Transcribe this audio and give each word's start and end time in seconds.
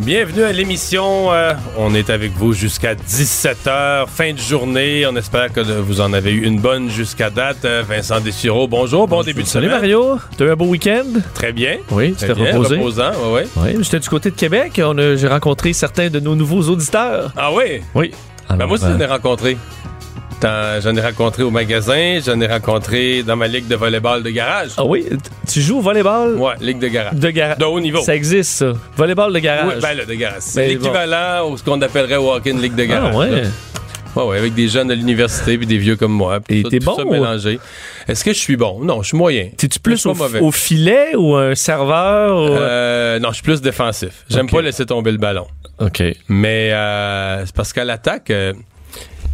Bienvenue 0.00 0.44
à 0.44 0.52
l'émission. 0.52 1.30
Euh, 1.32 1.52
on 1.76 1.94
est 1.94 2.08
avec 2.08 2.32
vous 2.32 2.54
jusqu'à 2.54 2.94
17h, 2.94 4.06
fin 4.08 4.32
de 4.32 4.38
journée. 4.38 5.04
On 5.06 5.14
espère 5.14 5.52
que 5.52 5.60
vous 5.60 6.00
en 6.00 6.12
avez 6.14 6.32
eu 6.32 6.44
une 6.46 6.58
bonne 6.58 6.88
jusqu'à 6.88 7.28
date. 7.28 7.64
Euh, 7.66 7.82
Vincent 7.86 8.18
Dessureau, 8.20 8.66
bonjour, 8.66 9.06
bon 9.06 9.22
début 9.22 9.42
de 9.42 9.46
Salut 9.48 9.66
semaine. 9.66 9.78
Mario, 9.78 10.18
t'as 10.38 10.46
eu 10.46 10.50
un 10.50 10.56
beau 10.56 10.66
week-end? 10.66 11.04
Très 11.34 11.52
bien. 11.52 11.76
Oui, 11.90 12.10
tu 12.12 12.16
Très 12.24 12.28
t'es 12.28 12.34
bien, 12.34 12.52
reposé. 12.52 12.76
reposant, 12.76 13.32
ouais. 13.32 13.46
Oui, 13.56 13.76
j'étais 13.82 14.00
du 14.00 14.08
côté 14.08 14.30
de 14.30 14.36
Québec. 14.36 14.80
J'ai 15.16 15.28
rencontré 15.28 15.72
certains 15.74 16.08
de 16.08 16.18
nos 16.18 16.34
nouveaux 16.34 16.62
auditeurs. 16.62 17.32
Ah 17.36 17.50
oui? 17.52 17.82
Oui. 17.94 18.12
Ben 18.48 18.66
moi 18.66 18.76
aussi, 18.76 18.84
euh, 18.86 18.94
j'en 18.94 19.00
ai 19.00 19.06
rencontré. 19.06 19.56
J'en 20.42 20.96
ai 20.96 21.00
rencontré 21.00 21.42
au 21.42 21.50
magasin, 21.50 22.18
j'en 22.24 22.40
ai 22.40 22.46
rencontré 22.46 23.22
dans 23.22 23.36
ma 23.36 23.46
ligue 23.46 23.68
de 23.68 23.76
volleyball 23.76 24.22
de 24.22 24.30
garage. 24.30 24.70
Ah 24.76 24.84
oui, 24.84 25.06
tu 25.50 25.60
joues 25.60 25.78
au 25.78 25.80
volleyball? 25.82 26.36
Ouais, 26.36 26.54
ligue 26.60 26.78
de 26.78 26.88
garage. 26.88 27.14
de 27.14 27.30
garage. 27.30 27.58
De 27.58 27.64
haut 27.64 27.80
niveau. 27.80 28.00
Ça 28.00 28.14
existe, 28.16 28.52
ça. 28.52 28.72
Volleyball 28.96 29.32
de 29.32 29.38
garage. 29.38 29.74
Oui, 29.74 29.80
ben 29.82 29.94
là, 29.94 30.04
de 30.04 30.14
garage. 30.14 30.40
C'est 30.40 30.66
l'équivalent 30.68 31.48
au 31.50 31.56
ce 31.56 31.62
qu'on 31.62 31.80
appellerait 31.82 32.16
au 32.16 32.32
hockey 32.32 32.50
une 32.50 32.62
ligue 32.62 32.74
de 32.74 32.84
garage. 32.84 33.12
ah 33.14 33.18
ouais. 33.18 33.30
là. 33.30 33.48
Ouais, 34.16 34.24
ouais, 34.24 34.38
avec 34.38 34.54
des 34.54 34.66
jeunes 34.66 34.88
de 34.88 34.94
l'université 34.94 35.56
puis 35.56 35.66
des 35.68 35.78
vieux 35.78 35.94
comme 35.94 36.12
moi. 36.12 36.40
Et 36.48 36.64
t'es 36.64 36.80
bon 36.80 36.96
ça 36.96 37.04
mélangé. 37.04 37.60
Est-ce 38.08 38.24
que 38.24 38.32
je 38.32 38.38
suis 38.38 38.56
bon? 38.56 38.80
Non, 38.82 39.02
je 39.02 39.08
suis 39.08 39.16
moyen. 39.16 39.50
T'es-tu 39.56 39.78
plus 39.78 40.04
au, 40.06 40.50
filet 40.50 41.14
ou 41.16 41.36
un 41.36 41.54
serveur? 41.54 42.36
ou- 42.36 42.56
Euh, 42.56 43.20
non, 43.20 43.28
je 43.28 43.34
suis 43.34 43.44
plus 43.44 43.60
défensif. 43.60 44.24
J'aime 44.28 44.48
pas 44.48 44.62
laisser 44.62 44.84
tomber 44.84 45.12
le 45.12 45.18
ballon. 45.18 45.46
OK. 45.78 46.02
Mais 46.28 46.72
euh, 46.72 47.46
c'est 47.46 47.54
parce 47.54 47.72
qu'à 47.72 47.84
l'attaque, 47.84 48.30
euh, 48.30 48.52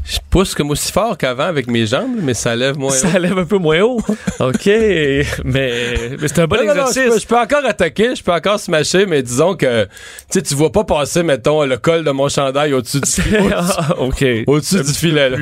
je 0.08 0.18
pousse 0.30 0.54
comme 0.54 0.70
aussi 0.70 0.92
fort 0.92 1.18
qu'avant 1.18 1.44
avec 1.46 1.66
mes 1.66 1.84
jambes, 1.86 2.16
mais 2.22 2.34
ça 2.34 2.54
lève 2.54 2.78
moins. 2.78 2.90
haut. 2.92 2.94
Ça 2.94 3.18
lève 3.18 3.36
un 3.38 3.44
peu 3.44 3.58
moins 3.58 3.80
haut. 3.80 4.00
OK. 4.40 4.66
mais 4.66 5.32
mais 5.44 6.28
c'est 6.28 6.38
un 6.40 6.46
bon 6.46 6.56
Non, 6.56 6.62
non, 6.66 6.68
non, 6.68 6.74
je, 6.74 6.80
exercice. 7.00 7.12
peux, 7.14 7.18
je 7.20 7.26
peux 7.26 7.38
encore 7.38 7.64
attaquer, 7.64 8.14
je 8.14 8.22
peux 8.22 8.32
encore 8.32 8.60
smasher, 8.60 9.06
mais 9.06 9.22
disons 9.22 9.54
que 9.56 9.86
tu 10.30 10.42
tu 10.42 10.54
vois 10.54 10.70
pas 10.70 10.84
passer, 10.84 11.22
mettons, 11.22 11.64
le 11.64 11.76
col 11.76 12.04
de 12.04 12.10
mon 12.10 12.28
chandail 12.28 12.72
au-dessus 12.72 13.00
du, 13.00 13.10
Ah, 13.54 13.96
OK. 13.98 14.24
au-dessus 14.46 14.82
du 14.82 14.92
filet. 14.92 15.30
Là. 15.30 15.38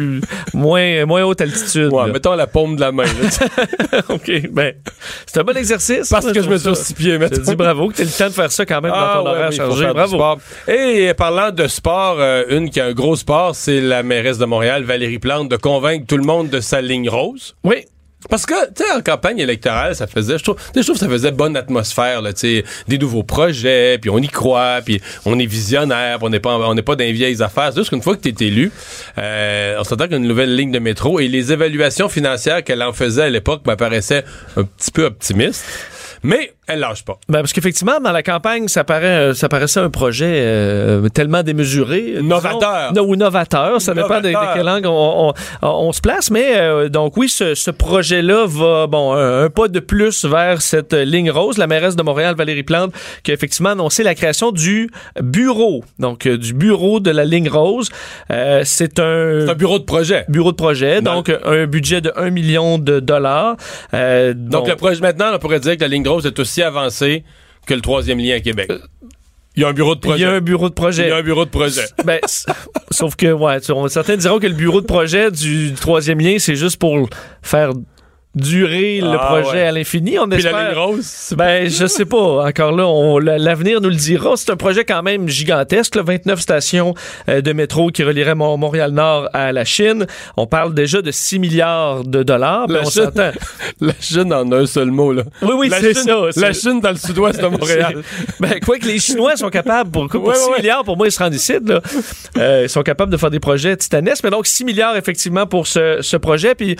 Moins, 0.54 1.04
moins 1.04 1.24
haute 1.24 1.40
altitude. 1.40 1.92
Ouais, 1.92 2.06
là. 2.06 2.12
mettons 2.12 2.34
la 2.34 2.46
paume 2.46 2.76
de 2.76 2.80
la 2.80 2.92
main. 2.92 3.04
OK. 4.08 4.30
Ben, 4.50 4.72
c'est 5.26 5.40
un 5.40 5.44
bon 5.44 5.56
exercice. 5.56 6.08
parce 6.08 6.30
que 6.32 6.42
je 6.42 6.48
me 6.48 6.56
suis 6.56 6.74
ça. 6.74 6.90
au 6.90 6.94
pieds, 6.94 7.12
Je 7.12 7.16
mettons. 7.18 7.36
te 7.36 7.40
dis 7.42 7.54
bravo 7.56 7.88
que 7.88 7.96
tu 7.96 8.02
le 8.04 8.08
temps 8.08 8.26
de 8.28 8.32
faire 8.32 8.50
ça 8.52 8.64
quand 8.64 8.80
même 8.80 8.92
Ah, 8.94 9.14
dans 9.16 9.20
ton 9.24 9.30
ouais, 9.30 9.36
horaire 9.36 9.52
chargé. 9.52 9.86
Bravo. 9.92 10.40
Et 10.68 11.12
parlant 11.14 11.50
de 11.50 11.66
sport, 11.66 12.16
euh, 12.18 12.44
une 12.50 12.70
qui 12.70 12.80
a 12.80 12.86
un 12.86 12.92
gros 12.92 13.16
sport, 13.16 13.54
c'est 13.54 13.80
la 13.80 14.02
mairesse 14.02 14.38
de 14.38 14.44
Montréal, 14.55 14.84
Valérie 14.84 15.19
Plante, 15.19 15.48
de 15.48 15.56
convaincre 15.56 16.06
tout 16.06 16.16
le 16.16 16.22
monde 16.22 16.48
de 16.48 16.60
sa 16.60 16.80
ligne 16.80 17.08
rose? 17.08 17.56
Oui. 17.64 17.86
Parce 18.30 18.47
que, 18.47 18.55
tu 18.72 18.84
sais, 18.84 18.92
en 18.92 19.00
campagne 19.00 19.41
électorale, 19.41 19.97
ça 19.97 20.06
faisait, 20.06 20.38
je 20.38 20.44
trouve, 20.44 20.56
je 20.77 20.80
trouve 20.80 20.94
que 20.94 21.00
ça 21.00 21.08
faisait 21.08 21.33
bonne 21.33 21.56
atmosphère, 21.56 22.22
là, 22.22 22.33
tu 22.33 22.38
sais, 22.38 22.64
des 22.86 22.98
nouveaux 22.98 23.25
projets, 23.25 23.98
puis 23.98 24.10
on 24.10 24.19
y 24.19 24.28
croit, 24.28 24.78
puis 24.84 25.02
on 25.27 25.41
est 25.41 25.47
visionnaire, 25.47 26.19
on 26.22 26.30
n'est 26.30 26.38
pas, 26.38 26.56
on 26.56 26.72
n'est 26.72 26.82
pas 26.82 26.94
dans 26.94 27.02
les 27.02 27.12
vieilles 27.12 27.42
affaires. 27.42 27.70
C'est 27.72 27.80
juste 27.80 27.91
qu'une 27.91 28.00
fois 28.00 28.16
que 28.16 28.22
tu 28.22 28.28
es 28.28 28.47
élu, 28.47 28.70
euh, 29.19 29.77
on 29.80 29.82
s'entend 29.82 30.06
qu'une 30.06 30.19
nouvelle 30.19 30.55
ligne 30.55 30.70
de 30.70 30.78
métro 30.78 31.19
et 31.19 31.27
les 31.27 31.52
évaluations 31.52 32.09
financières 32.09 32.62
qu'elle 32.62 32.84
en 32.84 32.92
faisait 32.92 33.25
à 33.25 33.31
l'époque 33.31 33.62
m'apparaissaient 33.66 34.25
un 34.56 34.62
petit 34.62 34.92
peu 34.92 35.04
optimistes. 35.04 35.65
Mais 36.22 36.53
elle 36.66 36.80
lâche 36.80 37.04
pas. 37.04 37.19
Ben, 37.28 37.41
parce 37.41 37.52
qu'effectivement, 37.52 38.00
dans 38.00 38.12
la 38.12 38.22
campagne, 38.22 38.69
ça, 38.69 38.84
paraît, 38.84 39.06
euh, 39.30 39.34
ça 39.34 39.48
paraissait 39.48 39.80
un 39.80 39.91
projet 39.91 40.26
euh, 40.44 41.08
tellement 41.08 41.42
démesuré. 41.42 42.14
disons. 42.16 42.25
Novateur. 42.25 42.92
Non, 42.94 43.02
ou 43.02 43.16
novateur. 43.16 43.80
Ça 43.80 43.94
dépend 43.94 44.20
de, 44.20 44.28
de 44.28 44.32
Novateur. 44.32 44.54
quelle 44.54 44.66
langue 44.66 44.86
on, 44.86 45.28
on- 45.62 45.69
on 45.69 45.92
se 45.92 46.00
place. 46.00 46.30
Mais 46.30 46.56
euh, 46.56 46.88
donc, 46.88 47.16
oui, 47.16 47.28
ce, 47.28 47.54
ce 47.54 47.70
projet-là 47.70 48.47
va, 48.47 48.86
bon, 48.86 49.12
un, 49.14 49.44
un 49.44 49.50
pas 49.50 49.69
de 49.69 49.80
plus 49.80 50.24
vers 50.24 50.62
cette 50.62 50.92
ligne 50.94 51.30
rose. 51.30 51.58
La 51.58 51.66
mairesse 51.66 51.97
de 51.97 52.03
Montréal, 52.03 52.34
Valérie 52.36 52.62
Plante, 52.62 52.92
qui 53.22 53.30
a 53.30 53.34
effectivement 53.34 53.70
annoncé 53.70 54.03
la 54.03 54.14
création 54.14 54.50
du 54.53 54.91
bureau. 55.20 55.84
Donc, 55.98 56.26
euh, 56.26 56.38
du 56.38 56.54
bureau 56.54 57.00
de 57.00 57.10
la 57.10 57.24
ligne 57.24 57.48
rose. 57.48 57.91
C'est 58.64 58.98
un. 58.98 59.41
C'est 59.44 59.50
un 59.50 59.54
bureau 59.54 59.78
de 59.78 59.84
projet. 59.84 60.24
bureau 60.28 60.50
de 60.53 60.56
projet, 60.56 61.00
donc 61.03 61.30
un 61.44 61.66
budget 61.66 62.00
de 62.00 62.12
1 62.16 62.30
million 62.30 62.78
de 62.78 63.00
dollars. 63.00 63.56
Euh, 63.92 64.32
Donc, 64.34 64.69
le 64.69 64.76
projet, 64.76 65.00
maintenant, 65.00 65.26
on 65.34 65.38
pourrait 65.38 65.60
dire 65.60 65.76
que 65.76 65.82
la 65.82 65.88
ligne 65.88 66.06
rose 66.08 66.26
est 66.26 66.38
aussi 66.38 66.53
avancée 66.62 67.25
que 67.66 67.75
le 67.75 67.81
troisième 67.81 68.19
lien 68.19 68.37
à 68.37 68.41
Québec. 68.41 68.70
Il 69.56 69.62
y 69.62 69.65
a 69.65 69.69
un 69.69 69.72
bureau 69.72 69.94
de 69.94 70.00
il 70.00 70.09
projet. 70.09 70.22
y 70.22 70.25
a 70.26 70.32
un 70.32 70.41
bureau 70.41 70.69
de 70.69 70.72
Il 70.72 70.75
projet. 70.75 71.09
y 71.09 71.12
a 71.12 71.16
un 71.16 71.22
bureau 71.22 71.44
de 71.44 71.50
projet. 71.50 71.84
Ben, 72.04 72.19
sauf 72.91 73.15
que, 73.15 73.32
ouais, 73.32 73.59
certains 73.88 74.16
diront 74.16 74.38
que 74.41 74.48
le 74.48 74.54
bureau 74.54 74.81
de 74.81 74.87
projet 74.87 75.31
du, 75.31 75.69
du 75.70 75.75
troisième 75.75 76.19
lien, 76.20 76.37
c'est 76.38 76.56
juste 76.56 76.76
pour 76.78 77.09
faire 77.41 77.70
durer 78.34 79.00
le 79.00 79.17
Ah, 79.21 79.27
projet 79.27 79.53
ouais. 79.59 79.62
à 79.67 79.72
l'infini. 79.72 80.19
On 80.19 80.28
Puis 80.28 80.39
espère. 80.39 80.56
la 80.56 80.71
ligne 80.71 80.78
rose, 80.78 81.00
c'est 81.05 81.37
Ben, 81.37 81.69
je 81.69 81.87
sais 81.87 82.05
pas. 82.05 82.47
Encore 82.47 82.72
là, 82.72 83.39
l'avenir 83.39 83.81
nous 83.81 83.89
le 83.91 83.95
dira. 83.95 84.33
C'est 84.37 84.50
un 84.50 84.56
projet 84.56 84.84
quand 84.84 85.03
même 85.03 85.28
gigantesque. 85.28 85.95
là, 85.97 86.03
29 86.03 86.41
stations 86.41 86.95
euh, 87.28 87.41
de 87.41 87.53
métro 87.53 87.89
qui 87.91 88.03
relieraient 88.03 88.34
Mont- 88.34 88.56
Montréal-Nord 88.56 89.28
à 89.33 89.53
la 89.53 89.65
Chine. 89.65 90.06
On 90.37 90.47
parle 90.47 90.75
déjà 90.75 91.00
de 91.03 91.11
6 91.11 91.39
milliards 91.39 92.05
de 92.05 92.22
dollars. 92.22 92.67
Ben, 92.67 92.75
La 92.75 92.81
on 92.83 92.91
Chine-. 92.91 93.33
La 93.81 93.93
Chine 94.00 94.33
en 94.33 94.51
un 94.53 94.66
seul 94.66 94.91
mot, 94.91 95.12
là. 95.12 95.22
Oui, 95.43 95.53
oui, 95.56 95.69
La 95.69 95.81
c'est 95.81 95.95
Chine- 95.95 96.03
ça. 96.33 96.41
La 96.41 96.53
Chine 96.53 96.81
dans 96.81 96.91
le 96.91 96.97
sud-ouest 96.97 97.41
de 97.41 97.47
Montréal. 97.47 98.03
Ben, 98.41 98.59
quoi 98.65 98.78
que 98.78 98.87
les 98.87 98.99
Chinois 98.99 99.37
sont 99.37 99.51
capables, 99.51 99.91
pour, 99.91 100.09
pour 100.09 100.25
Ouais, 100.28 100.34
6 100.34 100.49
ouais. 100.51 100.59
milliards, 100.59 100.84
pour 100.84 100.97
moi, 100.97 101.06
ils 101.06 101.12
se 101.12 101.19
rendent 101.22 101.34
ici, 101.34 101.55
là. 101.65 101.81
Euh, 102.39 102.62
ils 102.65 102.69
sont 102.69 102.83
capables 102.83 103.12
de 103.12 103.16
faire 103.16 103.31
des 103.31 103.41
projets 103.41 103.77
titanesques. 103.77 104.25
Mais 104.25 104.31
donc, 104.31 104.47
6 104.47 104.65
milliards, 104.65 104.97
effectivement, 104.97 105.47
pour 105.47 105.66
ce, 105.66 105.99
ce 106.01 106.16
projet. 106.16 106.55
Puis, 106.55 106.77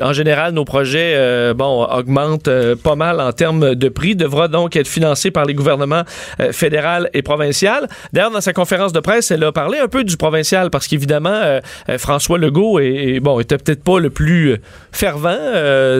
en 0.00 0.12
général, 0.12 0.52
nos 0.52 0.64
projets, 0.64 0.97
euh, 1.14 1.54
bon, 1.54 1.84
augmentent 1.84 2.48
euh, 2.48 2.76
pas 2.76 2.94
mal 2.96 3.20
en 3.20 3.32
termes 3.32 3.74
de 3.74 3.88
prix. 3.88 4.16
Devra 4.16 4.48
donc 4.48 4.76
être 4.76 4.88
financé 4.88 5.30
par 5.30 5.44
les 5.44 5.54
gouvernements 5.54 6.02
euh, 6.40 6.52
fédéral 6.52 7.10
et 7.14 7.22
provincial. 7.22 7.88
D'ailleurs, 8.12 8.30
dans 8.30 8.40
sa 8.40 8.52
conférence 8.52 8.92
de 8.92 9.00
presse, 9.00 9.30
elle 9.30 9.44
a 9.44 9.52
parlé 9.52 9.78
un 9.78 9.88
peu 9.88 10.04
du 10.04 10.16
provincial 10.16 10.70
parce 10.70 10.86
qu'évidemment, 10.86 11.58
François 11.98 12.38
Legault 12.38 12.78
est, 12.80 12.86
est- 13.16 13.20
bon, 13.20 13.40
était 13.40 13.58
peut-être 13.58 13.82
pas 13.84 13.98
le 14.00 14.10
plus 14.10 14.56
fervent, 14.92 15.36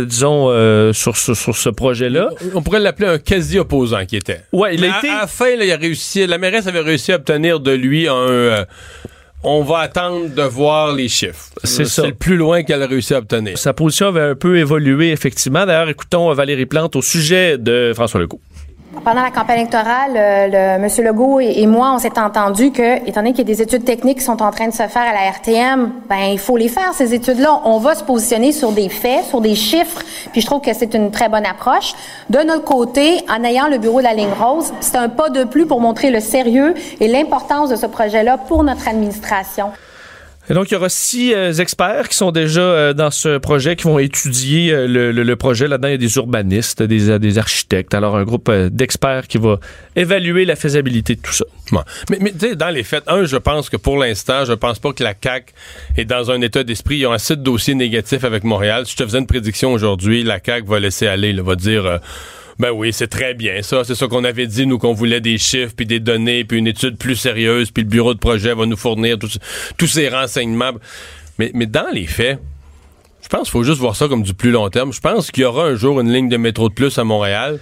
disons, 0.07 0.93
sur, 0.93 1.17
ce- 1.17 1.35
sur 1.35 1.57
ce 1.57 1.69
projet-là. 1.69 2.31
On 2.55 2.63
pourrait 2.63 2.81
l'appeler 2.81 3.09
un 3.09 3.19
quasi-opposant 3.19 4.05
qui 4.07 4.17
était. 4.17 4.41
Ouais, 4.53 4.75
il 4.75 4.81
Mais 4.81 4.89
a 4.89 4.95
à, 4.95 4.99
été... 4.99 5.09
à 5.09 5.21
la 5.23 5.27
fin, 5.27 5.57
là, 5.57 5.65
il 5.65 5.73
a 5.73 5.77
réussi, 5.77 6.27
la 6.27 6.39
mairesse 6.39 6.67
avait 6.67 6.81
réussi 6.81 7.13
à 7.13 7.17
obtenir 7.17 7.61
de 7.61 7.73
lui 7.73 8.09
un... 8.09 8.65
on 9.45 9.63
va 9.63 9.79
attendre 9.79 10.29
de 10.35 10.43
voir 10.43 10.93
les 10.95 11.09
chiffres. 11.09 11.47
C'est 11.65 11.83
Euh, 11.83 11.85
ça. 11.87 12.03
C'est 12.03 12.09
le 12.09 12.15
plus 12.15 12.37
loin 12.37 12.63
qu'elle 12.63 12.83
a 12.83 12.87
réussi 12.87 13.15
à 13.15 13.19
obtenir. 13.19 13.57
Sa 13.59 13.73
position 13.73 14.09
avait 14.09 14.21
un 14.23 14.35
peu 14.35 14.59
évolué, 14.59 15.11
effectivement. 15.13 15.65
D'ailleurs, 15.67 15.89
écoutons 15.89 16.33
Valérie 16.35 16.67
Plante 16.67 16.97
au 16.97 17.03
sujet 17.03 17.57
de 17.59 17.93
François 17.95 18.21
Legault. 18.21 18.41
Pendant 19.05 19.23
la 19.23 19.31
campagne 19.31 19.59
électorale, 19.59 20.13
euh, 20.17 20.79
le, 20.79 20.85
M. 20.85 21.07
Legault 21.07 21.41
et, 21.41 21.61
et 21.61 21.67
moi, 21.67 21.93
on 21.95 21.99
s'est 21.99 22.19
entendu 22.19 22.73
que, 22.73 23.07
étant 23.07 23.21
donné 23.21 23.33
qu'il 23.33 23.47
y 23.47 23.53
a 23.53 23.55
des 23.55 23.61
études 23.61 23.85
techniques 23.85 24.19
qui 24.19 24.25
sont 24.25 24.43
en 24.43 24.51
train 24.51 24.67
de 24.67 24.73
se 24.73 24.85
faire 24.85 25.03
à 25.03 25.13
la 25.13 25.31
RTM, 25.31 25.93
ben 26.09 26.31
il 26.33 26.39
faut 26.39 26.57
les 26.57 26.69
faire 26.69 26.95
ces 26.95 27.13
études-là. 27.13 27.61
On 27.65 27.79
va 27.79 27.95
se 27.95 28.03
positionner 28.03 28.51
sur 28.51 28.73
des 28.73 28.89
faits, 28.89 29.27
sur 29.27 29.43
des 29.43 29.55
chiffres, 29.55 30.01
puis 30.33 30.41
je 30.41 30.47
trouve 30.47 30.63
que 30.63 30.73
c'est 30.73 30.95
une 30.95 31.11
très 31.11 31.29
bonne 31.29 31.45
approche. 31.45 31.93
De 32.31 32.39
notre 32.39 32.65
côté, 32.65 33.21
en 33.29 33.45
ayant 33.45 33.69
le 33.69 33.77
bureau 33.77 33.99
de 33.99 34.05
la 34.05 34.15
ligne 34.15 34.33
rose, 34.41 34.73
c'est 34.81 34.97
un 34.97 35.11
pas 35.11 35.29
de 35.29 35.45
plus 35.45 35.67
pour 35.67 35.83
montrer 35.83 36.11
le 36.11 36.21
sérieux 36.21 36.73
et 36.99 37.09
l'importance 37.09 37.69
de 37.69 37.77
ce 37.77 37.87
projet-là 37.87 38.39
pour 38.39 38.65
notre 38.65 38.89
administration. 38.89 39.71
Et 40.51 40.55
donc, 40.55 40.71
il 40.71 40.75
y 40.75 40.77
aura 40.77 40.89
six 40.89 41.35
euh, 41.35 41.53
experts 41.53 42.09
qui 42.09 42.17
sont 42.17 42.31
déjà 42.31 42.61
euh, 42.61 42.95
dans 42.95 43.11
ce 43.11 43.37
projet, 43.37 43.77
qui 43.77 43.85
vont 43.85 43.99
étudier 43.99 44.73
euh, 44.73 45.13
le, 45.13 45.37
projet. 45.37 45.69
Là-dedans, 45.69 45.89
il 45.89 45.93
y 45.93 45.95
a 45.95 45.99
des 45.99 46.17
urbanistes, 46.17 46.83
des, 46.83 47.19
des 47.19 47.39
architectes. 47.39 47.93
Alors, 47.93 48.17
un 48.17 48.25
groupe 48.25 48.51
d'experts 48.51 49.29
qui 49.29 49.37
va 49.37 49.61
évaluer 49.95 50.47
la 50.47 50.57
faisabilité 50.57 51.17
de 51.17 51.21
tout 51.21 51.33
ça. 51.33 51.45
Mais, 52.09 52.19
mais 52.21 52.33
tu 52.33 52.49
sais, 52.49 52.57
dans 52.57 52.71
les 52.71 52.83
faits, 52.83 53.05
un, 53.09 53.25
je 53.25 53.37
pense 53.37 53.69
que 53.69 53.77
pour 53.77 53.99
l'instant, 53.99 54.47
je 54.47 54.55
pense 54.55 54.79
pas 54.79 54.93
que 54.93 55.05
la 55.05 55.13
CAQ 55.21 55.53
est 55.99 56.07
dans 56.07 56.31
un 56.31 56.41
état 56.41 56.65
d'esprit. 56.65 56.99
Ils 56.99 57.07
ont 57.07 57.13
assez 57.13 57.37
de 57.37 57.43
dossiers 57.43 57.75
négatifs 57.75 58.25
avec 58.25 58.45
Montréal. 58.45 58.87
Si 58.87 58.93
je 58.93 58.97
te 58.97 59.05
faisais 59.05 59.19
une 59.19 59.27
prédiction 59.27 59.73
aujourd'hui, 59.73 60.23
la 60.23 60.41
CAQ 60.45 60.67
va 60.67 60.81
laisser 60.81 61.07
aller, 61.07 61.33
va 61.35 61.57
dire... 61.57 62.01
ben 62.59 62.71
oui, 62.73 62.93
c'est 62.93 63.07
très 63.09 63.35
bien 63.35 63.63
ça. 63.63 63.85
C'est 63.85 63.95
ça 63.95 64.07
qu'on 64.09 64.25
avait 64.25 64.47
dit, 64.47 64.67
nous, 64.67 64.79
qu'on 64.79 64.93
voulait 64.93 65.21
des 65.21 65.39
chiffres, 65.39 65.75
puis 65.77 65.87
des 65.87 66.01
données, 66.01 66.45
puis 66.45 66.59
une 66.59 66.67
étude 66.67 66.97
plus 66.99 67.17
sérieuse, 67.17 67.71
puis 67.71 67.83
le 67.85 67.89
bureau 67.89 68.15
de 68.15 68.19
projet 68.19 68.55
va 68.55 68.67
nous 68.67 68.77
fournir 68.77 69.19
tous- 69.19 69.39
tous 69.77 69.87
ces 69.87 70.09
renseignements. 70.09 70.73
Mais, 71.39 71.51
mais 71.55 71.67
dans 71.67 71.87
les 71.93 72.07
faits, 72.07 72.39
je 73.23 73.29
pense 73.29 73.43
qu'il 73.43 73.51
faut 73.53 73.63
juste 73.65 73.79
voir 73.79 73.95
ça 73.95 74.09
comme 74.09 74.23
du 74.23 74.35
plus 74.35 74.51
long 74.51 74.69
terme. 74.71 74.93
Je 74.93 75.01
pense 75.01 75.31
qu'il 75.31 75.43
y 75.43 75.47
aura 75.47 75.67
un 75.67 75.75
jour 75.77 76.01
une 76.01 76.13
ligne 76.13 76.29
de 76.29 76.37
métro 76.37 76.69
de 76.69 76.75
plus 76.75 76.99
à 76.99 77.05
Montréal. 77.05 77.61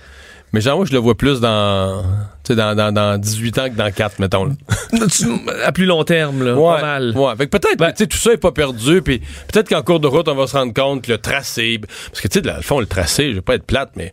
Mais 0.52 0.60
genre, 0.60 0.76
moi, 0.76 0.86
je 0.86 0.92
le 0.92 0.98
vois 0.98 1.16
plus 1.16 1.40
dans, 1.40 2.02
tu 2.44 2.52
sais, 2.52 2.54
dans, 2.56 2.74
dans, 2.74 2.92
dans 2.92 3.18
18 3.18 3.58
ans 3.58 3.68
que 3.68 3.74
dans 3.74 3.90
4, 3.92 4.20
mettons. 4.20 4.44
là. 4.44 4.52
à 5.64 5.72
plus 5.72 5.84
long 5.86 6.04
terme, 6.04 6.42
là, 6.44 6.54
Ouais, 6.54 6.76
pas 6.76 6.82
mal. 6.82 7.12
Ouais, 7.16 7.36
fait 7.36 7.46
que 7.48 7.58
peut-être, 7.58 7.78
Ben- 7.78 7.90
tu 7.90 7.98
sais, 7.98 8.06
tout 8.06 8.16
ça 8.16 8.32
est 8.32 8.36
pas 8.38 8.52
perdu, 8.52 9.02
puis 9.02 9.18
peut-être 9.52 9.68
qu'en 9.68 9.82
cours 9.82 10.00
de 10.00 10.06
route, 10.06 10.28
on 10.28 10.34
va 10.36 10.46
se 10.46 10.56
rendre 10.56 10.72
compte 10.72 11.02
que 11.02 11.12
le 11.12 11.18
tracé, 11.18 11.78
parce 11.80 12.20
que 12.20 12.28
tu 12.28 12.34
sais, 12.34 12.40
dans 12.42 12.56
le 12.56 12.62
fond, 12.62 12.78
le 12.80 12.86
tracé, 12.86 13.30
je 13.30 13.34
vais 13.34 13.40
pas 13.42 13.56
être 13.56 13.66
plate, 13.66 13.90
mais 13.96 14.12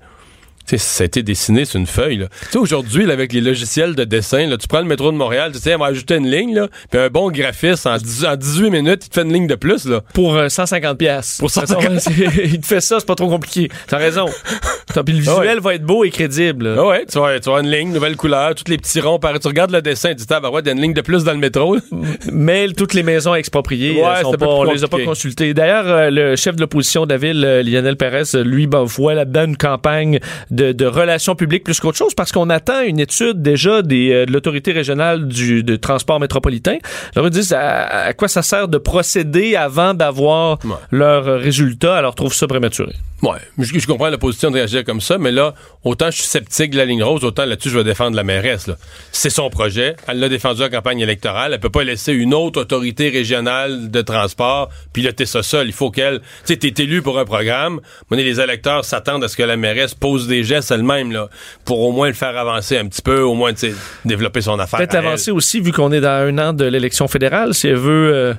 ça 0.65 1.03
a 1.03 1.05
été 1.05 1.23
dessiné 1.23 1.65
sur 1.65 1.79
une 1.79 1.87
feuille. 1.87 2.17
là. 2.17 2.27
Tu 2.43 2.51
sais, 2.51 2.57
aujourd'hui, 2.57 3.09
avec 3.11 3.33
les 3.33 3.41
logiciels 3.41 3.95
de 3.95 4.03
dessin, 4.03 4.47
là, 4.47 4.57
tu 4.57 4.67
prends 4.67 4.79
le 4.79 4.85
métro 4.85 5.11
de 5.11 5.17
Montréal, 5.17 5.51
tu 5.53 5.59
sais, 5.59 5.75
on 5.75 5.79
va 5.79 5.87
ajouter 5.87 6.15
une 6.15 6.29
ligne, 6.29 6.55
là, 6.55 6.67
puis 6.89 6.99
un 6.99 7.09
bon 7.09 7.29
graphiste, 7.31 7.85
en, 7.87 7.97
10 7.97 8.25
en 8.25 8.35
18 8.35 8.69
minutes, 8.69 9.05
il 9.05 9.09
te 9.09 9.13
fait 9.15 9.21
une 9.25 9.33
ligne 9.33 9.47
de 9.47 9.55
plus, 9.55 9.85
là. 9.85 10.01
Pour 10.13 10.35
euh, 10.35 10.49
150 10.49 10.97
pièces. 10.97 11.37
Pour 11.39 11.49
150. 11.51 12.07
il 12.45 12.59
te 12.59 12.65
fait 12.65 12.81
ça, 12.81 12.99
c'est 12.99 13.05
pas 13.05 13.15
trop 13.15 13.29
compliqué. 13.29 13.69
T'as 13.87 13.97
raison. 13.97 14.25
Puis 14.25 15.13
le 15.13 15.23
Ah 15.27 15.39
visuel 15.39 15.59
va 15.59 15.75
être 15.75 15.83
beau 15.83 16.03
et 16.03 16.09
crédible. 16.11 16.75
Ah 16.77 16.85
ouais, 16.85 17.05
tu 17.11 17.17
vois, 17.17 17.39
tu 17.39 17.49
vois 17.49 17.61
une 17.61 17.69
ligne, 17.71 17.91
nouvelle 17.91 18.15
couleur, 18.15 18.53
tous 18.55 18.69
les 18.69 18.77
petits 18.77 18.99
ronds, 19.01 19.19
pareil. 19.19 19.39
Tu 19.39 19.47
regardes 19.47 19.71
le 19.71 19.81
dessin, 19.81 20.09
tu 20.09 20.15
dis, 20.15 20.25
ah, 20.29 20.39
ben 20.39 20.49
ouais, 20.49 20.61
il 20.61 20.67
y 20.67 20.69
a 20.69 20.73
une 20.73 20.81
ligne 20.81 20.93
de 20.93 21.01
plus 21.01 21.23
dans 21.23 21.31
le 21.33 21.37
métro. 21.39 21.77
Mais 22.31 22.67
toutes 22.75 22.93
les 22.93 23.03
maisons 23.03 23.35
expropriées, 23.35 24.01
Ouais, 24.01 24.07
euh, 24.07 24.21
sont 24.21 24.33
pas- 24.33 24.45
on 24.47 24.63
les 24.63 24.83
a 24.83 24.87
pas 24.87 25.03
consultées. 25.03 25.53
D'ailleurs, 25.53 25.87
euh, 25.87 26.09
le 26.09 26.35
chef 26.35 26.55
de 26.55 26.61
l'opposition 26.61 27.05
de 27.05 27.11
la 27.11 27.17
ville, 27.17 27.43
euh, 27.45 27.63
Lionel 27.63 27.95
Pérez, 27.97 28.23
euh, 28.35 28.43
lui, 28.43 28.67
ben, 28.67 28.83
voit 28.83 29.13
là-dedans 29.13 29.45
une 29.45 29.57
campagne 29.57 30.19
de, 30.53 30.71
de 30.71 30.85
relations 30.85 31.35
publiques 31.35 31.63
plus 31.65 31.79
qu'autre 31.81 31.97
chose 31.97 32.13
parce 32.15 32.31
qu'on 32.31 32.49
attend 32.49 32.81
une 32.81 32.99
étude 32.99 33.41
déjà 33.41 33.81
des, 33.81 34.11
euh, 34.11 34.25
de 34.25 34.31
l'autorité 34.31 34.71
régionale 34.71 35.27
du 35.27 35.63
de 35.63 35.75
transport 35.75 36.19
métropolitain. 36.19 36.77
Alors, 37.15 37.27
ils 37.27 37.31
disent 37.31 37.51
à, 37.53 38.05
à 38.05 38.13
quoi 38.13 38.27
ça 38.29 38.41
sert 38.41 38.67
de 38.69 38.77
procéder 38.77 39.55
avant 39.55 39.93
d'avoir 39.93 40.59
Ouais. 40.63 40.75
leurs 40.91 41.25
résultats. 41.39 41.97
Alors, 41.97 42.15
trouve 42.15 42.33
ça 42.33 42.47
prématuré. 42.47 42.93
Ouais, 43.21 43.37
je, 43.57 43.79
je 43.79 43.87
comprends 43.87 44.09
la 44.09 44.17
position 44.17 44.49
de 44.51 44.55
réagir 44.55 44.83
comme 44.83 44.99
ça, 44.99 45.17
mais 45.17 45.31
là, 45.31 45.53
autant 45.85 46.11
je 46.11 46.17
suis 46.17 46.25
sceptique 46.25 46.71
de 46.71 46.77
la 46.77 46.83
ligne 46.85 47.01
rose, 47.03 47.23
autant 47.23 47.45
là-dessus, 47.45 47.69
je 47.69 47.77
vais 47.77 47.83
défendre 47.85 48.17
la 48.17 48.23
mairesse. 48.23 48.69
C'est 49.13 49.29
son 49.29 49.49
projet. 49.49 49.95
Elle 50.07 50.19
l'a 50.19 50.27
défendu 50.29 50.61
en 50.61 50.69
campagne 50.69 50.99
électorale. 50.99 51.53
Elle 51.53 51.59
peut 51.61 51.69
pas 51.69 51.83
laisser 51.85 52.11
une 52.13 52.33
autre 52.33 52.59
autorité 52.61 53.09
régionale 53.09 53.89
de 53.89 54.01
transport 54.01 54.69
piloter 54.91 55.25
ça 55.25 55.41
seule. 55.41 55.67
Il 55.67 55.73
faut 55.73 55.89
qu'elle... 55.89 56.19
Tu 56.19 56.25
sais, 56.53 56.57
t'es 56.57 56.83
élu 56.83 57.01
pour 57.01 57.17
un 57.17 57.25
programme. 57.25 57.79
Les 58.11 58.39
électeurs 58.41 58.83
s'attendent 58.85 59.23
à 59.23 59.27
ce 59.29 59.37
que 59.37 59.43
la 59.43 59.55
mairesse 59.57 59.93
pose 59.95 60.27
des 60.27 60.42
gestes 60.45 60.71
elle-même, 60.71 61.11
là, 61.11 61.29
pour 61.65 61.79
au 61.81 61.91
moins 61.91 62.07
le 62.07 62.13
faire 62.13 62.37
avancer 62.37 62.77
un 62.77 62.87
petit 62.87 63.01
peu, 63.01 63.21
au 63.21 63.33
moins, 63.33 63.53
tu 63.53 63.73
développer 64.05 64.41
son 64.41 64.57
affaire. 64.59 64.79
Peut-être 64.79 64.95
elle. 64.95 65.05
avancer 65.07 65.31
aussi, 65.31 65.59
vu 65.61 65.71
qu'on 65.71 65.91
est 65.91 66.01
dans 66.01 66.09
un 66.27 66.37
an 66.37 66.53
de 66.53 66.65
l'élection 66.65 67.07
fédérale, 67.07 67.53
si 67.53 67.67
elle 67.67 67.75
veut 67.77 68.11
euh, 68.13 68.33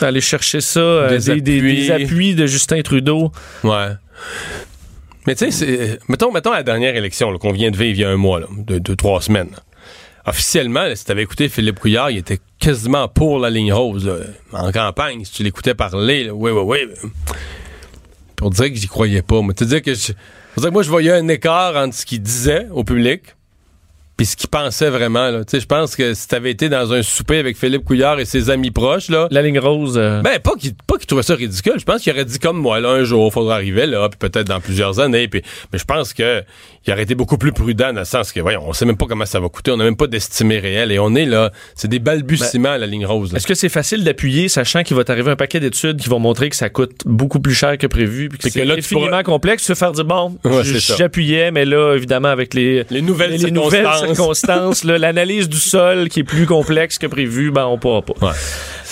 aller 0.00 0.20
chercher 0.20 0.60
ça, 0.60 0.80
euh, 0.80 1.08
Des 1.18 1.40
des, 1.40 1.40
des- 1.40 1.58
appuis. 1.58 1.76
des 1.86 1.90
appuis 2.04 2.34
de 2.34 2.46
Justin 2.46 2.82
Trudeau. 2.82 3.32
Ouais. 3.64 3.88
Mais 5.26 5.34
tu 5.34 5.44
sais, 5.44 5.50
c'est- 5.50 5.98
mettons, 6.08 6.32
mettons 6.32 6.52
la 6.52 6.62
dernière 6.62 6.96
élection 6.96 7.36
qu'on 7.38 7.52
vient 7.52 7.70
de 7.70 7.76
vivre 7.76 7.98
il 7.98 8.00
y 8.00 8.04
a 8.04 8.10
un 8.10 8.16
mois, 8.16 8.40
là, 8.40 8.46
de, 8.56 8.78
de 8.78 8.94
trois 8.94 9.20
semaines. 9.20 9.48
là. 9.52 9.58
Officiellement, 10.26 10.82
là, 10.82 10.94
si 10.94 11.04
tu 11.06 11.10
avais 11.10 11.22
écouté 11.22 11.48
Philippe 11.48 11.78
Couillard, 11.80 12.10
il 12.10 12.18
était 12.18 12.38
quasiment 12.58 13.08
pour 13.08 13.38
la 13.38 13.48
ligne 13.48 13.72
rose. 13.72 14.06
là. 14.06 14.16
En 14.52 14.70
campagne, 14.72 15.24
si 15.24 15.32
tu 15.32 15.42
l'écoutais 15.42 15.74
parler, 15.74 16.24
là, 16.24 16.34
oui, 16.34 16.50
oui, 16.50 16.62
oui. 16.64 17.10
Pour 18.36 18.50
dire 18.50 18.68
que 18.68 18.74
j'y 18.74 18.86
croyais 18.88 19.22
pas. 19.22 19.40
Moi, 19.40 19.54
te 19.54 19.64
dire 19.64 19.82
que 19.82 19.94
je, 19.94 20.12
dire 20.60 20.72
moi, 20.72 20.82
je 20.82 20.90
voyais 20.90 21.12
un 21.12 21.28
écart 21.28 21.76
entre 21.76 21.94
ce 21.94 22.06
qu'il 22.06 22.22
disait 22.22 22.66
au 22.72 22.84
public 22.84 23.36
puis 24.18 24.26
ce 24.26 24.36
qu'il 24.36 24.50
pensait 24.50 24.90
vraiment. 24.90 25.30
là. 25.30 25.44
Tu 25.46 25.52
sais, 25.52 25.60
Je 25.60 25.66
pense 25.66 25.96
que 25.96 26.12
si 26.12 26.28
tu 26.28 26.34
avais 26.34 26.50
été 26.50 26.68
dans 26.68 26.92
un 26.92 27.00
souper 27.02 27.38
avec 27.38 27.56
Philippe 27.56 27.84
Couillard 27.84 28.20
et 28.20 28.26
ses 28.26 28.50
amis 28.50 28.70
proches, 28.70 29.08
là, 29.08 29.28
La 29.30 29.40
ligne 29.40 29.58
rose. 29.58 29.94
euh, 29.96 30.20
ben, 30.20 30.38
pas 30.40 30.52
qu'il 30.58 30.74
pas 30.86 30.98
qu'il 30.98 31.06
trouvait 31.06 31.22
ça 31.22 31.34
ridicule. 31.34 31.74
Je 31.78 31.84
pense 31.84 32.02
qu'il 32.02 32.12
aurait 32.12 32.26
dit 32.26 32.38
comme 32.38 32.58
moi, 32.58 32.80
là, 32.80 32.90
un 32.90 33.04
jour, 33.04 33.28
il 33.28 33.32
faudra 33.32 33.54
arriver 33.54 33.86
là, 33.86 34.08
puis 34.10 34.18
peut-être 34.18 34.46
dans 34.48 34.60
plusieurs 34.60 35.00
années. 35.00 35.28
Puis, 35.28 35.40
mais 35.72 35.78
je 35.78 35.84
pense 35.84 36.12
que 36.12 36.42
il 36.86 36.92
aurait 36.92 37.02
été 37.02 37.14
beaucoup 37.14 37.38
plus 37.38 37.52
prudent 37.52 37.92
dans 37.92 38.00
le 38.00 38.04
sens 38.06 38.32
que, 38.32 38.40
voyons, 38.40 38.62
on 38.66 38.72
sait 38.72 38.86
même 38.86 38.96
pas 38.96 39.04
comment 39.06 39.26
ça 39.26 39.40
va 39.40 39.48
coûter, 39.48 39.70
on 39.70 39.76
n'a 39.76 39.84
même 39.84 39.96
pas 39.96 40.06
d'estimé 40.06 40.58
réel. 40.58 40.90
Et 40.90 40.98
on 40.98 41.14
est 41.14 41.26
là, 41.26 41.52
c'est 41.74 41.88
des 41.88 41.98
balbutiements 41.98 42.70
à 42.70 42.78
la 42.78 42.86
ligne 42.86 43.06
rose. 43.06 43.34
Est-ce 43.34 43.46
que 43.46 43.54
c'est 43.54 43.68
facile 43.68 44.04
d'appuyer, 44.04 44.48
sachant 44.48 44.82
qu'il 44.82 44.96
va 44.96 45.04
t'arriver 45.04 45.30
un 45.30 45.36
paquet 45.36 45.60
d'études 45.60 45.98
qui 46.00 46.08
vont 46.08 46.18
montrer 46.18 46.48
que 46.48 46.56
ça 46.56 46.70
coûte 46.70 47.02
beaucoup 47.04 47.40
plus 47.40 47.54
cher 47.54 47.76
que 47.78 47.86
prévu, 47.86 48.28
puis 48.30 48.38
que 48.38 48.48
c'est 48.50 48.62
infiniment 48.62 49.06
pourras- 49.08 49.22
complexe, 49.22 49.64
se 49.64 49.74
faire 49.74 49.92
dire 49.92 50.04
bon, 50.06 50.38
Ouais, 50.44 50.62
j'appuyais, 50.64 51.50
mais 51.50 51.64
là, 51.66 51.94
évidemment, 51.94 52.28
avec 52.28 52.54
les 52.54 52.84
Les 52.90 53.02
nouvelles 53.02 53.32
les 53.32 53.50
nouvelles 53.50 53.86
circonstances. 54.14 54.84
l'analyse 54.84 55.48
du 55.48 55.58
sol 55.58 56.08
qui 56.08 56.20
est 56.20 56.24
plus 56.24 56.46
complexe 56.46 56.98
que 56.98 57.06
prévu, 57.06 57.50
ben 57.50 57.66
on 57.66 57.78
pourra 57.78 58.02
pas. 58.02 58.14
Ouais. 58.26 58.32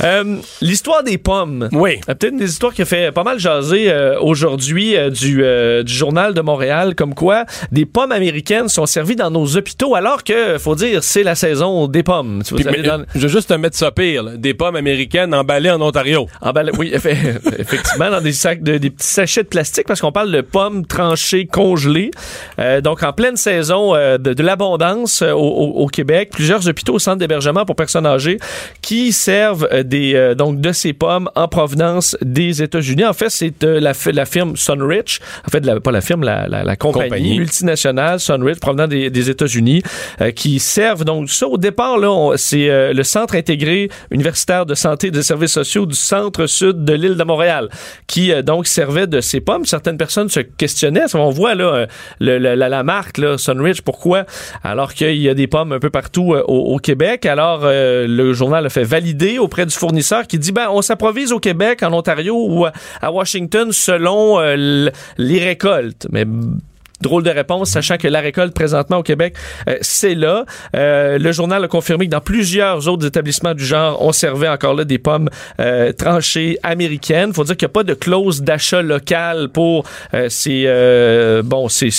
Euh, 0.03 0.37
L'histoire 0.61 1.03
des 1.03 1.17
pommes. 1.19 1.69
Oui. 1.73 1.93
Euh, 2.09 2.15
Peut-être 2.15 2.33
une 2.33 2.39
des 2.39 2.51
histoires 2.51 2.75
qui 2.75 2.83
a 2.83 2.85
fait 2.85 3.13
pas 3.13 3.25
mal 3.25 3.39
jaser 3.39 3.91
euh, 3.91 4.19
aujourd'hui 4.21 4.97
euh, 4.97 5.09
du, 5.11 5.43
du 5.85 5.93
journal 5.95 6.35
de 6.35 6.41
Montréal, 6.41 6.95
comme 6.95 7.15
quoi 7.15 7.45
des 7.73 7.87
pommes 7.87 8.13
américaines 8.13 8.69
sont 8.69 8.85
servies 8.87 9.17
dans 9.17 9.31
nos 9.31 9.57
hôpitaux, 9.57 9.95
alors 9.95 10.23
que, 10.25 10.59
faut 10.59 10.75
dire, 10.75 11.03
c'est 11.03 11.23
la 11.23 11.35
saison 11.35 11.89
des 11.89 12.03
pommes. 12.03 12.43
Tu 12.45 12.55
mais, 12.55 12.83
dans- 12.83 13.05
Je 13.15 13.21
veux 13.21 13.29
juste 13.29 13.49
te 13.49 13.55
mettre 13.55 13.77
ça 13.77 13.91
pire, 13.91 14.23
là. 14.23 14.37
des 14.37 14.53
pommes 14.55 14.77
américaines 14.77 15.35
emballées 15.35 15.71
en 15.71 15.81
Ontario. 15.81 16.27
Emballé- 16.43 16.73
oui, 16.79 16.93
effe- 16.95 17.07
effectivement, 17.59 18.11
dans 18.11 18.21
des 18.21 18.33
sacs 18.33 18.63
de, 18.63 18.77
des 18.79 18.91
petits 18.91 19.07
sachets 19.07 19.45
de 19.45 19.49
plastique 19.49 19.87
parce 19.87 20.01
qu'on 20.01 20.13
parle 20.13 20.31
de 20.31 20.41
pommes 20.43 20.85
tranchées, 20.87 21.47
congelées. 21.47 22.11
Donc, 22.83 23.03
en 23.03 23.13
pleine 23.13 23.37
saison 23.37 23.95
de, 23.95 24.17
de 24.17 24.43
l'abondance 24.43 25.06
euh, 25.23 25.33
au, 25.33 25.87
Québec, 25.87 26.31
plusieurs 26.33 26.67
hôpitaux 26.69 26.95
au 26.95 26.99
centre 26.99 27.19
d'hébergement 27.19 27.65
pour 27.65 27.77
personnes 27.77 28.07
âgées 28.07 28.39
qui 28.83 29.13
servent 29.13 29.69
euh, 29.73 29.83
des 29.83 30.15
euh, 30.15 30.35
donc 30.35 30.61
de 30.61 30.73
ces 30.73 30.93
pommes 30.93 31.29
en 31.35 31.49
provenance 31.49 32.17
des 32.23 32.63
États-Unis. 32.63 33.05
En 33.05 33.13
fait, 33.13 33.31
c'est 33.31 33.65
euh, 33.65 33.81
la, 33.81 33.93
la 34.13 34.25
firme 34.27 34.57
Sunrich, 34.57 35.21
en 35.47 35.51
fait, 35.51 35.65
la- 35.65 35.81
pas 35.81 35.91
la 35.93 36.01
firme, 36.01 36.23
la, 36.25 36.47
la, 36.49 36.65
la 36.65 36.77
compagnie, 36.77 37.09
Compagnie. 37.11 37.39
multinationale 37.39 38.21
Sunrich 38.21 38.61
provenant 38.61 38.87
des, 38.89 39.11
des 39.11 39.31
États-Unis 39.31 39.83
euh, 40.21 40.31
qui 40.31 40.59
servent 40.59 41.05
donc 41.05 41.31
ça 41.31 41.47
au 41.49 41.59
départ 41.59 41.99
là, 41.99 42.33
c'est 42.37 42.93
le 42.93 43.03
centre 43.03 43.35
intégré 43.37 43.89
universitaire 44.11 44.67
de 44.67 44.75
santé 44.75 45.09
et 45.09 45.11
de 45.11 45.23
services 45.23 45.53
sociaux 45.53 45.87
du 45.87 45.95
centre 45.95 46.47
sud 46.47 46.85
de 46.85 46.93
l'île 46.93 47.17
de 47.17 47.25
Montréal 47.25 47.69
qui 48.07 48.33
donc 48.43 48.67
servait 48.67 49.07
de 49.07 49.21
ces 49.21 49.41
pommes. 49.41 49.65
Certaines 49.65 49.97
personnes 49.99 50.29
se 50.29 50.41
questionnaient, 50.41 51.05
on 51.15 51.31
voit 51.31 51.55
là 51.55 51.87
le- 52.21 52.39
la 52.55 52.83
marque 52.83 53.19
là, 53.19 53.39
Sunrich, 53.39 53.83
pourquoi? 53.83 54.25
Alors 54.63 54.95
qu'il 54.97 55.19
y 55.19 55.29
a 55.29 55.35
des 55.35 55.47
pommes 55.47 55.73
un 55.73 55.79
peu 55.79 55.91
partout 55.91 56.35
euh, 56.35 56.43
au, 56.49 56.79
Québec. 56.79 57.27
Alors 57.27 57.61
euh, 57.63 58.07
le 58.09 58.33
journal 58.33 58.67
a 58.67 58.71
fait 58.71 58.83
valider 58.83 59.39
auprès 59.39 59.67
du 59.67 59.75
fournisseur 59.75 60.27
qui 60.27 60.39
dit 60.39 60.53
ben 60.53 60.69
on 60.71 60.83
s'improvise 60.83 61.33
au 61.33 61.39
Québec, 61.39 61.83
en 61.83 61.93
Ontario 61.93 62.35
ou 62.49 62.67
à- 62.67 63.11
Washington 63.11 63.71
selon 63.73 64.41
euh, 64.41 64.89
les 65.19 65.39
récoltes. 65.39 66.09
Mais 66.11 66.25
Drôle 67.01 67.23
de 67.23 67.31
réponse, 67.31 67.71
sachant 67.71 67.97
que 67.97 68.09
la 68.09 68.21
récolte 68.21 68.55
présentement 68.55 68.99
au 68.99 69.03
Québec, 69.03 69.35
euh, 69.69 69.77
c'est 69.81 70.15
là. 70.15 70.45
Euh, 70.75 71.19
le 71.19 71.33
journal 71.33 71.63
a 71.65 71.69
confirmé 71.69 72.07
que 72.07 72.11
dans 72.11 72.21
plusieurs 72.21 72.89
autres 72.89 73.07
établissements 73.07 73.55
du 73.55 73.65
genre, 73.65 74.03
on 74.03 74.13
servait 74.13 74.49
encore 74.49 74.75
là 74.75 74.85
des 74.85 74.99
pommes 74.99 75.29
euh, 75.61 75.93
tranchées 75.93 76.59
américaines. 76.63 77.35
faut 77.35 77.45
dire 77.45 77.57
qu'il 77.57 77.67
n'y 77.67 77.73
a 77.73 77.75
pas 77.75 77.85
de 77.85 77.95
clause 77.95 78.43
d'achat 78.43 78.83
local 78.83 79.49
pour 79.51 79.85
euh, 80.15 80.29
ces 80.31 80.65
euh, 80.67 81.43
bon, 81.43 81.69
c'est 81.69 81.91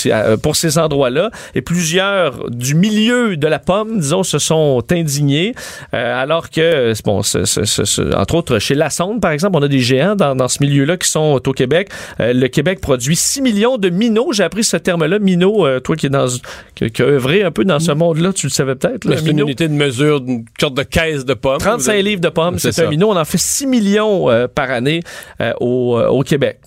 pour 0.41 0.55
ces 0.55 0.77
endroits-là. 0.77 1.31
Et 1.55 1.61
plusieurs 1.61 2.49
du 2.49 2.75
milieu 2.75 3.37
de 3.37 3.47
la 3.47 3.59
pomme, 3.59 3.99
disons, 3.99 4.23
se 4.23 4.39
sont 4.39 4.83
indignés, 4.91 5.53
euh, 5.93 6.21
alors 6.21 6.49
que 6.49 6.93
bon, 7.03 7.21
entre 8.15 8.35
autres 8.35 8.59
chez 8.59 8.75
La 8.75 8.89
Sonde, 8.89 9.21
par 9.21 9.31
exemple, 9.31 9.57
on 9.57 9.63
a 9.63 9.67
des 9.67 9.79
géants 9.79 10.15
dans, 10.15 10.35
dans 10.35 10.47
ce 10.47 10.61
milieu-là 10.61 10.97
qui 10.97 11.09
sont 11.09 11.41
au 11.45 11.53
Québec. 11.53 11.89
Euh, 12.19 12.33
le 12.33 12.47
Québec 12.47 12.81
produit 12.81 13.15
6 13.15 13.41
millions 13.41 13.77
de 13.77 13.89
minots. 13.89 14.31
J'ai 14.31 14.43
appris 14.43 14.63
ce 14.63 14.77
terme-là, 14.87 15.19
minot. 15.19 15.65
euh, 15.67 15.79
toi 15.79 15.95
qui 15.95 16.07
es 16.07 16.09
dans 16.09 16.27
qui, 16.75 16.89
qui 16.89 17.01
a 17.01 17.05
œuvré 17.05 17.43
un 17.43 17.51
peu 17.51 17.63
dans 17.65 17.79
ce 17.79 17.91
monde-là, 17.91 18.33
tu 18.33 18.47
le 18.47 18.51
savais 18.51 18.75
peut-être. 18.75 19.07
C'est 19.15 19.29
une 19.29 19.39
unité 19.39 19.67
de 19.67 19.73
mesure, 19.73 20.23
une 20.25 20.45
sorte 20.59 20.75
de 20.75 20.83
caisse 20.83 21.25
de 21.25 21.33
pommes. 21.33 21.59
35 21.59 21.93
livres 22.01 22.21
de 22.21 22.29
pommes, 22.29 22.57
C'est 22.59 22.69
un 22.69 22.71
ça. 22.71 22.87
minot. 22.89 23.09
On 23.11 23.15
en 23.17 23.25
fait 23.25 23.37
6 23.37 23.67
millions 23.67 24.29
euh, 24.29 24.47
par 24.47 24.71
année 24.71 25.01
euh, 25.41 25.53
au, 25.59 25.97
euh, 25.97 26.07
au 26.07 26.23
Québec. 26.23 26.59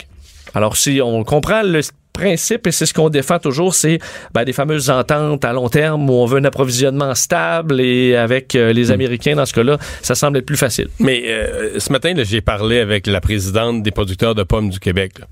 Alors, 0.54 0.76
si 0.76 1.00
on 1.02 1.22
comprend 1.24 1.62
le 1.62 1.80
principe, 2.12 2.66
et 2.66 2.72
c'est 2.72 2.86
ce 2.86 2.92
qu'on 2.92 3.08
défend 3.08 3.38
toujours, 3.38 3.72
c'est 3.72 3.98
ben, 4.34 4.44
des 4.44 4.52
fameuses 4.52 4.90
ententes 4.90 5.44
à 5.44 5.52
long 5.52 5.68
terme 5.68 6.10
où 6.10 6.14
on 6.14 6.26
veut 6.26 6.38
un 6.40 6.44
approvisionnement 6.44 7.14
stable 7.14 7.80
et 7.80 8.16
avec 8.16 8.54
euh, 8.56 8.72
les 8.72 8.90
Américains, 8.90 9.36
dans 9.36 9.46
ce 9.46 9.54
cas-là, 9.54 9.78
ça 10.02 10.14
semble 10.16 10.38
être 10.38 10.44
plus 10.46 10.56
facile. 10.56 10.88
Mais 10.98 11.22
euh, 11.28 11.78
ce 11.78 11.90
matin, 11.92 12.12
j'ai 12.18 12.40
parlé 12.40 12.80
avec 12.80 13.06
la 13.06 13.20
présidente 13.20 13.82
des 13.84 13.92
producteurs 13.92 14.34
de 14.34 14.42
pommes 14.42 14.70
du 14.70 14.80
Québec. 14.80 15.12
là. 15.20 15.26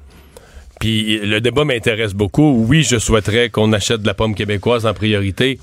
Puis 0.78 1.18
le 1.18 1.40
débat 1.40 1.64
m'intéresse 1.64 2.14
beaucoup. 2.14 2.64
Oui, 2.68 2.82
je 2.82 2.99
souhaiterais 2.99 3.50
qu'on 3.50 3.73
achète 3.73 4.02
de 4.02 4.06
la 4.06 4.14
pomme 4.14 4.35
québécoise 4.35 4.87
en 4.87 4.94
priorité. 4.94 5.58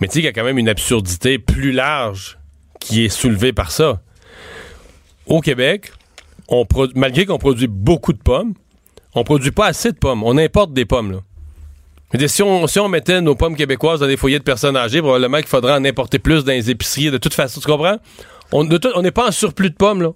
Mais 0.00 0.08
tu 0.08 0.14
sais 0.14 0.18
qu'il 0.20 0.26
y 0.26 0.28
a 0.28 0.32
quand 0.32 0.44
même 0.44 0.58
une 0.58 0.68
absurdité 0.68 1.38
plus 1.38 1.72
large 1.72 2.38
qui 2.80 3.04
est 3.04 3.08
soulevée 3.08 3.52
par 3.52 3.70
ça. 3.70 4.00
Au 5.26 5.40
Québec, 5.40 5.92
malgré 6.94 7.26
qu'on 7.26 7.38
produit 7.38 7.68
beaucoup 7.68 8.12
de 8.12 8.18
pommes, 8.18 8.54
on 9.14 9.24
produit 9.24 9.50
pas 9.50 9.66
assez 9.66 9.92
de 9.92 9.96
pommes. 9.96 10.22
On 10.22 10.36
importe 10.36 10.72
des 10.72 10.84
pommes. 10.84 11.22
Si, 12.26 12.42
on, 12.42 12.88
mettait 12.88 13.20
nos 13.20 13.34
pommes 13.34 13.56
québécoises 13.56 14.00
dans 14.00 14.06
des 14.06 14.16
foyers 14.16 14.38
de 14.38 14.44
personnes 14.44 14.76
âgées, 14.76 15.00
probablement 15.00 15.38
qu'il 15.38 15.46
faudrait 15.46 15.72
en 15.72 15.84
importer 15.84 16.18
plus 16.18 16.44
dans 16.44 16.52
les 16.52 16.70
épiceries. 16.70 17.10
De 17.10 17.18
toute 17.18 17.34
façon, 17.34 17.60
tu 17.60 17.66
comprends? 17.66 17.96
On 18.52 18.64
n'est 18.64 19.10
pas 19.10 19.28
en 19.28 19.32
surplus 19.32 19.70
de 19.70 19.74
pommes. 19.74 20.12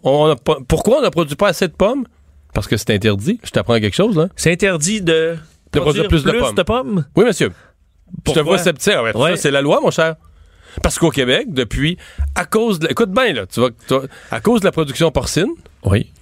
Pourquoi 0.68 0.98
on 0.98 1.02
ne 1.02 1.08
produit 1.08 1.34
pas 1.34 1.48
assez 1.48 1.66
de 1.66 1.72
pommes? 1.72 2.04
Parce 2.54 2.66
que 2.66 2.76
c'est 2.76 2.90
interdit. 2.90 3.38
Je 3.44 3.50
t'apprends 3.50 3.78
quelque 3.80 3.94
chose, 3.96 4.16
là. 4.16 4.28
C'est 4.36 4.52
interdit 4.52 5.00
de, 5.02 5.36
De 5.72 5.80
produire 5.80 6.08
plus 6.08 6.24
de 6.24 6.32
pommes. 6.32 6.54
pommes? 6.64 7.04
Oui, 7.16 7.24
monsieur. 7.24 7.52
Je 8.26 8.32
te 8.32 8.40
vois 8.40 8.58
sceptique. 8.58 8.92
Ouais, 9.14 9.36
C'est 9.36 9.50
la 9.50 9.62
loi, 9.62 9.80
mon 9.80 9.90
cher. 9.90 10.16
Parce 10.82 10.98
qu'au 10.98 11.10
Québec, 11.10 11.46
depuis, 11.48 11.96
à 12.34 12.44
cause 12.44 12.78
de. 12.78 12.88
Écoute 12.90 13.10
bien, 13.10 13.32
là, 13.32 13.46
tu 13.46 13.60
vois, 13.60 13.70
à 14.30 14.40
cause 14.40 14.60
de 14.60 14.66
la 14.66 14.72
production 14.72 15.10
porcine, 15.10 15.48
Oui. 15.84 16.12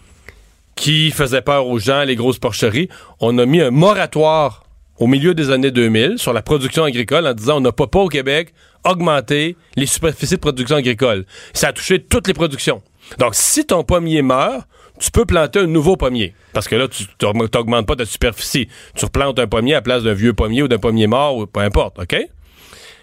qui 0.76 1.11
faisait 1.11 1.42
peur 1.42 1.66
aux 1.66 1.78
gens, 1.78 2.02
les 2.04 2.16
grosses 2.16 2.38
porcheries, 2.38 2.88
on 3.20 3.37
a 3.38 3.47
mis 3.47 3.61
un 3.61 3.70
moratoire 3.70 4.64
au 4.99 5.06
milieu 5.06 5.35
des 5.35 5.50
années 5.50 5.70
2000 5.70 6.14
sur 6.18 6.32
la 6.32 6.42
production 6.42 6.85
agricole 6.85 7.26
en 7.26 7.35
disant 7.35 7.58
on 7.58 7.61
n'a 7.61 7.73
pas, 7.73 7.87
pas 7.87 8.00
au 8.00 8.08
Québec 8.08 8.52
augmenté 8.85 9.56
les 9.76 9.87
superficies 9.87 10.37
de 10.37 10.40
production 10.40 10.76
agricole. 10.76 11.25
Ça 11.52 11.68
a 11.68 11.73
touché 11.73 12.02
toutes 12.02 12.26
les 12.26 12.35
productions. 12.35 12.80
Donc, 13.18 13.35
si 13.35 13.66
ton 13.66 13.85
pommier 13.85 14.23
meurt, 14.23 14.66
tu 14.99 15.11
peux 15.11 15.25
planter 15.25 15.61
un 15.61 15.67
nouveau 15.67 15.97
pommier. 15.97 16.35
Parce 16.52 16.69
que 16.69 16.76
là, 16.76 16.88
tu 16.88 17.05
n'augmentes 17.23 17.87
pas 17.87 17.97
ta 17.97 18.05
superficie. 18.05 18.69
Tu 18.95 19.05
replantes 19.05 19.38
un 19.38 19.47
pommier 19.47 19.75
à 19.75 19.78
la 19.78 19.83
place 19.83 20.02
d'un 20.02 20.14
vieux 20.14 20.33
pommier 20.33 20.62
ou 20.62 20.69
d'un 20.69 20.78
pommier 20.78 21.07
mort, 21.07 21.37
ou 21.37 21.47
peu 21.47 21.61
importe, 21.61 21.99
OK? 21.99 22.17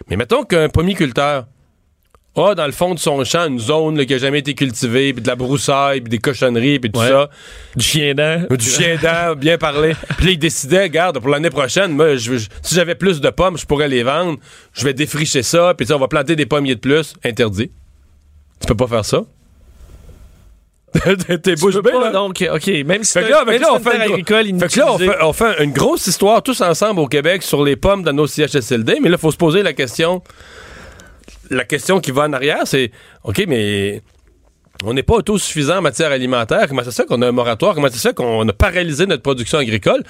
Mais 0.08 0.16
mettons 0.16 0.44
qu'un 0.44 0.68
pommiculteur 0.68 1.46
a 2.38 2.54
dans 2.54 2.66
le 2.66 2.72
fond 2.72 2.92
de 2.92 2.98
son 2.98 3.24
champ 3.24 3.46
une 3.48 3.58
zone 3.58 3.96
là, 3.96 4.04
qui 4.04 4.12
n'a 4.12 4.18
jamais 4.18 4.40
été 4.40 4.54
cultivée, 4.54 5.14
puis 5.14 5.22
de 5.22 5.26
la 5.26 5.36
broussaille, 5.36 6.02
puis 6.02 6.10
des 6.10 6.18
cochonneries, 6.18 6.78
puis 6.78 6.90
tout 6.92 7.00
Ouais. 7.00 7.08
ça. 7.08 7.30
Du 7.74 7.82
chien 7.82 8.12
dent. 8.14 8.42
Du 8.50 8.62
chien 8.64 8.96
dent, 9.02 9.34
bien 9.38 9.56
parlé. 9.56 9.94
Puis 10.18 10.26
là, 10.26 10.32
il 10.32 10.38
décidait, 10.38 10.82
regarde, 10.82 11.18
pour 11.18 11.30
l'année 11.30 11.48
prochaine, 11.48 11.92
moi, 11.92 12.16
je, 12.16 12.32
veux- 12.32 12.36
je- 12.38 12.48
si 12.62 12.74
j'avais 12.74 12.94
plus 12.94 13.22
de 13.22 13.30
pommes, 13.30 13.56
je 13.56 13.64
pourrais 13.64 13.88
les 13.88 14.02
vendre. 14.02 14.38
Je 14.74 14.84
vais 14.84 14.92
défricher 14.92 15.42
ça, 15.42 15.72
puis 15.74 15.90
on 15.92 15.98
va 15.98 16.08
planter 16.08 16.36
des 16.36 16.44
pommiers 16.44 16.74
de 16.74 16.80
plus. 16.80 17.14
Interdit. 17.24 17.70
Tu 18.60 18.66
peux 18.66 18.74
pas 18.76 18.86
faire 18.86 19.04
ça. 19.06 19.22
T'es 21.42 21.56
bouche 21.56 21.76
bée, 21.82 21.92
là. 21.92 22.10
donc, 22.10 22.44
OK. 22.50 22.66
Même 22.86 23.04
si 23.04 23.12
c'est 23.12 23.28
là, 23.28 23.44
même 23.44 23.60
là, 23.60 23.68
on 23.72 23.78
c'est 23.78 23.90
fait, 23.90 24.00
agricole 24.00 24.44
fait 24.46 24.68
que 24.68 24.78
là, 24.78 24.92
on 24.92 24.98
fait, 24.98 25.22
on 25.22 25.32
fait 25.32 25.64
une 25.64 25.72
grosse 25.72 26.06
histoire 26.06 26.42
tous 26.42 26.60
ensemble 26.60 27.00
au 27.00 27.06
Québec 27.06 27.42
sur 27.42 27.64
les 27.64 27.76
pommes 27.76 28.02
dans 28.02 28.12
nos 28.12 28.26
CHSLD, 28.26 29.00
mais 29.02 29.08
là, 29.08 29.16
il 29.16 29.20
faut 29.20 29.32
se 29.32 29.36
poser 29.36 29.62
la 29.62 29.72
question. 29.72 30.22
La 31.50 31.64
question 31.64 32.00
qui 32.00 32.10
va 32.12 32.22
en 32.22 32.32
arrière, 32.32 32.62
c'est 32.64 32.90
OK, 33.24 33.44
mais 33.46 34.02
on 34.84 34.94
n'est 34.94 35.02
pas 35.02 35.14
autosuffisant 35.14 35.78
en 35.78 35.82
matière 35.82 36.12
alimentaire. 36.12 36.66
Comment 36.68 36.84
ça 36.84 36.90
se 36.90 37.02
fait 37.02 37.06
qu'on 37.06 37.22
a 37.22 37.28
un 37.28 37.32
moratoire? 37.32 37.74
Comment 37.74 37.88
ça 37.88 37.96
se 37.96 38.08
fait 38.08 38.14
qu'on 38.14 38.48
a 38.48 38.52
paralysé 38.52 39.06
notre 39.06 39.22
production 39.22 39.58
agricole? 39.58 40.02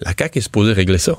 La 0.00 0.12
CAQ 0.18 0.38
est 0.38 0.42
supposée 0.42 0.72
régler 0.72 0.98
ça. 0.98 1.16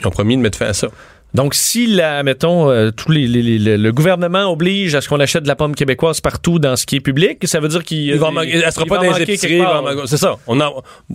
Ils 0.00 0.06
ont 0.06 0.10
promis 0.10 0.36
de 0.36 0.42
mettre 0.42 0.58
fin 0.58 0.66
à 0.66 0.72
ça. 0.72 0.88
Donc, 1.34 1.54
si, 1.54 1.86
la, 1.86 2.22
mettons, 2.22 2.70
euh, 2.70 2.90
tous 2.90 3.12
les, 3.12 3.26
les- 3.28 3.58
les- 3.58 3.76
le 3.78 3.92
gouvernement 3.92 4.50
oblige 4.50 4.94
à 4.96 5.00
ce 5.00 5.08
qu'on 5.08 5.20
achète 5.20 5.44
de 5.44 5.48
la 5.48 5.54
pomme 5.56 5.74
québécoise 5.76 6.20
partout 6.20 6.58
dans 6.58 6.74
ce 6.76 6.86
qui 6.86 6.96
est 6.96 7.00
public, 7.00 7.46
ça 7.46 7.60
veut 7.60 7.68
dire 7.68 7.84
qu'il 7.84 8.02
y 8.02 8.10
a 8.10 8.14
Il 8.14 8.20
va 8.20 8.30
manquer- 8.32 8.56
elle 8.64 8.72
sera 8.72 8.84
pas 8.86 8.96
dans 8.96 9.02
les 9.02 9.22
épiceries. 9.22 9.58
C'est 10.06 10.16
ça. 10.16 10.36
On, 10.48 10.60
a- 10.60 10.72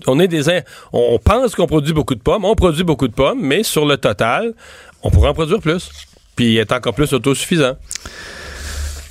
on 0.07 0.19
est 0.19 0.27
des. 0.29 0.43
On 0.93 1.19
pense 1.19 1.53
qu'on 1.55 1.67
produit 1.67 1.93
beaucoup 1.93 2.15
de 2.15 2.21
pommes. 2.21 2.45
On 2.45 2.55
produit 2.55 2.83
beaucoup 2.83 3.07
de 3.09 3.13
pommes, 3.13 3.39
mais 3.41 3.63
sur 3.63 3.85
le 3.85 3.97
total, 3.97 4.53
on 5.03 5.09
pourrait 5.11 5.29
en 5.29 5.33
produire 5.33 5.59
plus. 5.59 5.89
Puis 6.35 6.57
être 6.57 6.71
encore 6.73 6.93
plus 6.93 7.11
autosuffisant. 7.13 7.75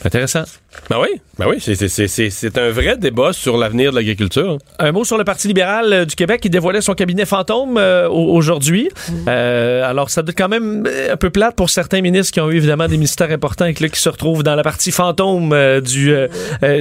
Intéressant. 0.04 0.44
Ben 0.90 0.98
oui, 1.00 1.08
ben 1.38 1.46
oui, 1.48 1.56
c'est- 1.60 1.74
c'est- 1.74 1.88
c'est 1.88 2.08
c'est- 2.08 2.30
c'est 2.30 2.58
un 2.58 2.70
vrai 2.70 2.96
débat 2.96 3.32
sur 3.32 3.56
l'avenir 3.56 3.90
de 3.90 3.96
l'agriculture. 3.96 4.58
Un 4.78 4.92
mot 4.92 5.04
sur 5.04 5.16
le 5.16 5.24
Parti 5.24 5.48
libéral 5.48 5.92
euh, 5.92 6.04
du 6.04 6.14
Québec 6.14 6.40
qui 6.40 6.50
dévoilait 6.50 6.80
son 6.82 6.94
cabinet 6.94 7.24
fantôme 7.24 7.78
euh, 7.78 8.06
au- 8.08 8.34
aujourd'hui. 8.34 8.90
Euh, 9.28 9.88
alors, 9.88 10.10
ça 10.10 10.22
doit 10.22 10.30
être 10.32 10.38
quand 10.38 10.48
même 10.48 10.86
un 11.10 11.16
peu 11.16 11.30
plate 11.30 11.56
pour 11.56 11.70
certains 11.70 12.00
ministres 12.02 12.32
qui 12.32 12.40
ont 12.40 12.50
eu 12.50 12.56
évidemment 12.56 12.86
des 12.86 12.96
ministères 12.96 13.30
importants 13.30 13.64
et 13.66 13.74
que 13.74 13.82
là, 13.82 13.88
qui 13.88 14.00
se 14.00 14.08
retrouvent 14.08 14.42
dans 14.42 14.54
la 14.54 14.62
partie 14.62 14.92
fantôme 14.92 15.52
euh, 15.52 15.80
du, 15.80 16.14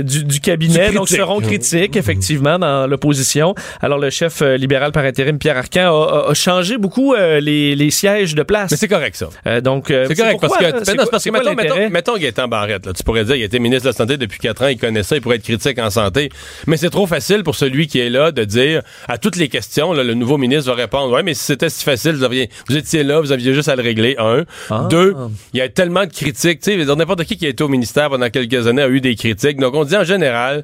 du, 0.04 0.24
du 0.26 0.40
cabinet. 0.40 0.90
Du 0.90 0.96
Donc, 0.96 1.10
seront 1.10 1.40
critiques, 1.40 1.96
effectivement, 1.96 2.60
dans 2.60 2.88
l'opposition. 2.88 3.56
Alors, 3.82 4.00
le 4.00 4.10
chef 4.10 4.42
libéral 4.42 4.92
par 4.92 5.06
intérim, 5.06 5.38
Pierre 5.38 5.58
Arcan, 5.58 6.28
a, 6.30 6.34
changé 6.34 6.78
beaucoup 6.78 7.14
euh, 7.14 7.40
les, 7.40 7.76
les 7.76 7.92
sièges 7.92 8.36
de 8.36 8.44
place. 8.44 8.72
Mais 8.72 8.78
c'est 8.78 8.88
correct, 8.88 9.16
ça. 9.16 9.30
Euh, 9.48 9.62
donc, 9.62 9.92
euh, 9.92 10.06
C'est 10.08 10.16
correct 10.16 10.38
parce 10.42 10.54
pourquoi, 10.54 10.72
que, 10.72 10.76
hein? 10.76 10.80
ben 10.80 10.86
C'est 10.86 10.96
non, 10.96 11.04
parce 11.10 11.24
c'est 11.24 11.30
que 11.30 11.36
quoi 11.40 11.54
mettons, 11.56 11.76
mettons, 11.76 11.90
mettons 11.90 12.18
Gaétan 12.18 12.48
Barrette, 12.48 12.86
là, 12.86 12.94
tu 12.94 13.04
pourrais 13.04 13.24
dire 13.26 13.36
qu'il 13.36 13.44
était 13.44 13.60
ministre 13.60 13.83
de 13.84 13.90
la 13.90 13.94
Santé 13.94 14.18
depuis 14.18 14.40
4 14.40 14.64
ans, 14.64 14.68
il 14.68 14.78
connaît 14.78 15.04
ça, 15.04 15.16
il 15.16 15.22
pourrait 15.22 15.38
être 15.38 15.44
critique 15.44 15.80
en 15.80 15.90
santé. 15.90 16.30
Mais 16.68 16.78
c'est 16.78 16.90
trop 16.90 17.08
facile 17.08 17.44
pour 17.44 17.56
celui 17.56 17.88
qui 17.88 18.00
est 18.00 18.10
là 18.10 18.32
de 18.32 18.44
dire 18.44 18.82
à 19.08 19.18
toutes 19.18 19.36
les 19.36 19.50
questions, 19.50 19.94
là, 19.94 20.04
le 20.04 20.14
nouveau 20.14 20.38
ministre 20.38 20.72
va 20.72 20.76
répondre 20.76 21.14
Ouais, 21.14 21.24
mais 21.24 21.34
si 21.34 21.44
c'était 21.44 21.70
si 21.70 21.84
facile, 21.84 22.14
vous, 22.14 22.24
aviez, 22.24 22.50
vous 22.68 22.78
étiez 22.78 23.04
là, 23.04 23.20
vous 23.20 23.32
aviez 23.32 23.54
juste 23.54 23.70
à 23.70 23.76
le 23.76 23.84
régler. 23.84 24.16
Un. 24.18 24.46
Ah. 24.70 24.88
Deux, 24.90 25.16
il 25.54 25.60
y 25.60 25.62
a 25.62 25.70
tellement 25.70 26.06
de 26.06 26.12
critiques. 26.12 26.62
Tu 26.62 26.86
sais, 26.86 26.96
n'importe 26.96 27.24
qui 27.26 27.38
qui 27.38 27.46
a 27.46 27.50
été 27.50 27.64
au 27.64 27.68
ministère 27.68 28.10
pendant 28.10 28.30
quelques 28.30 28.68
années 28.68 28.82
a 28.82 28.90
eu 28.90 29.02
des 29.02 29.16
critiques. 29.16 29.60
Donc 29.60 29.74
on 29.76 29.84
dit 29.84 29.96
en 29.96 30.04
général, 30.04 30.64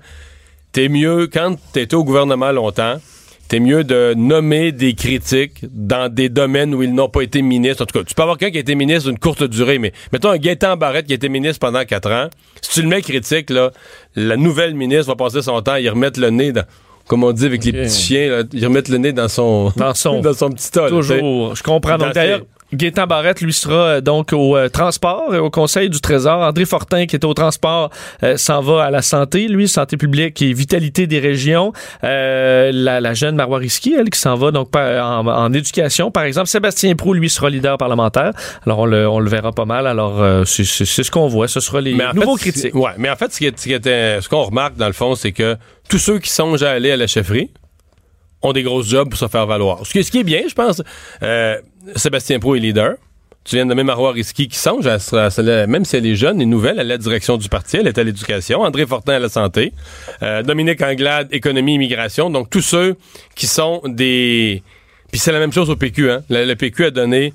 t'es 0.71 0.89
mieux 0.89 1.27
quand 1.31 1.55
t'étais 1.73 1.95
au 1.95 2.03
gouvernement 2.03 2.51
longtemps. 2.51 2.99
T'es 3.49 3.59
mieux 3.59 3.83
de 3.83 4.13
nommer 4.15 4.71
des 4.71 4.93
critiques 4.93 5.65
dans 5.71 6.07
des 6.13 6.29
domaines 6.29 6.75
où 6.75 6.83
ils 6.83 6.93
n'ont 6.93 7.09
pas 7.09 7.21
été 7.23 7.41
ministres. 7.41 7.81
En 7.83 7.85
tout 7.87 7.97
cas, 7.97 8.05
tu 8.05 8.13
peux 8.13 8.21
avoir 8.21 8.37
quelqu'un 8.37 8.51
qui 8.51 8.57
a 8.57 8.61
été 8.61 8.75
ministre 8.75 9.09
d'une 9.09 9.17
courte 9.17 9.43
durée, 9.43 9.79
mais 9.79 9.91
mettons 10.13 10.29
un 10.29 10.37
Gaétan 10.37 10.77
Barrette 10.77 11.07
qui 11.07 11.13
a 11.13 11.15
été 11.15 11.29
ministre 11.29 11.59
pendant 11.59 11.83
quatre 11.83 12.11
ans. 12.11 12.29
Si 12.61 12.71
tu 12.71 12.81
le 12.83 12.87
mets 12.87 13.01
critique, 13.01 13.49
là, 13.49 13.71
la 14.15 14.37
nouvelle 14.37 14.75
ministre 14.75 15.07
va 15.07 15.15
passer 15.15 15.41
son 15.41 15.59
temps 15.63 15.71
à 15.73 15.79
y 15.81 15.89
remettre 15.89 16.19
le 16.19 16.29
nez 16.29 16.51
dans, 16.51 16.63
comme 17.07 17.23
on 17.23 17.31
dit 17.31 17.45
avec 17.47 17.63
les 17.65 17.71
petits 17.73 18.01
chiens, 18.03 18.29
là, 18.29 18.43
y 18.53 18.63
remettre 18.65 18.91
le 18.91 18.99
nez 18.99 19.13
dans 19.13 19.27
son, 19.27 19.73
Dans 19.75 19.95
son- 19.95 20.19
dans 20.21 20.33
son 20.33 20.51
petit 20.51 20.69
tas. 20.69 20.83
là. 20.83 20.89
Toujours. 20.89 21.55
Je 21.55 21.63
comprends. 21.63 21.97
Donc, 21.97 22.13
d'ailleurs, 22.13 22.41
Gaétan 22.71 23.07
Barrette, 23.07 23.41
lui, 23.41 23.51
sera 23.51 23.73
euh, 23.75 24.01
donc 24.01 24.31
au 24.31 24.55
euh, 24.55 24.69
transport 24.69 25.33
et 25.33 25.39
au 25.39 25.49
Conseil 25.49 25.89
du 25.89 25.99
Trésor. 26.01 26.41
André 26.41 26.65
Fortin, 26.65 27.07
qui 27.07 27.15
est 27.15 27.25
au 27.25 27.33
transport, 27.33 27.89
euh, 28.23 28.37
s'en 28.37 28.61
va 28.61 28.83
à 28.83 28.91
la 28.91 29.01
santé, 29.01 29.47
lui, 29.47 29.67
santé 29.67 29.97
publique 29.97 30.39
et 30.43 30.53
vitalité 30.53 31.07
des 31.07 31.19
régions. 31.19 31.73
Euh, 32.03 32.71
la, 32.71 33.01
la 33.01 33.13
jeune 33.15 33.35
Marois 33.35 33.57
Risky, 33.57 33.95
elle, 33.97 34.09
qui 34.11 34.19
s'en 34.19 34.35
va 34.35 34.51
donc 34.51 34.69
par- 34.69 35.03
en, 35.03 35.25
en 35.27 35.51
éducation, 35.53 36.11
par 36.11 36.23
exemple. 36.23 36.47
Sébastien 36.47 36.95
Prou, 36.95 37.13
lui, 37.13 37.29
sera 37.29 37.49
leader 37.49 37.77
parlementaire. 37.77 38.33
Alors, 38.65 38.79
on 38.79 38.85
le, 38.85 39.07
on 39.09 39.19
le 39.19 39.29
verra 39.29 39.51
pas 39.51 39.65
mal. 39.65 39.87
Alors, 39.87 40.21
euh, 40.21 40.43
c'est 40.45 40.63
ce 40.65 41.09
qu'on 41.11 41.27
voit. 41.27 41.47
Ce 41.47 41.59
sera 41.59 41.81
les 41.81 41.95
nouveaux 42.13 42.37
fait, 42.37 42.51
critiques. 42.51 42.75
Ouais, 42.75 42.91
mais 42.97 43.09
en 43.09 43.15
fait, 43.15 43.33
ce 43.33 43.43
était- 43.43 44.19
qu'on 44.29 44.43
remarque 44.43 44.75
dans 44.77 44.87
le 44.87 44.93
fond, 44.93 45.15
c'est 45.15 45.31
que 45.31 45.57
tous 45.89 45.97
ceux 45.97 46.19
qui 46.19 46.29
songent 46.29 46.61
à 46.63 46.69
aller 46.71 46.91
à 46.91 46.97
la 46.97 47.07
chefferie 47.07 47.49
ont 48.41 48.53
des 48.53 48.63
grosses 48.63 48.87
jobs 48.87 49.09
pour 49.09 49.17
se 49.19 49.27
faire 49.27 49.45
valoir. 49.47 49.85
Ce 49.85 49.91
qui, 49.91 50.03
ce 50.03 50.11
qui 50.11 50.19
est 50.19 50.23
bien, 50.23 50.43
je 50.47 50.53
pense. 50.53 50.81
Euh, 51.23 51.57
Sébastien 51.95 52.39
Pro 52.39 52.55
est 52.55 52.59
leader. 52.59 52.95
Tu 53.45 53.55
viens 53.55 53.65
de 53.65 53.69
nommer 53.69 53.83
Marois 53.83 54.11
Risky 54.11 54.47
qui 54.47 54.57
songe, 54.57 54.87
même 55.67 55.85
si 55.85 55.95
elle 55.95 56.05
est 56.05 56.15
jeune 56.15 56.41
et 56.41 56.45
nouvelle, 56.45 56.79
à 56.79 56.83
la 56.83 56.97
direction 56.97 57.37
du 57.37 57.49
parti, 57.49 57.77
elle 57.77 57.87
est 57.87 57.97
à 57.97 58.03
l'éducation. 58.03 58.61
André 58.61 58.85
Fortin 58.85 59.13
à 59.13 59.19
la 59.19 59.29
santé. 59.29 59.71
Euh, 60.21 60.43
Dominique 60.43 60.81
Anglade, 60.81 61.29
économie, 61.31 61.75
immigration. 61.75 62.29
Donc 62.29 62.49
tous 62.49 62.61
ceux 62.61 62.95
qui 63.35 63.47
sont 63.47 63.81
des... 63.85 64.61
Puis 65.09 65.19
c'est 65.19 65.31
la 65.31 65.39
même 65.39 65.53
chose 65.53 65.69
au 65.69 65.75
PQ. 65.75 66.11
Hein? 66.11 66.23
Le, 66.29 66.45
le 66.45 66.55
PQ 66.55 66.85
a 66.85 66.91
donné 66.91 67.33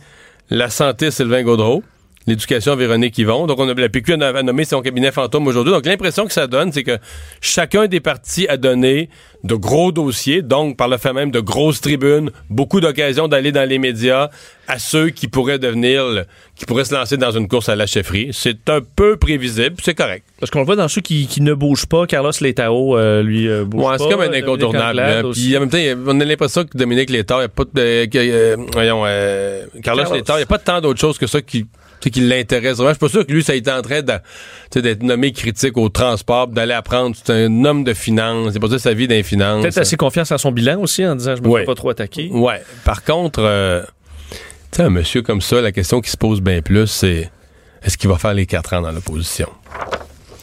la 0.51 0.69
santé 0.71 1.11
Sylvain 1.11 1.43
Gaudreau 1.43 1.83
l'éducation 2.27 2.77
Véronique 2.77 3.17
Yvon. 3.19 3.47
Donc, 3.47 3.59
on 3.59 3.69
a, 3.69 3.75
la 3.75 3.89
PQ 3.89 4.15
a, 4.15 4.43
nommé 4.43 4.65
son 4.65 4.81
cabinet 4.83 5.13
fantôme 5.13 5.47
aujourd'hui. 5.47 5.73
Donc, 5.73 5.87
l'impression 5.87 6.27
que 6.27 6.33
ça 6.33 6.47
donne, 6.47 6.73
c'est 6.73 6.85
que 6.85 6.99
chacun 7.41 7.87
des 7.87 8.01
partis 8.01 8.47
a 8.49 8.57
donné 8.57 9.09
de 9.45 9.55
gros 9.55 9.93
dossiers, 9.93 10.41
donc, 10.41 10.77
par 10.77 10.89
le 10.89 10.97
fait 10.97 11.13
même, 11.13 11.31
de 11.31 11.41
grosses 11.41 11.81
tribunes, 11.83 12.31
beaucoup 12.49 12.81
d'occasions 12.81 13.29
d'aller 13.29 13.53
dans 13.53 13.69
les 13.69 13.79
médias 13.79 14.31
à 14.69 14.79
ceux 14.79 15.11
qui 15.11 15.29
pourraient 15.29 15.59
devenir, 15.59 16.25
qui 16.57 16.65
pourraient 16.65 16.87
se 16.87 16.95
lancer 16.95 17.19
dans 17.19 17.31
une 17.31 17.47
course 17.47 17.69
à 17.69 17.77
la 17.77 17.87
chefferie. 17.87 18.31
C'est 18.33 18.71
un 18.71 18.81
peu 18.81 19.19
prévisible, 19.19 19.77
c'est 19.83 19.95
correct. 19.95 20.25
Parce 20.41 20.51
qu'on 20.51 20.61
le 20.61 20.65
voit 20.65 20.77
dans 20.77 20.89
ceux 20.89 21.03
qui, 21.03 21.27
qui 21.27 21.43
ne 21.43 21.53
bougent 21.53 21.85
pas. 21.85 22.07
Carlos 22.07 22.31
Letao, 22.41 22.97
euh, 22.97 23.23
lui, 23.23 23.49
euh, 23.49 23.65
bouge 23.65 23.85
Ouais, 23.85 23.99
c'est 23.99 24.09
comme 24.09 24.23
un 24.23 24.27
Dominique 24.27 24.45
incontournable. 24.45 25.01
Hein. 25.01 25.31
Puis 25.33 25.57
en 25.57 25.61
même 25.61 25.69
temps, 25.69 25.79
on 26.07 26.21
a 26.21 26.25
l'impression 26.25 26.65
que 26.65 26.77
Dominique 26.77 27.11
Létard, 27.11 27.39
il 27.39 27.43
n'y 27.43 27.47
a 27.47 27.49
pas 27.49 27.65
de. 27.65 28.09
euh, 28.17 28.57
voyons, 28.73 29.03
euh, 29.05 29.67
Carlos, 29.83 30.03
Carlos. 30.05 30.17
Létard, 30.17 30.37
il 30.37 30.41
n'y 30.41 30.45
a 30.45 30.47
pas 30.47 30.59
tant 30.59 30.81
d'autres 30.81 31.01
choses 31.01 31.19
que 31.19 31.27
ça 31.27 31.43
qui, 31.43 31.67
qui 32.11 32.21
l'intéresse 32.21 32.77
vraiment. 32.77 32.91
Je 32.91 32.95
suis 32.95 33.01
pas 33.01 33.09
sûr 33.09 33.27
que 33.27 33.33
lui, 33.33 33.43
ça 33.43 33.53
a 33.53 33.57
été 33.57 33.71
en 33.71 33.83
train 33.83 34.01
d'être 34.03 35.03
nommé 35.03 35.33
critique 35.33 35.77
au 35.77 35.89
transport, 35.89 36.49
d'aller 36.49 36.73
apprendre. 36.73 37.15
C'est 37.17 37.33
un 37.33 37.65
homme 37.65 37.85
de 37.85 37.95
finance. 37.95 38.53
Il 38.55 38.57
a 38.57 38.61
passé 38.61 38.79
sa 38.79 38.95
vie 38.95 39.09
finances. 39.23 39.63
Peut-être 39.63 39.79
assez 39.79 39.97
confiance 39.97 40.31
en 40.33 40.39
son 40.39 40.53
bilan 40.53 40.81
aussi 40.81 41.05
en 41.07 41.15
disant 41.17 41.37
je 41.37 41.43
me 41.43 41.49
Ouais. 41.49 41.61
fais 41.61 41.67
pas 41.67 41.75
trop 41.75 41.91
attaquer. 41.91 42.29
Ouais. 42.33 42.63
Par 42.85 43.05
contre, 43.05 43.41
euh, 43.43 43.83
tu 44.31 44.77
sais, 44.79 44.83
un 44.83 44.91
monsieur 44.91 45.23
comme 45.23 45.41
ça, 45.41 45.61
la 45.61 45.73
question 45.73 46.01
qui 46.01 46.11
se 46.11 46.17
pose 46.17 46.41
bien 46.41 46.63
plus, 46.63 46.87
c'est 46.87 47.31
est-ce 47.83 47.97
qu'il 47.99 48.09
va 48.11 48.19
faire 48.19 48.35
les 48.35 48.47
quatre 48.47 48.73
ans 48.75 48.81
dans 48.83 48.93
l'opposition? 48.93 49.49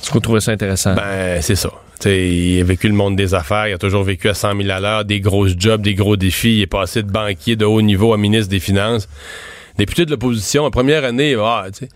Est-ce 0.01 0.10
que 0.10 0.13
vous 0.13 0.20
trouvez 0.20 0.39
ça 0.39 0.51
intéressant? 0.51 0.96
Ben, 0.96 1.41
c'est 1.41 1.56
ça. 1.56 1.70
T'sais, 2.00 2.30
il 2.30 2.60
a 2.62 2.63
vécu 2.63 2.88
le 2.88 2.96
monde 2.96 3.15
des 3.15 3.36
affaires, 3.36 3.68
il 3.68 3.74
a 3.74 3.77
toujours 3.77 4.03
vécu 4.03 4.27
à 4.27 4.34
100 4.34 4.58
000 4.58 4.70
à 4.72 4.80
l'heure, 4.80 5.06
des 5.06 5.20
grosses 5.20 5.53
jobs, 5.56 5.82
des 5.84 5.94
gros 5.94 6.15
défis. 6.18 6.56
Il 6.58 6.62
est 6.62 6.68
passé 6.68 7.03
de 7.03 7.12
banquier 7.12 7.56
de 7.56 7.65
haut 7.65 7.82
niveau 7.84 8.12
à 8.13 8.18
ministre 8.18 8.50
des 8.50 8.60
Finances. 8.60 9.08
Député 9.81 10.05
de 10.05 10.11
l'opposition, 10.11 10.65
en 10.65 10.69
première 10.69 11.03
année, 11.03 11.35
ah, 11.39 11.65
tu 11.73 11.85
sais. 11.85 11.89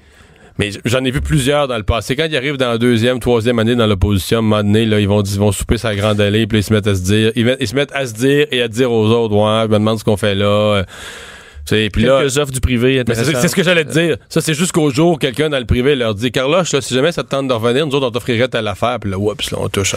Mais 0.57 0.71
j'en 0.85 1.03
ai 1.03 1.11
vu 1.11 1.21
plusieurs 1.21 1.67
dans 1.67 1.77
le 1.77 1.83
passé. 1.83 2.15
Quand 2.15 2.25
ils 2.27 2.35
arrivent 2.35 2.57
dans 2.57 2.69
la 2.69 2.79
deuxième, 2.79 3.19
troisième 3.19 3.59
année 3.59 3.75
dans 3.75 3.85
l'opposition, 3.85 4.37
à 4.37 4.39
un 4.39 4.41
moment 4.41 4.63
donné, 4.63 4.87
là, 4.87 4.99
ils 4.99 5.07
vont, 5.07 5.21
ils 5.21 5.37
vont 5.37 5.51
souper 5.51 5.77
sa 5.77 5.95
grande 5.95 6.19
allée, 6.19 6.47
puis 6.47 6.57
ils 6.57 6.63
se 6.63 6.73
mettent 6.73 6.87
à 6.87 6.95
se 6.95 7.03
dire, 7.03 7.31
ils, 7.35 7.67
se 7.67 7.75
mettent 7.75 7.91
à 7.93 8.07
se 8.07 8.13
dire 8.15 8.47
et 8.49 8.63
à 8.63 8.67
dire 8.67 8.91
aux 8.91 9.05
autres, 9.11 9.35
ouais, 9.35 9.65
je 9.65 9.67
me 9.67 9.73
demande 9.73 9.99
ce 9.99 10.03
qu'on 10.03 10.17
fait 10.17 10.33
là. 10.33 10.83
Euh, 11.71 11.89
Puis 11.91 12.03
Quelques 12.03 12.37
offres 12.37 12.51
du 12.51 12.61
privé 12.61 13.03
C'est 13.07 13.47
ce 13.47 13.55
que 13.55 13.63
j'allais 13.63 13.85
te 13.85 13.91
dire. 13.91 14.17
Ça, 14.29 14.41
c'est 14.41 14.53
jusqu'au 14.53 14.89
jour 14.89 15.13
où 15.13 15.17
quelqu'un 15.17 15.49
dans 15.49 15.59
le 15.59 15.65
privé 15.65 15.95
leur 15.95 16.15
dit 16.15 16.31
Carlos, 16.31 16.63
là, 16.71 16.81
si 16.81 16.93
jamais 16.93 17.11
ça 17.11 17.23
te 17.23 17.29
tente 17.29 17.47
de 17.47 17.53
revenir, 17.53 17.85
nous 17.87 17.95
autres, 17.95 18.07
on 18.07 18.11
t'offrirait 18.11 18.47
telle 18.47 18.67
affaire. 18.67 18.99
Puis 18.99 19.09
là, 19.09 19.17
oups, 19.17 19.51
là, 19.51 19.57
on 19.61 19.69
touche. 19.69 19.95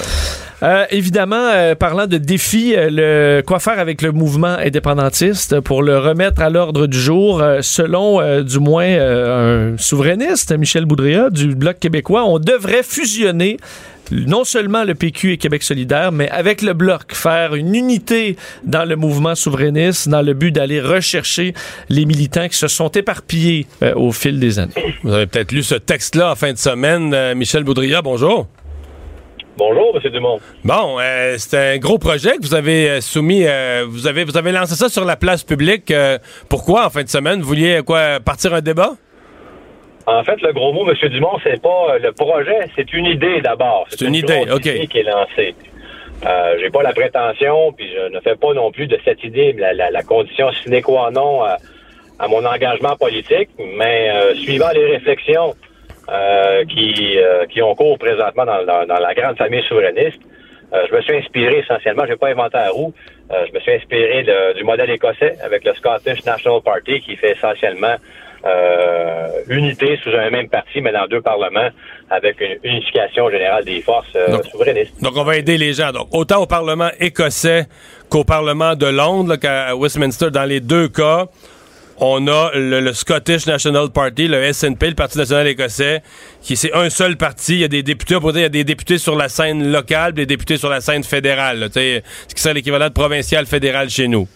Euh, 0.63 0.85
évidemment, 0.91 1.37
euh, 1.37 1.75
parlant 1.75 2.07
de 2.07 2.19
défis, 2.19 2.75
euh, 2.75 2.89
le, 2.91 3.43
quoi 3.43 3.61
faire 3.61 3.79
avec 3.79 4.03
le 4.03 4.11
mouvement 4.11 4.57
indépendantiste 4.59 5.61
pour 5.61 5.83
le 5.83 5.99
remettre 5.99 6.43
à 6.43 6.51
l'ordre 6.51 6.87
du 6.87 6.99
jour, 6.99 7.43
selon 7.61 8.43
du 8.43 8.59
moins 8.59 8.89
un 8.89 9.77
souverainiste, 9.77 10.57
Michel 10.57 10.85
Boudria, 10.85 11.31
du 11.31 11.55
Bloc 11.55 11.79
québécois, 11.79 12.25
on 12.25 12.39
devrait 12.39 12.83
fusionner 12.83 13.59
non 14.11 14.45
seulement 14.45 14.85
le 14.85 14.95
PQ 14.95 15.33
et 15.33 15.37
Québec 15.37 15.62
solidaire, 15.62 16.12
mais 16.12 16.29
avec 16.31 16.62
le 16.62 16.73
Bloc, 16.73 17.15
faire 17.15 17.55
une 17.55 17.75
unité 17.75 18.37
dans 18.65 18.85
le 18.85 18.97
mouvement 18.97 19.35
souverainiste 19.35 20.09
dans 20.09 20.23
le 20.23 20.35
but 20.35 20.53
d'aller 20.53 20.81
rechercher 20.81 21.55
les 21.88 22.05
militants 22.05 22.49
qui 22.49 22.57
se 22.57 22.69
sont 22.69 22.88
éparpillés 22.91 23.67
euh, 23.83 23.95
au 23.95 24.12
fil 24.12 24.38
des 24.38 24.59
années. 24.59 24.73
Vous 25.03 25.12
avez 25.12 25.27
peut-être 25.27 25.53
lu 25.53 25.62
ce 25.62 25.75
texte-là 25.75 26.33
en 26.33 26.35
fin 26.35 26.53
de 26.53 26.59
semaine. 26.59 27.12
Euh, 27.15 27.35
Michel 27.35 27.65
Boudria, 27.65 28.03
bonjour. 28.03 28.47
Bonjour, 29.57 29.99
M. 30.03 30.12
Dumont. 30.12 30.38
Bon, 30.62 30.99
euh, 31.00 31.35
c'est 31.38 31.75
un 31.75 31.79
gros 31.79 31.99
projet 31.99 32.37
que 32.37 32.43
vous 32.43 32.55
avez 32.55 33.00
soumis. 33.00 33.45
vous 33.88 34.07
avez 34.07 34.23
vous 34.23 34.37
avez 34.37 34.53
lancé 34.53 34.77
ça 34.77 34.88
sur 34.88 35.05
la 35.05 35.17
place 35.17 35.43
publique. 35.43 35.93
pourquoi 36.49 36.87
en 36.87 36.91
fin 36.91 37.03
de 37.03 37.09
semaine 37.09 37.41
vous 37.41 37.49
vouliez 37.49 37.81
quoi 37.85 38.21
partir 38.21 38.55
un 38.55 38.61
débat? 38.61 38.93
En 40.09 40.25
fait, 40.25 40.41
le 40.41 40.55
gros 40.55 40.73
mot, 40.73 40.88
M. 40.91 41.09
Dumont, 41.11 41.38
c'est 41.45 41.61
pas 41.61 41.87
euh, 41.91 41.99
le 41.99 42.12
projet, 42.12 42.61
c'est 42.75 42.91
une 42.95 43.05
idée 43.05 43.43
d'abord. 43.43 43.87
C'est 43.91 44.07
une, 44.07 44.15
idée, 44.15 44.47
OK. 44.50 44.62
qui 44.62 44.99
est 44.99 45.03
lancée. 45.03 45.55
Euh, 46.27 46.57
j'ai 46.61 46.71
pas 46.71 46.83
la 46.83 46.95
prétention, 46.95 47.73
puis 47.73 47.93
je 47.95 48.09
ne 48.12 48.19
fais 48.21 48.35
pas 48.35 48.55
non 48.55 48.73
plus 48.73 48.87
de 48.87 48.99
cette 49.05 49.23
idée 49.23 49.53
la, 49.53 50.03
condition 50.03 50.50
sine 50.53 50.81
qua 50.83 51.11
non 51.11 51.43
à, 51.43 51.59
mon 52.27 52.45
engagement 52.45 52.97
politique, 52.97 53.50
mais 53.59 54.11
euh, 54.11 54.35
suivant 54.37 54.71
les 54.75 54.87
réflexions 54.87 55.55
euh, 56.09 56.65
qui, 56.65 57.19
qui 57.50 57.62
ont 57.62 57.75
cours 57.75 57.99
présentement 57.99 58.47
dans, 58.47 58.99
la 58.99 59.15
grande 59.15 59.37
famille 59.37 59.62
souverainiste, 59.69 60.21
je 60.73 60.95
me 60.95 61.00
suis 61.03 61.17
inspiré 61.17 61.59
essentiellement, 61.59 62.05
je 62.07 62.12
n'ai 62.12 62.17
pas 62.17 62.29
inventé 62.29 62.57
la 62.57 62.71
roue, 62.71 62.93
je 63.31 63.53
me 63.53 63.61
suis 63.61 63.73
inspiré 63.73 64.27
du 64.57 64.65
modèle 64.65 64.91
écossais 64.91 65.37
avec 65.45 65.65
le 65.65 65.75
Scottish 65.75 66.25
National 66.25 66.61
Party 66.62 67.00
qui 67.00 67.15
fait 67.17 67.33
essentiellement 67.33 67.97
euh, 68.45 69.28
unité 69.49 69.99
sous 70.02 70.11
un 70.11 70.30
même 70.30 70.49
parti, 70.49 70.80
mais 70.80 70.92
dans 70.92 71.07
deux 71.07 71.21
parlements, 71.21 71.68
avec 72.11 72.40
une 72.40 72.59
unification 72.62 73.30
générale 73.30 73.64
des 73.64 73.80
forces 73.80 74.07
euh, 74.14 74.42
souverainistes. 74.50 75.02
Donc, 75.02 75.16
on 75.16 75.25
va 75.25 75.37
aider 75.37 75.59
les 75.59 75.73
gens. 75.73 75.92
Donc, 75.92 76.09
autant 76.12 76.42
au 76.42 76.47
Parlement 76.47 76.90
écossais 77.00 77.66
qu'au 78.09 78.25
Parlement 78.25 78.75
de 78.75 78.87
Londres, 78.87 79.37
qu'à 79.37 79.75
Westminster, 79.75 80.30
dans 80.30 80.45
les 80.45 80.61
deux 80.61 80.88
cas, 80.88 81.26
on 82.00 82.28
a 82.28 82.52
le, 82.54 82.92
Scottish 82.92 83.47
National 83.47 83.90
Party, 83.90 84.28
le 84.28 84.52
SNP, 84.52 84.90
le 84.90 84.95
Parti 84.95 85.18
national 85.18 85.49
écossais, 85.49 86.02
qui 86.40 86.57
c'est 86.57 86.73
un 86.73 86.90
seul 86.90 87.16
parti. 87.16 87.54
Il 87.54 87.61
y 87.61 87.64
a 87.64 87.68
des 87.68 87.83
députés, 87.83 88.14
on 88.14 88.30
il 88.30 88.40
y 88.40 88.45
a 88.45 88.49
des 88.49 88.64
députés 88.64 88.99
sur 88.99 89.16
la 89.16 89.28
scène 89.28 89.73
locale, 89.73 90.12
des 90.12 90.26
députés 90.26 90.59
sur 90.59 90.68
la 90.68 90.80
scène 90.80 91.02
fédérale. 91.02 91.68
ce 91.73 92.00
qui 92.35 92.40
serait 92.40 92.54
l'équivalent 92.54 92.88
de 92.88 92.92
provincial 92.92 93.47
fédéral 93.47 93.90
chez 93.90 94.07
nous. 94.07 94.28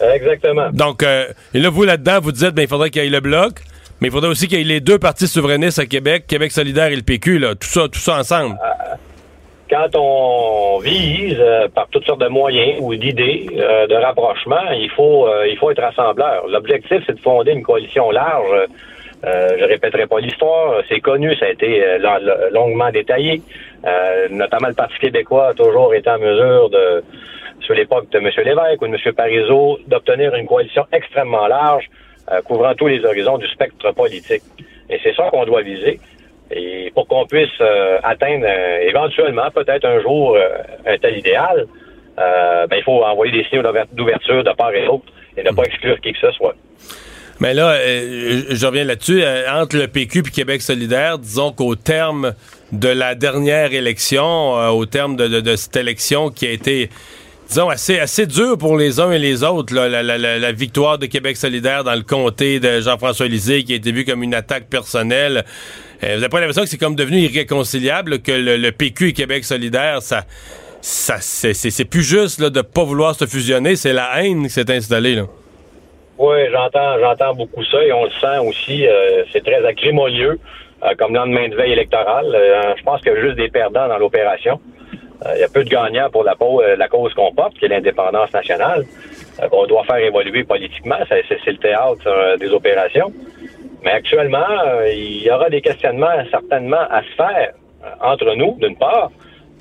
Exactement. 0.00 0.70
Donc, 0.72 1.02
euh, 1.02 1.26
et 1.54 1.58
là, 1.58 1.70
vous, 1.70 1.84
là-dedans, 1.84 2.20
vous 2.20 2.32
dites, 2.32 2.50
ben, 2.50 2.62
il 2.62 2.68
faudrait 2.68 2.90
qu'il 2.90 3.02
y 3.02 3.06
ait 3.06 3.10
le 3.10 3.20
bloc, 3.20 3.52
mais 4.00 4.08
il 4.08 4.10
faudrait 4.10 4.30
aussi 4.30 4.48
qu'il 4.48 4.58
y 4.58 4.62
ait 4.62 4.64
les 4.64 4.80
deux 4.80 4.98
partis 4.98 5.26
souverainistes 5.26 5.78
à 5.78 5.86
Québec, 5.86 6.24
Québec 6.26 6.52
solidaire 6.52 6.86
et 6.86 6.96
le 6.96 7.02
PQ, 7.02 7.38
là, 7.38 7.54
tout 7.54 7.68
ça, 7.68 7.82
tout 7.88 7.98
ça 7.98 8.18
ensemble. 8.18 8.56
Euh, 8.62 8.94
quand 9.68 9.94
on 9.94 10.78
vise 10.80 11.36
euh, 11.38 11.68
par 11.68 11.86
toutes 11.88 12.04
sortes 12.04 12.20
de 12.20 12.28
moyens 12.28 12.78
ou 12.80 12.94
d'idées 12.96 13.46
de 13.50 13.94
rapprochement, 13.94 14.70
il 14.72 14.90
faut, 14.90 15.28
il 15.46 15.56
faut 15.58 15.70
être 15.70 15.82
rassembleur. 15.82 16.46
L'objectif, 16.48 17.02
c'est 17.06 17.14
de 17.14 17.20
fonder 17.20 17.52
une 17.52 17.62
coalition 17.62 18.10
large. 18.10 18.66
je 19.22 19.64
répéterai 19.64 20.06
pas 20.06 20.18
l'histoire, 20.18 20.82
c'est 20.88 20.98
connu, 21.00 21.36
ça 21.36 21.46
a 21.46 21.50
été 21.50 21.84
longuement 22.52 22.90
détaillé. 22.90 23.42
notamment 24.30 24.68
le 24.68 24.74
Parti 24.74 24.98
québécois 24.98 25.48
a 25.48 25.54
toujours 25.54 25.94
été 25.94 26.10
en 26.10 26.18
mesure 26.18 26.68
de 26.70 27.04
sur 27.60 27.74
l'époque 27.74 28.10
de 28.10 28.18
M. 28.18 28.30
Lévesque 28.44 28.82
ou 28.82 28.88
de 28.88 28.94
M. 28.94 29.12
Parizeau, 29.14 29.78
d'obtenir 29.86 30.34
une 30.34 30.46
coalition 30.46 30.84
extrêmement 30.92 31.46
large, 31.46 31.88
euh, 32.30 32.40
couvrant 32.42 32.74
tous 32.74 32.86
les 32.86 33.04
horizons 33.04 33.38
du 33.38 33.46
spectre 33.48 33.92
politique. 33.92 34.42
Et 34.88 34.98
c'est 35.02 35.14
ça 35.14 35.28
qu'on 35.30 35.44
doit 35.44 35.62
viser. 35.62 35.98
Et 36.52 36.90
pour 36.94 37.06
qu'on 37.08 37.26
puisse 37.26 37.48
euh, 37.60 37.98
atteindre 38.02 38.44
euh, 38.46 38.88
éventuellement, 38.88 39.50
peut-être 39.50 39.84
un 39.84 40.00
jour, 40.00 40.36
un 40.86 40.98
tel 40.98 41.18
idéal, 41.18 41.66
ben, 42.16 42.76
il 42.76 42.82
faut 42.82 43.02
envoyer 43.02 43.32
des 43.32 43.44
signaux 43.44 43.62
d'ouverture 43.92 44.44
de 44.44 44.50
part 44.50 44.74
et 44.74 44.84
d'autre 44.84 45.06
et 45.38 45.42
ne 45.42 45.50
pas 45.52 45.62
exclure 45.62 45.98
qui 46.00 46.12
que 46.12 46.18
ce 46.18 46.30
soit. 46.32 46.54
Mais 47.40 47.54
là, 47.54 47.78
je 47.78 48.66
reviens 48.66 48.84
là-dessus. 48.84 49.22
entre 49.48 49.78
le 49.78 49.88
PQ 49.88 50.18
et 50.18 50.30
Québec 50.30 50.60
solidaire, 50.60 51.18
disons 51.18 51.52
qu'au 51.52 51.76
terme 51.76 52.34
de 52.72 52.88
la 52.88 53.14
dernière 53.14 53.72
élection, 53.72 54.52
au 54.68 54.84
terme 54.84 55.16
de, 55.16 55.56
cette 55.56 55.76
élection 55.76 56.28
qui 56.28 56.46
a 56.46 56.50
été 56.50 56.90
disons, 57.50 57.68
assez, 57.68 57.98
assez 57.98 58.26
dur 58.26 58.56
pour 58.56 58.76
les 58.76 59.00
uns 59.00 59.10
et 59.10 59.18
les 59.18 59.42
autres, 59.42 59.74
la, 59.74 60.52
victoire 60.52 60.98
de 60.98 61.06
Québec 61.06 61.36
solidaire 61.36 61.82
dans 61.82 61.96
le 61.96 62.02
comté 62.02 62.60
de 62.60 62.80
Jean-François 62.80 63.26
Lisée 63.26 63.64
qui 63.64 63.72
a 63.72 63.76
été 63.76 63.90
vue 63.90 64.04
comme 64.04 64.22
une 64.22 64.34
attaque 64.34 64.68
personnelle. 64.70 65.42
Euh, 66.04 66.14
vous 66.14 66.20
n'avez 66.20 66.28
pas 66.28 66.38
l'impression 66.38 66.62
que 66.62 66.68
c'est 66.68 66.78
comme 66.78 66.94
devenu 66.94 67.18
irréconciliable, 67.18 68.22
que 68.22 68.30
le, 68.30 68.70
PQ 68.70 69.08
et 69.08 69.12
Québec 69.12 69.44
solidaire, 69.44 70.00
ça, 70.00 70.22
ça 70.80 71.16
c'est 71.20 71.84
plus 71.84 72.04
juste 72.04 72.40
là, 72.40 72.50
de 72.50 72.60
pas 72.60 72.84
vouloir 72.84 73.16
se 73.16 73.26
fusionner, 73.26 73.74
c'est 73.74 73.92
la 73.92 74.22
haine 74.22 74.44
qui 74.44 74.50
s'est 74.50 74.72
installée. 74.72 75.16
Là. 75.16 75.24
Oui, 76.18 76.38
j'entends, 76.52 77.00
j'entends 77.00 77.34
beaucoup 77.34 77.64
ça 77.64 77.82
et 77.82 77.92
on 77.92 78.04
le 78.04 78.10
sent 78.10 78.38
aussi. 78.46 78.86
Euh, 78.86 79.24
c'est 79.32 79.42
très 79.42 79.64
agrémolieux 79.66 80.38
euh, 80.84 80.94
comme 80.96 81.14
lendemain 81.14 81.48
de 81.48 81.56
veille 81.56 81.72
électorale. 81.72 82.26
je 82.78 82.82
pense 82.84 83.00
qu'il 83.00 83.12
y 83.12 83.16
a 83.16 83.20
juste 83.20 83.36
des 83.36 83.48
perdants 83.48 83.88
dans 83.88 83.98
l'opération. 83.98 84.60
Il 85.22 85.28
euh, 85.28 85.38
y 85.38 85.42
a 85.42 85.48
peu 85.48 85.64
de 85.64 85.68
gagnants 85.68 86.08
pour 86.10 86.24
la, 86.24 86.34
euh, 86.40 86.76
la 86.76 86.88
cause 86.88 87.12
qu'on 87.14 87.32
porte, 87.32 87.54
qui 87.58 87.66
est 87.66 87.68
l'indépendance 87.68 88.32
nationale. 88.32 88.84
Euh, 89.42 89.48
on 89.52 89.66
doit 89.66 89.84
faire 89.84 89.98
évoluer 89.98 90.44
politiquement, 90.44 90.96
c'est 91.08 91.24
le 91.46 91.58
théâtre 91.58 92.36
des 92.38 92.48
opérations. 92.50 93.12
Mais 93.82 93.92
actuellement, 93.92 94.46
il 94.86 95.22
y 95.22 95.30
aura 95.30 95.48
des 95.48 95.60
questionnements 95.60 96.24
certainement 96.30 96.86
à 96.90 97.02
se 97.02 97.14
faire 97.16 97.52
entre 98.02 98.34
nous, 98.34 98.56
d'une 98.60 98.76
part, 98.76 99.10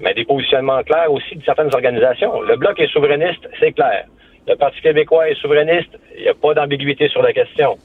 mais 0.02 0.14
des 0.14 0.26
positionnements 0.26 0.84
clairs 0.84 1.12
aussi 1.12 1.36
de 1.36 1.44
certaines 1.44 1.74
organisations. 1.74 2.42
Le 2.42 2.58
Bloc 2.58 2.80
est 2.80 2.92
souverainiste, 2.92 3.48
c'est 3.60 3.72
clair. 3.72 4.06
Le 4.46 4.56
Parti 4.56 4.82
québécois 4.82 5.30
est 5.30 5.36
souverainiste, 5.36 5.98
il 6.18 6.24
n'y 6.24 6.28
a 6.28 6.34
pas 6.34 6.54
d'ambiguïté 6.54 7.08
sur 7.08 7.22
la 7.22 7.32
question. 7.32 7.78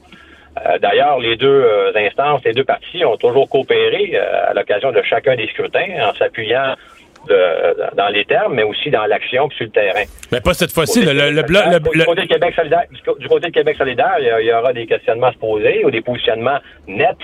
D'ailleurs, 0.81 1.19
les 1.19 1.37
deux 1.37 1.65
instances, 1.95 2.41
les 2.43 2.53
deux 2.53 2.63
partis 2.63 3.03
ont 3.05 3.17
toujours 3.17 3.49
coopéré 3.49 4.17
à 4.17 4.53
l'occasion 4.53 4.91
de 4.91 5.01
chacun 5.03 5.35
des 5.35 5.47
scrutins 5.47 5.87
en 6.01 6.13
s'appuyant 6.15 6.75
dans 7.95 8.09
les 8.09 8.25
termes, 8.25 8.55
mais 8.55 8.63
aussi 8.63 8.89
dans 8.89 9.05
l'action 9.05 9.49
sur 9.51 9.65
le 9.65 9.71
terrain. 9.71 10.03
Mais 10.31 10.41
pas 10.41 10.53
cette 10.53 10.71
fois-ci. 10.71 11.03
Le, 11.03 11.13
le, 11.13 11.43
du, 11.43 12.05
côté 12.05 12.27
Québec 12.27 12.53
solidaire, 12.55 12.83
du 13.19 13.27
côté 13.27 13.47
de 13.47 13.53
Québec 13.53 13.77
solidaire, 13.77 14.15
il 14.19 14.45
y, 14.45 14.53
aura 14.53 14.73
des 14.73 14.85
questionnements 14.85 15.27
à 15.27 15.33
se 15.33 15.37
poser 15.37 15.83
ou 15.85 15.91
des 15.91 16.01
positionnements 16.01 16.59
nets 16.87 17.15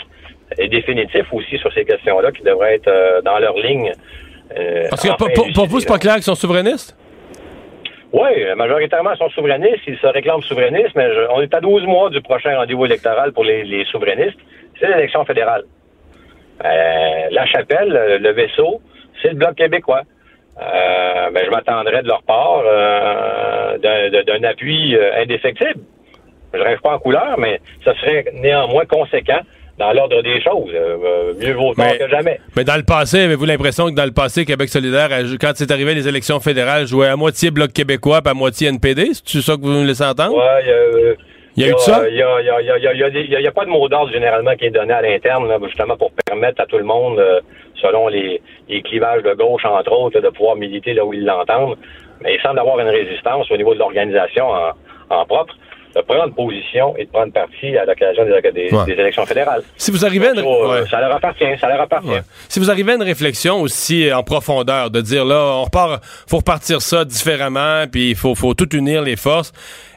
et 0.57 0.67
définitifs 0.67 1.31
aussi 1.31 1.57
sur 1.57 1.71
ces 1.73 1.85
questions-là 1.85 2.31
qui 2.31 2.43
devraient 2.43 2.75
être 2.75 2.87
euh, 2.87 3.21
dans 3.21 3.39
leur 3.39 3.57
ligne. 3.57 3.91
Euh, 4.57 4.87
Parce 4.89 5.03
que 5.03 5.53
pour, 5.53 5.65
vous, 5.67 5.79
c'est 5.79 5.87
pas 5.87 5.97
clair 5.97 6.15
qu'ils 6.15 6.23
sont 6.23 6.35
souverainistes? 6.35 6.95
Oui, 8.11 8.29
majoritairement, 8.57 9.13
ils 9.13 9.17
sont 9.17 9.29
souverainistes. 9.29 9.83
Ils 9.87 9.97
se 9.97 10.07
réclament 10.07 10.41
souverainistes, 10.41 10.93
mais 10.95 11.07
on 11.33 11.41
est 11.41 11.53
à 11.53 11.61
12 11.61 11.83
mois 11.85 12.09
du 12.09 12.21
prochain 12.21 12.57
rendez-vous 12.57 12.85
électoral 12.85 13.31
pour 13.31 13.45
les, 13.45 13.85
souverainistes. 13.85 14.37
C'est 14.79 14.89
l'élection 14.89 15.23
fédérale. 15.23 15.63
Euh, 16.65 17.27
la 17.31 17.45
chapelle, 17.45 18.19
le 18.21 18.31
vaisseau, 18.33 18.81
c'est 19.21 19.29
le 19.29 19.35
Bloc 19.35 19.55
québécois. 19.55 20.01
Euh, 20.59 21.31
ben, 21.31 21.43
je 21.45 21.49
m'attendrais 21.49 22.03
de 22.03 22.07
leur 22.07 22.23
part 22.23 22.63
euh, 22.65 23.77
d'un 23.77 24.43
appui 24.43 24.95
euh, 24.95 25.21
indéfectible. 25.21 25.79
Je 26.53 26.59
rêve 26.59 26.79
pas 26.81 26.95
en 26.95 26.99
couleur, 26.99 27.35
mais 27.39 27.61
ça 27.85 27.93
serait 27.95 28.25
néanmoins 28.33 28.85
conséquent 28.85 29.39
dans 29.77 29.93
l'ordre 29.93 30.21
des 30.21 30.41
choses. 30.41 30.71
mieux 31.39 31.53
vaut 31.53 31.73
tard 31.73 31.97
que 31.97 32.09
jamais. 32.09 32.39
Mais 32.55 32.65
dans 32.65 32.75
le 32.75 32.83
passé, 32.83 33.21
avez-vous 33.21 33.45
l'impression 33.45 33.85
que 33.87 33.95
dans 33.95 34.05
le 34.05 34.11
passé, 34.11 34.45
Québec 34.45 34.67
solidaire, 34.67 35.09
quand 35.39 35.53
c'est 35.55 35.71
arrivé 35.71 35.95
les 35.95 36.07
élections 36.07 36.39
fédérales, 36.41 36.85
jouait 36.85 37.07
à 37.07 37.15
moitié 37.15 37.49
Bloc 37.49 37.71
québécois 37.71 38.19
et 38.23 38.29
à 38.29 38.33
moitié 38.33 38.67
NPD? 38.67 39.11
C'est 39.25 39.41
ça 39.41 39.55
que 39.55 39.61
vous 39.61 39.69
me 39.69 39.87
laissez 39.87 40.03
entendre? 40.03 40.35
Oui, 40.35 41.15
il 41.55 41.63
y 41.63 41.69
a 41.69 41.71
eu 41.71 41.77
ça? 41.79 42.07
Il 42.07 42.15
n'y 42.15 43.47
a, 43.47 43.51
pas 43.51 43.65
de 43.65 43.69
mot 43.69 43.87
d'ordre 43.87 44.11
généralement 44.11 44.55
qui 44.55 44.65
est 44.65 44.71
donné 44.71 44.93
à 44.93 45.01
l'interne, 45.01 45.47
justement 45.65 45.97
pour 45.97 46.11
permettre 46.25 46.61
à 46.61 46.65
tout 46.65 46.77
le 46.77 46.83
monde, 46.83 47.19
euh, 47.19 47.41
selon 47.81 48.07
les, 48.07 48.41
clivages 48.83 49.23
de 49.23 49.33
gauche, 49.33 49.65
entre 49.65 49.91
autres, 49.91 50.19
de 50.19 50.29
pouvoir 50.29 50.55
militer 50.55 50.93
là 50.93 51.05
où 51.05 51.13
ils 51.13 51.25
l'entendent. 51.25 51.77
Mais 52.21 52.35
il 52.35 52.41
semble 52.41 52.59
avoir 52.59 52.79
une 52.79 52.89
résistance 52.89 53.49
au 53.51 53.57
niveau 53.57 53.73
de 53.73 53.79
l'organisation 53.79 54.47
en 55.09 55.25
propre 55.25 55.55
de 55.95 56.01
prendre 56.01 56.33
position 56.33 56.95
et 56.97 57.05
de 57.05 57.09
prendre 57.09 57.33
parti 57.33 57.75
à 57.77 57.85
l'occasion 57.85 58.23
des, 58.25 58.93
élections 58.93 59.25
fédérales. 59.25 59.63
Si 59.77 59.91
vous 59.91 60.05
arrivez 60.05 60.27
à 60.27 60.31
une... 60.31 60.87
Ça 60.87 61.01
leur 61.01 61.15
appartient, 61.15 61.57
ça 61.59 61.67
leur 61.67 61.81
appartient. 61.81 62.21
Si 62.47 62.59
vous 62.59 62.71
arrivez 62.71 62.93
à 62.93 62.95
une 62.95 63.03
réflexion 63.03 63.61
aussi 63.61 64.11
en 64.13 64.23
profondeur, 64.23 64.89
de 64.89 65.01
dire 65.01 65.25
là, 65.25 65.57
on 65.57 65.63
repart, 65.63 66.03
faut 66.27 66.37
repartir 66.37 66.81
ça 66.81 67.05
différemment, 67.05 67.85
puis 67.91 68.11
il 68.11 68.15
faut, 68.15 68.35
faut 68.35 68.53
tout 68.53 68.73
unir 68.75 69.01
les 69.01 69.15
forces. 69.15 69.51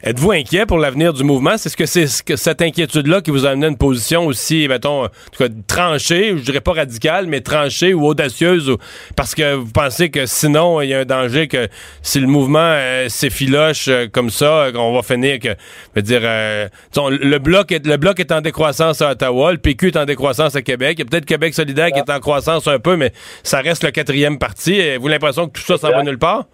Êtes-vous 0.04 0.32
inquiet 0.32 0.66
pour 0.66 0.76
l'avenir 0.76 1.14
du 1.14 1.24
mouvement? 1.24 1.56
C'est 1.56 1.70
ce 1.70 1.76
que 1.76 1.86
c'est 1.86 2.06
cette 2.06 2.60
inquiétude-là 2.60 3.22
qui 3.22 3.30
vous 3.30 3.46
a 3.46 3.50
amené 3.50 3.66
à 3.66 3.68
une 3.70 3.78
position 3.78 4.26
aussi, 4.26 4.68
mettons, 4.68 5.04
en 5.04 5.08
tout 5.08 5.38
cas, 5.38 5.48
tranchée, 5.66 6.34
je 6.36 6.42
dirais 6.42 6.60
pas 6.60 6.72
radicale, 6.72 7.26
mais 7.26 7.40
tranchée 7.40 7.94
ou 7.94 8.06
audacieuse, 8.06 8.76
parce 9.16 9.34
que 9.34 9.54
vous 9.54 9.70
pensez 9.72 10.10
que 10.10 10.26
sinon, 10.26 10.82
il 10.82 10.90
y 10.90 10.94
a 10.94 11.00
un 11.00 11.04
danger 11.06 11.48
que 11.48 11.68
si 12.02 12.20
le 12.20 12.26
mouvement 12.26 12.58
euh, 12.60 13.08
s'effiloche 13.08 13.88
euh, 13.88 14.06
comme 14.12 14.28
ça, 14.28 14.68
on 14.74 14.94
va 14.94 15.02
finir 15.02 15.38
que, 15.38 15.48
je 15.48 15.54
veux 15.96 16.02
dire, 16.02 16.20
euh, 16.22 16.68
le 16.96 17.38
bloc 17.38 17.72
est 17.72 17.86
le 17.86 17.96
bloc 17.96 18.20
est 18.20 18.30
en 18.30 18.42
décroissance 18.42 19.00
à 19.00 19.12
Ottawa, 19.12 19.52
le 19.52 19.58
PQ 19.58 19.88
est 19.88 19.96
en 19.96 20.04
décroissance 20.04 20.54
à 20.54 20.60
Québec, 20.60 20.96
il 20.98 21.00
y 21.00 21.02
a 21.02 21.06
peut-être 21.06 21.24
Québec 21.24 21.54
solidaire 21.54 21.90
qui 21.90 21.98
est 21.98 22.10
en 22.10 22.20
croissance 22.20 22.68
un 22.68 22.78
peu, 22.78 22.96
mais 22.96 23.12
ça 23.42 23.60
reste 23.60 23.82
le 23.82 23.90
quatrième 23.90 24.38
parti. 24.38 24.74
Avez-vous 24.74 25.08
l'impression 25.08 25.48
que 25.48 25.58
tout 25.58 25.64
ça 25.64 25.78
s'en 25.78 25.90
va 25.90 26.02
nulle 26.02 26.18
part? 26.18 26.44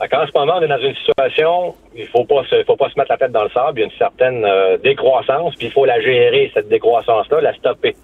En 0.00 0.26
ce 0.26 0.38
moment, 0.38 0.54
on 0.58 0.62
est 0.62 0.68
dans 0.68 0.78
une 0.78 0.94
situation, 0.94 1.74
il 1.96 2.06
faut 2.06 2.24
pas 2.24 2.44
se, 2.44 2.62
faut 2.64 2.76
pas 2.76 2.88
se 2.88 2.98
mettre 2.98 3.10
la 3.10 3.16
tête 3.16 3.32
dans 3.32 3.42
le 3.42 3.50
sable. 3.50 3.78
Il 3.78 3.80
y 3.80 3.82
a 3.82 3.86
une 3.86 3.98
certaine 3.98 4.44
euh, 4.44 4.76
décroissance, 4.78 5.56
puis 5.56 5.66
il 5.66 5.72
faut 5.72 5.84
la 5.84 6.00
gérer 6.00 6.50
cette 6.54 6.68
décroissance-là, 6.68 7.40
la 7.40 7.52
stopper. 7.54 7.96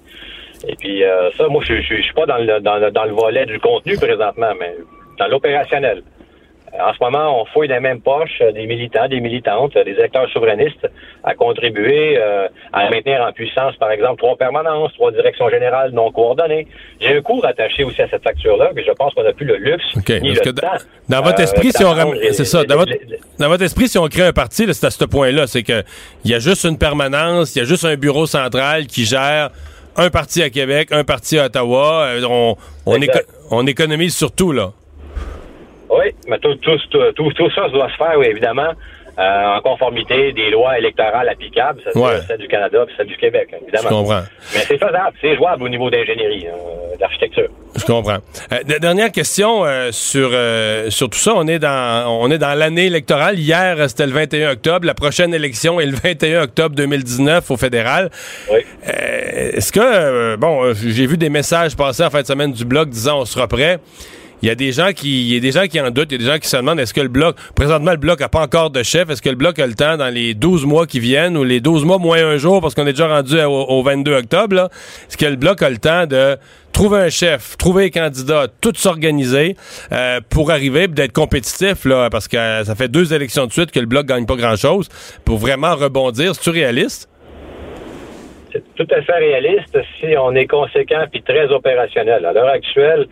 Et 0.66 0.74
puis 0.76 1.04
euh, 1.04 1.30
ça, 1.33 1.46
moi, 1.46 1.62
je, 1.64 1.80
je, 1.80 1.96
je, 1.96 2.02
suis 2.02 2.14
pas 2.14 2.26
dans 2.26 2.38
le, 2.38 2.61
dans, 2.61 2.78
le, 2.78 2.90
dans 2.90 3.04
le 3.04 3.12
volet 3.12 3.46
du 3.46 3.61
contenu 3.61 3.96
présentement, 3.96 4.52
mais 4.59 4.74
dans 5.18 5.28
l'opérationnel. 5.28 6.02
En 6.81 6.93
ce 6.93 6.99
moment, 7.01 7.41
on 7.41 7.45
fouille 7.47 7.69
dans 7.69 7.77
les 7.77 7.81
mêmes 7.81 8.01
poches 8.01 8.41
euh, 8.41 8.51
des 8.51 8.67
militants, 8.67 9.07
des 9.07 9.21
militantes, 9.21 9.75
des 9.75 9.93
électeurs 9.93 10.29
souverainistes 10.31 10.89
à 11.23 11.35
contribuer 11.35 12.19
euh, 12.19 12.49
à 12.73 12.91
maintenir 12.91 13.21
en 13.21 13.33
puissance, 13.33 13.77
par 13.77 13.93
exemple, 13.93 14.19
trois 14.19 14.37
permanences, 14.37 14.93
trois 14.95 15.13
directions 15.13 15.49
générales 15.49 15.93
non 15.93 16.11
coordonnées. 16.11 16.67
J'ai 17.01 17.17
un 17.17 17.23
cours 17.23 17.47
attaché 17.47 17.85
aussi 17.85 18.03
à 18.03 18.09
cette 18.09 18.25
facture-là, 18.25 18.73
que 18.75 18.83
je 18.83 18.91
pense 18.91 19.15
qu'on 19.15 19.23
n'a 19.23 19.33
plus 19.33 19.47
le 19.47 19.57
luxe 19.57 19.85
ni 20.09 20.31
le 20.31 20.53
temps. 20.53 20.67
Dans, 21.09 21.23
votre 21.23 21.41
euh, 21.41 21.45
esprit, 21.45 21.71
si 21.71 21.85
on 21.85 21.95
c'est 22.33 22.45
ça, 22.45 22.65
dans 22.65 22.77
votre, 22.77 22.93
dans 23.39 23.49
votre, 23.49 23.63
esprit, 23.63 23.87
si 23.87 23.99
on 23.99 24.09
crée 24.09 24.27
un 24.27 24.33
parti, 24.33 24.67
c'est 24.73 24.87
à 24.87 24.91
ce 24.91 25.05
point-là, 25.05 25.47
c'est 25.47 25.63
que 25.63 25.85
il 26.25 26.33
y 26.33 26.35
a 26.35 26.41
juste 26.41 26.65
une 26.65 26.79
permanence, 26.79 27.55
il 27.55 27.61
y 27.61 27.63
a 27.63 27.65
juste 27.65 27.85
un 27.85 27.95
bureau 27.95 28.27
central 28.27 28.87
qui 28.87 29.05
gère 29.05 29.51
un 29.97 30.11
parti 30.11 30.43
à 30.43 30.51
Québec, 30.51 30.89
un 30.91 31.05
parti 31.05 31.39
à 31.39 31.47
Ottawa. 31.47 32.09
On, 32.29 32.57
on, 32.87 32.99
on 33.53 33.67
économise 33.67 34.17
surtout 34.17 34.51
là. 34.51 34.73
Oui, 35.98 36.12
mais 36.28 36.38
tout, 36.38 36.54
tout, 36.57 36.78
tout, 36.90 37.33
tout, 37.33 37.50
ça 37.50 37.68
doit 37.68 37.88
se 37.90 37.96
faire, 37.96 38.14
oui, 38.18 38.26
évidemment, 38.26 38.72
euh, 39.16 39.57
en 39.57 39.61
conformité 39.61 40.33
des 40.33 40.50
lois 40.50 40.76
électorales 40.76 41.28
applicables, 41.28 41.80
celle 42.26 42.38
du 42.38 42.48
Canada 42.48 42.85
et 42.88 42.92
celle 42.96 43.07
du 43.07 43.16
Québec, 43.16 43.48
évidemment. 43.62 43.88
Je 43.88 43.94
comprends. 43.94 44.22
Mais 44.54 44.61
c'est 44.66 44.78
faisable, 44.78 45.16
c'est 45.20 45.37
jouable 45.37 45.62
au 45.62 45.68
niveau 45.68 45.88
d'ingénierie, 45.88 46.48
euh, 46.48 46.96
d'architecture. 46.98 47.48
Je 47.76 47.85
comprends. 47.85 48.18
Euh, 48.52 48.78
dernière 48.80 49.12
question 49.12 49.64
euh, 49.64 49.92
sur 49.92 50.30
sur 50.90 51.09
tout 51.09 51.18
ça. 51.18 51.33
On 51.37 51.46
est 51.46 51.61
dans 51.61 52.09
on 52.09 52.28
est 52.30 52.38
dans 52.38 52.54
l'année 52.59 52.87
électorale. 52.87 53.38
Hier, 53.38 53.88
c'était 53.88 54.07
le 54.07 54.12
21 54.12 54.50
octobre. 54.52 54.85
La 54.85 54.94
prochaine 54.94 55.33
élection 55.33 55.78
est 55.78 55.87
le 55.87 55.96
21 55.96 56.42
octobre 56.42 56.74
2019 56.74 57.48
au 57.52 57.57
fédéral. 57.57 58.11
Oui. 58.50 58.61
Est-ce 58.85 59.70
que 59.70 60.35
bon, 60.37 60.72
j'ai 60.74 61.07
vu 61.07 61.16
des 61.16 61.30
messages 61.30 61.76
passer 61.76 62.04
en 62.04 62.11
fin 62.11 62.22
de 62.22 62.26
semaine 62.26 62.52
du 62.52 62.64
blog 62.64 62.88
disant 62.88 63.20
on 63.20 63.24
sera 63.24 63.46
prêt 63.46 63.78
il 64.42 64.49
y 64.49 64.51
a 64.51 64.55
des 64.55 64.73
gens 64.73 64.92
qui 64.92 65.29
il 65.29 65.35
y 65.35 65.37
a 65.37 65.40
des 65.40 65.53
gens 65.53 65.66
qui 65.66 65.81
en 65.81 65.90
doutent, 65.90 66.11
il 66.11 66.20
y 66.20 66.25
a 66.25 66.27
des 66.27 66.33
gens 66.33 66.38
qui 66.38 66.49
se 66.49 66.57
demandent 66.57 66.81
est-ce 66.81 66.94
que 66.94 67.01
le 67.01 67.09
bloc 67.09 67.37
présentement 67.55 67.92
le 67.92 67.97
bloc 67.97 68.20
a 68.20 68.29
pas 68.29 68.40
encore 68.40 68.70
de 68.70 68.83
chef, 68.83 69.11
est-ce 69.11 69.23
que 69.23 69.31
le 69.31 69.37
bloc 69.37 69.59
a 69.59 69.66
le 69.66 69.75
temps 69.75 69.97
dans 69.97 70.12
les 70.12 70.35
12 70.35 70.66
mois 70.66 70.87
qui 70.87 71.01
viennent 71.01 71.37
ou 71.37 71.44
les 71.44 71.61
12 71.61 71.85
mois 71.85 71.99
moins 71.99 72.25
un 72.25 72.37
jour 72.37 72.61
parce 72.61 72.75
qu'on 72.75 72.87
est 72.87 72.92
déjà 72.92 73.09
rendu 73.09 73.40
au, 73.40 73.83
22 73.83 74.14
octobre 74.14 74.68
est-ce 75.09 75.16
que 75.16 75.27
le 75.27 75.37
bloc 75.37 75.62
a 75.62 75.70
le 75.70 75.79
temps 75.79 76.07
de 76.07 76.37
trouver 76.73 76.99
un 76.99 77.09
chef, 77.09 77.57
trouver 77.57 77.87
un 77.87 77.90
candidat, 77.90 78.49
tout 78.61 78.73
s'organiser 78.75 79.57
euh, 79.92 80.20
pour 80.29 80.51
arriver 80.51 80.88
d'être 80.88 81.12
compétitif 81.12 81.85
là? 81.85 82.11
Parce 82.11 82.29
que 82.29 82.64
ça 82.64 82.75
fait 82.75 82.88
deux 82.88 83.14
élections 83.14 83.47
de 83.47 83.53
suite 83.53 83.70
que 83.70 83.81
le 83.81 83.87
bloc 83.87 84.07
gagne 84.07 84.27
pas 84.27 84.37
grand-chose 84.37 84.88
pour 85.25 85.38
vraiment 85.38 85.75
rebondir, 85.75 86.35
c'est 86.35 86.51
réaliste? 86.51 87.09
C'est 88.53 88.62
tout 88.77 88.87
à 88.94 89.03
fait 89.03 89.12
réaliste 89.12 89.77
si 89.99 90.16
on 90.16 90.33
est 90.35 90.47
conséquent 90.47 91.05
puis 91.11 91.23
très 91.23 91.47
opérationnel. 91.47 92.25
À 92.25 92.33
l'heure 92.33 92.49
actuelle, 92.49 93.09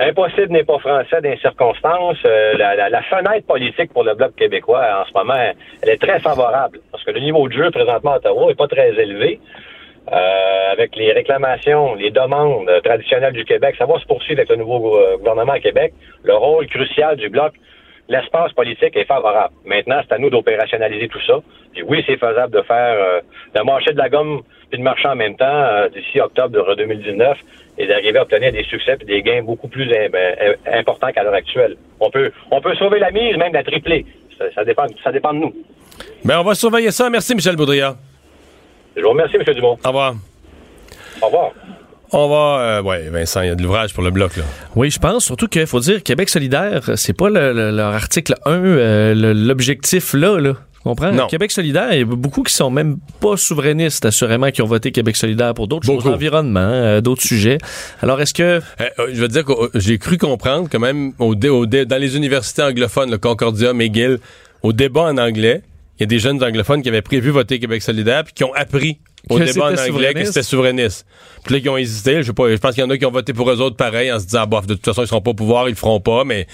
Impossible 0.00 0.52
n'est 0.52 0.64
pas 0.64 0.78
français 0.78 1.20
dans 1.20 1.28
les 1.28 1.38
circonstances. 1.38 2.18
Euh, 2.24 2.52
la, 2.56 3.02
fenêtre 3.02 3.46
politique 3.46 3.92
pour 3.92 4.04
le 4.04 4.14
Bloc 4.14 4.34
québécois 4.36 5.02
en 5.02 5.04
ce 5.04 5.12
moment, 5.12 5.34
elle 5.82 5.88
est 5.88 6.00
très 6.00 6.20
favorable 6.20 6.78
parce 6.92 7.02
que 7.02 7.10
le 7.10 7.20
niveau 7.20 7.48
de 7.48 7.52
jeu 7.52 7.70
présentement 7.72 8.12
à 8.12 8.16
Ottawa 8.18 8.46
n'est 8.46 8.54
pas 8.54 8.68
très 8.68 8.90
élevé. 8.90 9.40
Euh, 10.10 10.72
avec 10.72 10.96
les 10.96 11.12
réclamations, 11.12 11.94
les 11.94 12.10
demandes 12.10 12.70
traditionnelles 12.82 13.34
du 13.34 13.44
Québec, 13.44 13.74
ça 13.76 13.84
va 13.84 13.98
se 13.98 14.06
poursuivre 14.06 14.38
avec 14.38 14.50
le 14.50 14.56
nouveau 14.56 14.96
euh, 14.96 15.16
gouvernement 15.18 15.52
à 15.52 15.60
Québec. 15.60 15.92
Le 16.22 16.34
rôle 16.34 16.66
crucial 16.68 17.16
du 17.16 17.28
Bloc, 17.28 17.52
l'espace 18.08 18.52
politique 18.52 18.96
est 18.96 19.04
favorable. 19.04 19.52
Maintenant, 19.66 20.00
c'est 20.06 20.14
à 20.14 20.18
nous 20.18 20.30
d'opérationnaliser 20.30 21.08
tout 21.08 21.20
ça. 21.26 21.40
Puis 21.72 21.82
oui, 21.82 22.04
c'est 22.06 22.16
faisable 22.16 22.54
de 22.54 22.62
faire, 22.62 23.20
de 23.54 23.62
marcher 23.62 23.92
de 23.92 23.98
la 23.98 24.08
gomme 24.08 24.42
puis 24.70 24.78
de 24.78 24.84
marcher 24.84 25.08
en 25.08 25.16
même 25.16 25.36
temps 25.36 25.88
d'ici 25.94 26.20
octobre 26.20 26.76
2019 26.76 27.38
et 27.78 27.86
d'arriver 27.86 28.18
à 28.18 28.22
obtenir 28.22 28.52
des 28.52 28.64
succès 28.64 28.96
et 29.00 29.04
des 29.04 29.22
gains 29.22 29.42
beaucoup 29.42 29.68
plus 29.68 29.88
ben, 29.88 30.36
importants 30.72 31.10
qu'à 31.12 31.22
l'heure 31.22 31.34
actuelle. 31.34 31.76
On 32.00 32.10
peut, 32.10 32.30
on 32.50 32.60
peut 32.60 32.74
sauver 32.74 32.98
la 32.98 33.10
mise, 33.10 33.36
même 33.36 33.52
la 33.52 33.62
tripler. 33.62 34.04
Ça, 34.54 34.64
dépend, 34.64 34.86
ça 35.02 35.12
dépend 35.12 35.32
de 35.32 35.38
nous. 35.38 35.54
Ben, 36.24 36.40
on 36.40 36.44
va 36.44 36.54
surveiller 36.54 36.90
ça. 36.90 37.08
Merci, 37.10 37.34
Michel 37.34 37.56
Boudria. 37.56 37.96
Je 38.96 39.02
vous 39.02 39.10
remercie, 39.10 39.36
M. 39.36 39.54
Dumont. 39.54 39.78
Au 39.84 39.88
revoir. 39.88 40.14
Au 41.22 41.26
revoir. 41.26 41.52
On 42.10 42.28
va. 42.28 42.60
Euh, 42.60 42.82
oui, 42.82 42.96
Vincent, 43.10 43.42
il 43.42 43.48
y 43.48 43.50
a 43.50 43.54
de 43.54 43.62
l'ouvrage 43.62 43.92
pour 43.92 44.02
le 44.02 44.10
bloc, 44.10 44.36
là. 44.36 44.44
Oui, 44.74 44.90
je 44.90 44.98
pense. 44.98 45.24
Surtout 45.24 45.46
qu'il 45.46 45.66
faut 45.66 45.80
dire 45.80 46.02
Québec 46.02 46.28
solidaire, 46.28 46.90
c'est 46.96 47.16
pas 47.16 47.28
leur 47.28 47.94
article 47.94 48.34
1, 48.46 48.52
euh, 48.52 49.34
l'objectif 49.34 50.14
là, 50.14 50.38
là. 50.40 50.54
Non. 50.84 51.26
Québec 51.26 51.50
solidaire, 51.50 51.92
il 51.92 51.98
y 51.98 52.02
a 52.02 52.04
beaucoup 52.04 52.42
qui 52.42 52.54
sont 52.54 52.70
même 52.70 52.98
pas 53.20 53.36
souverainistes, 53.36 54.04
assurément, 54.04 54.50
qui 54.50 54.62
ont 54.62 54.66
voté 54.66 54.92
Québec 54.92 55.16
solidaire 55.16 55.54
pour 55.54 55.68
d'autres 55.68 55.86
choses, 55.86 56.04
l'environnement, 56.04 56.60
euh, 56.60 57.00
d'autres 57.00 57.22
sujets. 57.22 57.58
Alors, 58.00 58.20
est-ce 58.20 58.32
que... 58.34 58.42
Euh, 58.42 58.60
euh, 58.98 59.08
je 59.12 59.20
veux 59.20 59.28
dire 59.28 59.44
que 59.44 59.52
j'ai 59.74 59.98
cru 59.98 60.18
comprendre 60.18 60.68
quand 60.70 60.78
même 60.78 61.12
au, 61.18 61.34
dans 61.34 62.00
les 62.00 62.16
universités 62.16 62.62
anglophones, 62.62 63.10
le 63.10 63.18
Concordia, 63.18 63.72
McGill, 63.72 64.18
au 64.62 64.72
débat 64.72 65.02
en 65.02 65.18
anglais, 65.18 65.62
il 65.98 66.02
y 66.02 66.04
a 66.04 66.06
des 66.06 66.18
jeunes 66.18 66.42
anglophones 66.42 66.82
qui 66.82 66.88
avaient 66.88 67.02
prévu 67.02 67.30
voter 67.30 67.58
Québec 67.58 67.82
solidaire 67.82 68.24
puis 68.24 68.32
qui 68.32 68.44
ont 68.44 68.54
appris 68.54 68.98
au 69.28 69.38
débat 69.38 69.72
en 69.72 69.76
anglais 69.76 70.14
que 70.14 70.24
c'était 70.24 70.42
souverainiste. 70.42 71.06
Puis 71.44 71.54
là, 71.54 71.60
qui 71.60 71.68
ont 71.68 71.76
hésité. 71.76 72.22
Je, 72.22 72.28
sais 72.28 72.32
pas, 72.32 72.48
je 72.50 72.56
pense 72.56 72.74
qu'il 72.74 72.84
y 72.84 72.86
en 72.86 72.90
a 72.90 72.96
qui 72.96 73.04
ont 73.04 73.10
voté 73.10 73.32
pour 73.32 73.50
eux 73.50 73.60
autres 73.60 73.76
pareil 73.76 74.12
en 74.12 74.20
se 74.20 74.24
disant, 74.24 74.46
bof, 74.46 74.66
de 74.66 74.74
toute 74.74 74.84
façon, 74.84 75.02
ils 75.02 75.08
seront 75.08 75.20
pas 75.20 75.32
au 75.32 75.34
pouvoir, 75.34 75.68
ils 75.68 75.72
le 75.72 75.76
feront 75.76 76.00
pas, 76.00 76.24
mais 76.24 76.46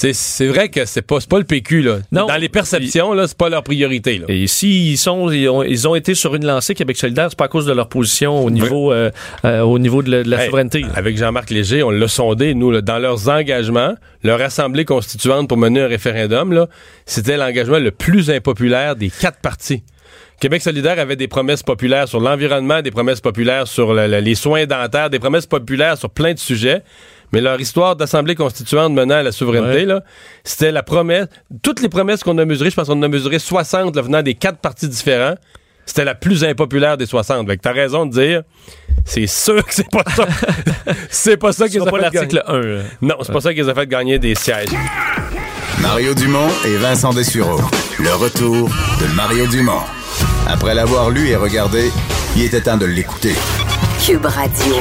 c'est 0.00 0.46
vrai 0.46 0.68
que 0.68 0.84
c'est 0.86 1.02
pas, 1.02 1.18
pas 1.28 1.38
le 1.38 1.44
PQ. 1.44 1.82
Là. 1.82 1.98
Dans 2.12 2.36
les 2.36 2.48
perceptions, 2.48 3.12
là, 3.12 3.26
c'est 3.28 3.36
pas 3.36 3.48
leur 3.48 3.62
priorité. 3.62 4.18
Là. 4.18 4.26
Et 4.28 4.46
s'ils 4.46 4.96
sont, 4.96 5.30
ils 5.30 5.48
ont, 5.48 5.62
ils 5.62 5.86
ont, 5.86 5.94
été 5.94 6.14
sur 6.14 6.34
une 6.34 6.46
lancée 6.46 6.74
Québec 6.74 6.96
solidaire, 6.96 7.26
c'est 7.28 7.38
pas 7.38 7.44
à 7.46 7.48
cause 7.48 7.66
de 7.66 7.72
leur 7.72 7.88
position 7.88 8.44
au 8.44 8.50
niveau, 8.50 8.92
euh, 8.92 9.10
euh, 9.44 9.60
au 9.60 9.78
niveau 9.78 10.02
de 10.02 10.22
la, 10.22 10.46
souveraineté. 10.46 10.84
Avec 10.94 11.18
Jean-Marc 11.18 11.50
Léger, 11.50 11.82
on 11.82 11.90
l'a 11.90 12.08
sondé, 12.08 12.54
nous, 12.54 12.80
dans 12.80 12.98
leurs 12.98 13.28
engagements, 13.28 13.94
leur 14.22 14.40
assemblée 14.40 14.84
constituante 14.84 15.48
pour 15.48 15.58
mener 15.58 15.80
un 15.82 15.88
référendum, 15.88 16.52
là, 16.52 16.68
c'était 17.04 17.36
l'engagement 17.36 17.78
le 17.78 17.90
plus 17.90 18.30
impopulaire 18.30 18.96
des 18.96 19.10
quatre 19.10 19.40
partis. 19.40 19.82
Québec 20.40 20.62
solidaire 20.62 20.98
avait 20.98 21.16
des 21.16 21.28
promesses 21.28 21.62
populaires 21.62 22.08
sur 22.08 22.18
l'environnement, 22.18 22.80
des 22.80 22.90
promesses 22.90 23.20
populaires 23.20 23.68
sur 23.68 23.92
les 23.92 24.34
soins 24.34 24.64
dentaires, 24.64 25.10
des 25.10 25.18
promesses 25.18 25.46
populaires 25.46 25.98
sur 25.98 26.08
plein 26.08 26.32
de 26.32 26.38
sujets. 26.38 26.82
Mais 27.32 27.40
leur 27.40 27.60
histoire 27.60 27.96
d'Assemblée 27.96 28.34
constituante 28.34 28.92
menant 28.92 29.16
à 29.16 29.22
la 29.22 29.32
souveraineté, 29.32 29.84
là, 29.84 30.02
c'était 30.42 30.72
la 30.72 30.82
promesse. 30.82 31.26
Toutes 31.62 31.80
les 31.80 31.88
promesses 31.88 32.22
qu'on 32.22 32.38
a 32.38 32.44
mesurées, 32.44 32.70
je 32.70 32.76
pense 32.76 32.88
qu'on 32.88 32.98
en 32.98 33.02
a 33.02 33.08
mesuré 33.08 33.38
60 33.38 33.96
venant 33.96 34.22
des 34.22 34.34
quatre 34.34 34.58
partis 34.58 34.88
différents. 34.88 35.36
C'était 35.86 36.04
la 36.04 36.14
plus 36.14 36.44
impopulaire 36.44 36.96
des 36.96 37.06
60. 37.06 37.46
Fait 37.48 37.56
que 37.56 37.62
t'as 37.62 37.72
raison 37.72 38.06
de 38.06 38.12
dire, 38.12 38.42
c'est 39.04 39.26
sûr 39.26 39.64
que 39.64 39.74
c'est 39.74 39.90
pas 39.90 40.04
ça. 40.14 40.26
c'est 41.10 41.36
pas 41.36 41.52
ça 41.52 41.68
qu'ils 41.68 41.82
ont 41.82 41.86
fait 41.86 42.00
l'article 42.00 42.42
1. 42.46 42.60
Non, 43.02 43.16
c'est 43.22 43.32
pas 43.32 43.40
ça 43.40 43.54
qu'ils 43.54 43.68
ont 43.68 43.74
fait 43.74 43.86
gagner 43.86 44.18
des 44.18 44.34
sièges. 44.34 44.68
Mario 45.80 46.14
Dumont 46.14 46.48
et 46.66 46.76
Vincent 46.76 47.12
Dessureau. 47.12 47.60
Le 47.98 48.12
retour 48.14 48.68
de 49.00 49.14
Mario 49.14 49.46
Dumont. 49.46 49.82
Après 50.48 50.74
l'avoir 50.74 51.10
lu 51.10 51.28
et 51.28 51.36
regardé, 51.36 51.90
il 52.36 52.42
était 52.42 52.60
temps 52.60 52.76
de 52.76 52.86
l'écouter. 52.86 53.34
Cube 54.04 54.26
Radio. 54.26 54.74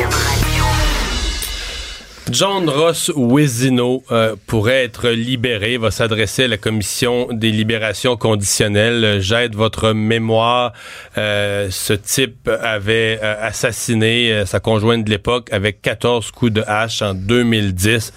John 2.31 2.69
Ross 2.69 3.11
Wezino 3.15 4.03
euh, 4.11 4.35
pourrait 4.45 4.83
être 4.83 5.09
libéré, 5.09 5.77
va 5.77 5.89
s'adresser 5.89 6.43
à 6.43 6.47
la 6.47 6.57
commission 6.57 7.27
des 7.31 7.51
libérations 7.51 8.17
conditionnelles. 8.17 9.19
J'aide 9.19 9.55
votre 9.55 9.93
mémoire. 9.93 10.73
Euh, 11.17 11.69
ce 11.71 11.93
type 11.93 12.49
avait 12.61 13.19
euh, 13.23 13.35
assassiné 13.41 14.43
sa 14.45 14.59
conjointe 14.59 15.05
de 15.05 15.09
l'époque 15.09 15.49
avec 15.51 15.81
14 15.81 16.31
coups 16.31 16.51
de 16.51 16.63
hache 16.67 17.01
en 17.01 17.13
2010. 17.13 18.13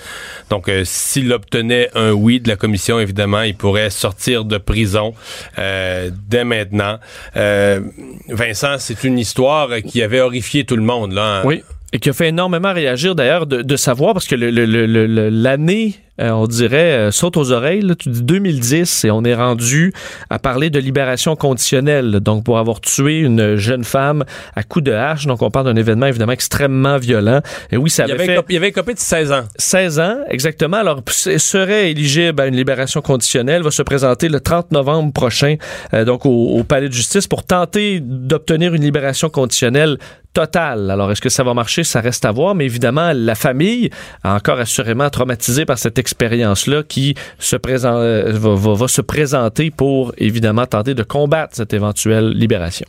Donc, 0.50 0.70
s'il 0.84 1.32
obtenait 1.32 1.88
un 1.94 2.12
oui 2.12 2.40
de 2.40 2.48
la 2.48 2.56
commission, 2.56 3.00
évidemment, 3.00 3.42
il 3.42 3.56
pourrait 3.56 3.90
sortir 3.90 4.44
de 4.44 4.58
prison 4.58 5.14
dès 5.56 6.44
maintenant. 6.44 6.98
Vincent, 7.34 8.76
c'est 8.78 9.04
une 9.04 9.18
histoire 9.18 9.68
qui 9.86 10.02
avait 10.02 10.20
horrifié 10.20 10.64
tout 10.64 10.76
le 10.76 10.82
monde. 10.82 11.12
Là, 11.12 11.42
Oui 11.44 11.62
Et 11.92 11.98
qui 11.98 12.08
a 12.08 12.12
fait 12.12 12.28
énormément 12.28 12.72
réagir 12.72 13.14
d'ailleurs 13.14 13.46
de, 13.46 13.62
de 13.62 13.76
savoir, 13.76 14.14
parce 14.14 14.26
que 14.26 14.34
l'année 14.34 15.94
euh, 16.20 16.30
on 16.30 16.46
dirait, 16.46 16.92
euh, 16.92 17.10
saute 17.10 17.38
aux 17.38 17.52
oreilles. 17.52 17.80
Là, 17.80 17.94
tu 17.94 18.10
dis 18.10 18.22
2010 18.22 19.06
et 19.06 19.10
on 19.10 19.24
est 19.24 19.34
rendu 19.34 19.94
à 20.28 20.38
parler 20.38 20.68
de 20.68 20.78
libération 20.78 21.36
conditionnelle. 21.36 22.20
Donc, 22.20 22.44
pour 22.44 22.58
avoir 22.58 22.80
tué 22.80 23.20
une 23.20 23.56
jeune 23.56 23.82
femme 23.82 24.24
à 24.54 24.62
coups 24.62 24.84
de 24.84 24.92
hache. 24.92 25.26
Donc, 25.26 25.40
on 25.40 25.50
parle 25.50 25.66
d'un 25.66 25.76
événement 25.76 26.06
évidemment 26.06 26.32
extrêmement 26.32 26.98
violent. 26.98 27.40
Et 27.70 27.78
oui, 27.78 27.88
ça 27.88 28.04
avait, 28.04 28.12
il 28.12 28.14
avait 28.14 28.36
fait... 28.36 28.44
il 28.50 28.54
y 28.54 28.56
avait 28.58 28.68
un 28.68 28.72
copie 28.72 28.94
de 28.94 28.98
16 28.98 29.32
ans. 29.32 29.44
16 29.56 30.00
ans, 30.00 30.16
exactement. 30.28 30.76
Alors, 30.76 31.02
serait 31.08 31.90
éligible 31.90 32.40
à 32.42 32.46
une 32.46 32.56
libération 32.56 33.00
conditionnelle. 33.00 33.62
Va 33.62 33.70
se 33.70 33.82
présenter 33.82 34.28
le 34.28 34.40
30 34.40 34.70
novembre 34.72 35.12
prochain, 35.12 35.56
euh, 35.94 36.04
donc 36.04 36.26
au, 36.26 36.58
au 36.58 36.62
palais 36.62 36.88
de 36.88 36.94
justice, 36.94 37.26
pour 37.26 37.44
tenter 37.44 38.00
d'obtenir 38.00 38.74
une 38.74 38.82
libération 38.82 39.30
conditionnelle 39.30 39.98
totale. 40.32 40.90
Alors, 40.90 41.10
est-ce 41.10 41.20
que 41.20 41.28
ça 41.28 41.42
va 41.44 41.54
marcher? 41.54 41.84
Ça 41.84 42.00
reste 42.00 42.24
à 42.24 42.32
voir, 42.32 42.54
mais 42.54 42.64
évidemment, 42.64 43.12
la 43.14 43.34
famille, 43.34 43.90
encore 44.24 44.58
assurément 44.58 45.10
traumatisée 45.10 45.64
par 45.64 45.78
cette 45.78 45.98
expérience-là, 45.98 46.82
qui 46.82 47.14
se 47.38 47.56
présente, 47.56 47.96
euh, 47.96 48.32
va, 48.34 48.74
va, 48.74 48.88
se 48.88 49.00
présenter 49.00 49.70
pour, 49.70 50.12
évidemment, 50.18 50.66
tenter 50.66 50.94
de 50.94 51.02
combattre 51.02 51.56
cette 51.56 51.74
éventuelle 51.74 52.30
libération. 52.30 52.86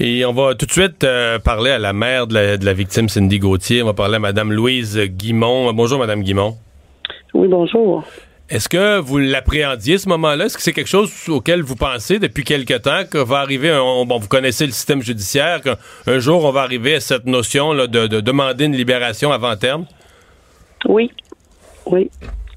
Et 0.00 0.24
on 0.24 0.32
va 0.32 0.54
tout 0.54 0.66
de 0.66 0.72
suite 0.72 1.04
euh, 1.04 1.38
parler 1.38 1.70
à 1.70 1.78
la 1.78 1.92
mère 1.92 2.26
de 2.26 2.34
la, 2.34 2.56
de 2.56 2.64
la, 2.64 2.72
victime, 2.72 3.08
Cindy 3.08 3.38
Gauthier. 3.38 3.82
On 3.82 3.86
va 3.86 3.94
parler 3.94 4.16
à 4.16 4.20
Mme 4.20 4.52
Louise 4.52 4.98
Guimont. 4.98 5.72
Bonjour, 5.72 5.98
Mme 5.98 6.22
Guimont. 6.22 6.56
Oui, 7.34 7.48
bonjour. 7.48 8.04
Est-ce 8.50 8.70
que 8.70 8.98
vous 8.98 9.18
l'appréhendiez 9.18 9.98
ce 9.98 10.08
moment-là? 10.08 10.46
Est-ce 10.46 10.56
que 10.56 10.62
c'est 10.62 10.72
quelque 10.72 10.88
chose 10.88 11.12
auquel 11.28 11.60
vous 11.60 11.76
pensez 11.76 12.18
depuis 12.18 12.44
quelque 12.44 12.78
temps 12.78 13.02
que 13.10 13.18
va 13.18 13.40
arriver, 13.40 13.68
un, 13.70 14.06
bon, 14.06 14.18
vous 14.18 14.28
connaissez 14.28 14.64
le 14.64 14.72
système 14.72 15.02
judiciaire, 15.02 15.60
qu'un 15.60 16.18
jour 16.18 16.44
on 16.46 16.50
va 16.50 16.62
arriver 16.62 16.94
à 16.94 17.00
cette 17.00 17.26
notion 17.26 17.74
là, 17.74 17.86
de, 17.86 18.06
de, 18.06 18.20
demander 18.20 18.64
une 18.64 18.74
libération 18.74 19.32
avant 19.32 19.54
terme? 19.56 19.84
Oui, 20.86 21.12
oui. 21.84 22.10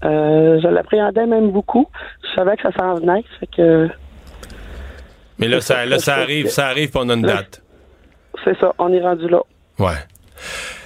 Euh, 0.05 0.61
je 0.63 0.67
l'appréhendais 0.69 1.25
même 1.25 1.51
beaucoup. 1.51 1.89
Je 2.23 2.35
savais 2.35 2.55
que 2.55 2.63
ça 2.63 2.71
s'en 2.79 2.95
venait, 2.95 3.23
fait 3.41 3.49
que... 3.57 3.89
Mais 5.39 5.49
là, 5.49 5.59
ça, 5.59 5.85
là, 5.85 5.99
ça 5.99 6.15
arrive, 6.15 6.47
ça 6.47 6.67
arrive 6.67 6.91
pendant 6.91 7.15
une 7.15 7.23
date. 7.23 7.61
C'est 8.45 8.57
ça, 8.59 8.73
on 8.77 8.93
est 8.93 9.01
rendu 9.01 9.27
là. 9.27 9.41
Ouais 9.77 9.97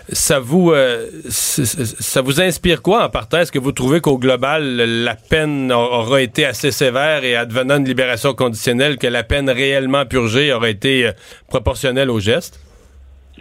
ça 0.10 0.40
vous 0.40 0.72
euh, 0.72 1.08
ça 1.30 2.22
vous 2.22 2.42
inspire 2.42 2.82
quoi 2.82 3.06
en 3.06 3.10
partant? 3.10 3.40
Est-ce 3.40 3.52
que 3.52 3.60
vous 3.60 3.72
trouvez 3.72 4.02
qu'au 4.02 4.18
global, 4.18 4.64
la 4.78 5.16
peine 5.16 5.72
aura 5.72 6.22
été 6.22 6.46
assez 6.46 6.72
sévère 6.72 7.24
et 7.24 7.36
advenant 7.36 7.78
une 7.78 7.86
libération 7.86 8.34
conditionnelle, 8.34 8.98
que 8.98 9.08
la 9.08 9.24
peine 9.24 9.50
réellement 9.50 10.06
purgée 10.06 10.54
aurait 10.54 10.72
été 10.72 11.08
euh, 11.08 11.12
proportionnelle 11.50 12.12
au 12.12 12.20
geste? 12.20 12.60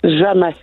Jamais. 0.03 0.55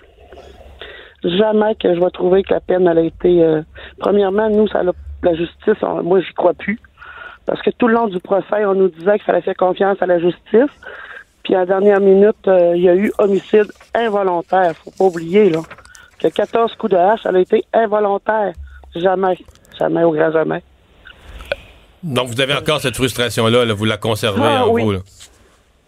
Jamais 1.23 1.75
que 1.75 1.93
je 1.93 1.99
vais 1.99 2.09
trouver 2.11 2.43
que 2.43 2.53
la 2.53 2.61
peine 2.61 2.87
elle 2.87 2.97
a 2.97 3.03
été. 3.03 3.43
Euh, 3.43 3.61
premièrement, 3.99 4.49
nous, 4.49 4.67
ça 4.67 4.81
la 5.23 5.35
justice, 5.35 5.79
moi, 6.03 6.19
j'y 6.19 6.33
crois 6.33 6.55
plus. 6.55 6.79
Parce 7.45 7.61
que 7.61 7.69
tout 7.69 7.87
le 7.87 7.93
long 7.93 8.07
du 8.07 8.19
procès, 8.19 8.65
on 8.65 8.73
nous 8.73 8.89
disait 8.89 9.17
qu'il 9.17 9.25
fallait 9.25 9.41
faire 9.41 9.55
confiance 9.55 10.01
à 10.01 10.07
la 10.07 10.19
justice. 10.19 10.71
Puis 11.43 11.53
à 11.53 11.59
la 11.59 11.65
dernière 11.67 11.99
minute, 11.99 12.47
il 12.47 12.81
y 12.81 12.89
a 12.89 12.95
eu 12.95 13.11
homicide 13.19 13.71
involontaire. 13.93 14.73
Faut 14.83 14.91
pas 14.91 15.05
oublier, 15.05 15.51
là 15.51 15.59
que 16.21 16.27
14 16.27 16.75
coups 16.75 16.91
de 16.93 16.97
hache, 16.97 17.21
elle 17.25 17.35
a 17.35 17.39
été 17.39 17.63
involontaire. 17.73 18.53
Jamais. 18.95 19.37
Jamais 19.79 20.03
au 20.03 20.11
grand 20.11 20.31
jamais. 20.31 20.63
Donc, 22.03 22.29
vous 22.29 22.41
avez 22.41 22.53
encore 22.53 22.81
cette 22.81 22.95
frustration-là, 22.95 23.73
vous 23.73 23.85
la 23.85 23.97
conservez 23.97 24.41
ah, 24.43 24.65
en 24.65 24.71
oui. 24.71 24.81
vous. 24.83 24.91
Là. 24.91 24.99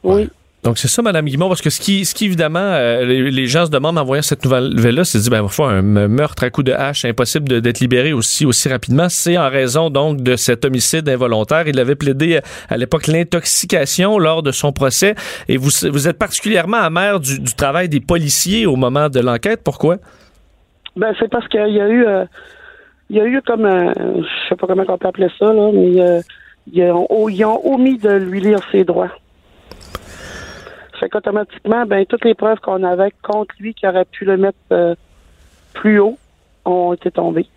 Oui. 0.03 0.29
Donc, 0.63 0.77
c'est 0.77 0.87
ça, 0.87 1.01
Mme 1.01 1.25
Guimond, 1.25 1.49
parce 1.49 1.61
que 1.61 1.69
ce 1.69 1.81
qui, 1.81 2.05
ce 2.05 2.15
qui 2.15 2.25
évidemment, 2.25 2.59
euh, 2.59 3.03
les, 3.03 3.47
gens 3.47 3.65
se 3.65 3.71
demandent 3.71 3.97
en 3.97 4.05
voyant 4.05 4.21
cette 4.21 4.45
nouvelle-là, 4.45 5.03
c'est 5.03 5.19
dit, 5.19 5.29
ben, 5.29 5.41
parfois, 5.41 5.71
un 5.71 5.81
meurtre 5.81 6.43
à 6.43 6.49
coup 6.49 6.63
de 6.63 6.71
hache, 6.71 7.03
impossible 7.03 7.61
d'être 7.61 7.81
libéré 7.81 8.13
aussi, 8.13 8.45
aussi 8.45 8.69
rapidement. 8.69 9.09
C'est 9.09 9.37
en 9.37 9.49
raison, 9.49 9.89
donc, 9.89 10.21
de 10.21 10.37
cet 10.37 10.63
homicide 10.63 11.09
involontaire. 11.09 11.67
Il 11.67 11.79
avait 11.79 11.95
plaidé 11.95 12.39
à 12.69 12.77
l'époque 12.77 13.07
l'intoxication 13.07 14.17
lors 14.19 14.41
de 14.41 14.53
son 14.53 14.71
procès. 14.71 15.15
Et 15.49 15.57
vous, 15.57 15.71
vous 15.91 16.07
êtes 16.07 16.17
particulièrement 16.17 16.77
amer 16.77 17.19
du, 17.19 17.39
du 17.39 17.53
travail 17.55 17.89
des 17.89 17.99
policiers 17.99 18.65
au 18.65 18.77
moment 18.77 19.09
de 19.09 19.19
l'enquête. 19.19 19.61
Pourquoi? 19.63 19.97
Ben, 20.95 21.13
c'est 21.19 21.29
parce 21.29 21.47
qu'il 21.47 21.59
y 21.73 21.81
a 21.81 21.89
eu, 21.89 22.05
euh, 22.05 22.25
il 23.09 23.17
y 23.17 23.19
a 23.19 23.25
eu 23.25 23.41
comme, 23.41 23.65
un, 23.65 23.93
je 23.95 24.49
sais 24.49 24.55
pas 24.55 24.67
comment 24.67 24.83
on 24.87 24.97
peut 24.97 25.07
appeler 25.07 25.29
ça, 25.39 25.51
là, 25.51 25.71
mais 25.73 25.99
euh, 25.99 26.21
ils, 26.71 26.83
ont, 26.83 27.29
ils 27.29 27.43
ont 27.45 27.73
omis 27.73 27.97
de 27.97 28.11
lui 28.11 28.41
lire 28.41 28.59
ses 28.71 28.83
droits. 28.83 29.11
Fait 30.99 31.09
qu'automatiquement, 31.09 31.85
ben, 31.85 32.05
toutes 32.05 32.23
les 32.23 32.35
preuves 32.35 32.59
qu'on 32.59 32.83
avait 32.83 33.11
contre 33.23 33.55
lui 33.59 33.73
qui 33.73 33.87
auraient 33.87 34.05
pu 34.05 34.25
le 34.25 34.37
mettre 34.37 34.57
euh, 34.71 34.93
plus 35.73 35.99
haut 35.99 36.17
ont 36.65 36.93
été 36.93 37.09
tombées. 37.09 37.47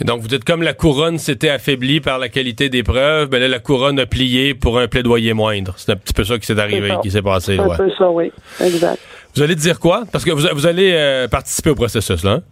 Et 0.00 0.04
donc, 0.04 0.20
vous 0.22 0.34
êtes 0.34 0.44
comme 0.44 0.62
la 0.62 0.72
couronne 0.72 1.18
s'était 1.18 1.50
affaiblie 1.50 2.00
par 2.00 2.18
la 2.18 2.28
qualité 2.28 2.68
des 2.68 2.82
preuves, 2.82 3.28
ben 3.28 3.40
là, 3.40 3.46
la 3.46 3.58
couronne 3.60 3.98
a 4.00 4.06
plié 4.06 4.54
pour 4.54 4.78
un 4.78 4.88
plaidoyer 4.88 5.34
moindre. 5.34 5.74
C'est 5.76 5.92
un 5.92 5.96
petit 5.96 6.14
peu 6.14 6.24
ça 6.24 6.38
qui 6.38 6.46
s'est 6.46 6.58
arrivé, 6.58 6.94
qui 7.02 7.10
s'est 7.10 7.22
passé. 7.22 7.56
C'est 7.56 7.72
un 7.72 7.76
peu 7.76 7.90
ça, 7.96 8.10
oui. 8.10 8.32
Exact. 8.60 9.00
Vous 9.36 9.42
allez 9.42 9.54
dire 9.54 9.78
quoi? 9.78 10.04
Parce 10.10 10.24
que 10.24 10.30
vous, 10.30 10.46
vous 10.52 10.66
allez 10.66 11.26
participer 11.30 11.70
au 11.70 11.74
processus, 11.76 12.24
là, 12.24 12.32
hein? 12.32 12.42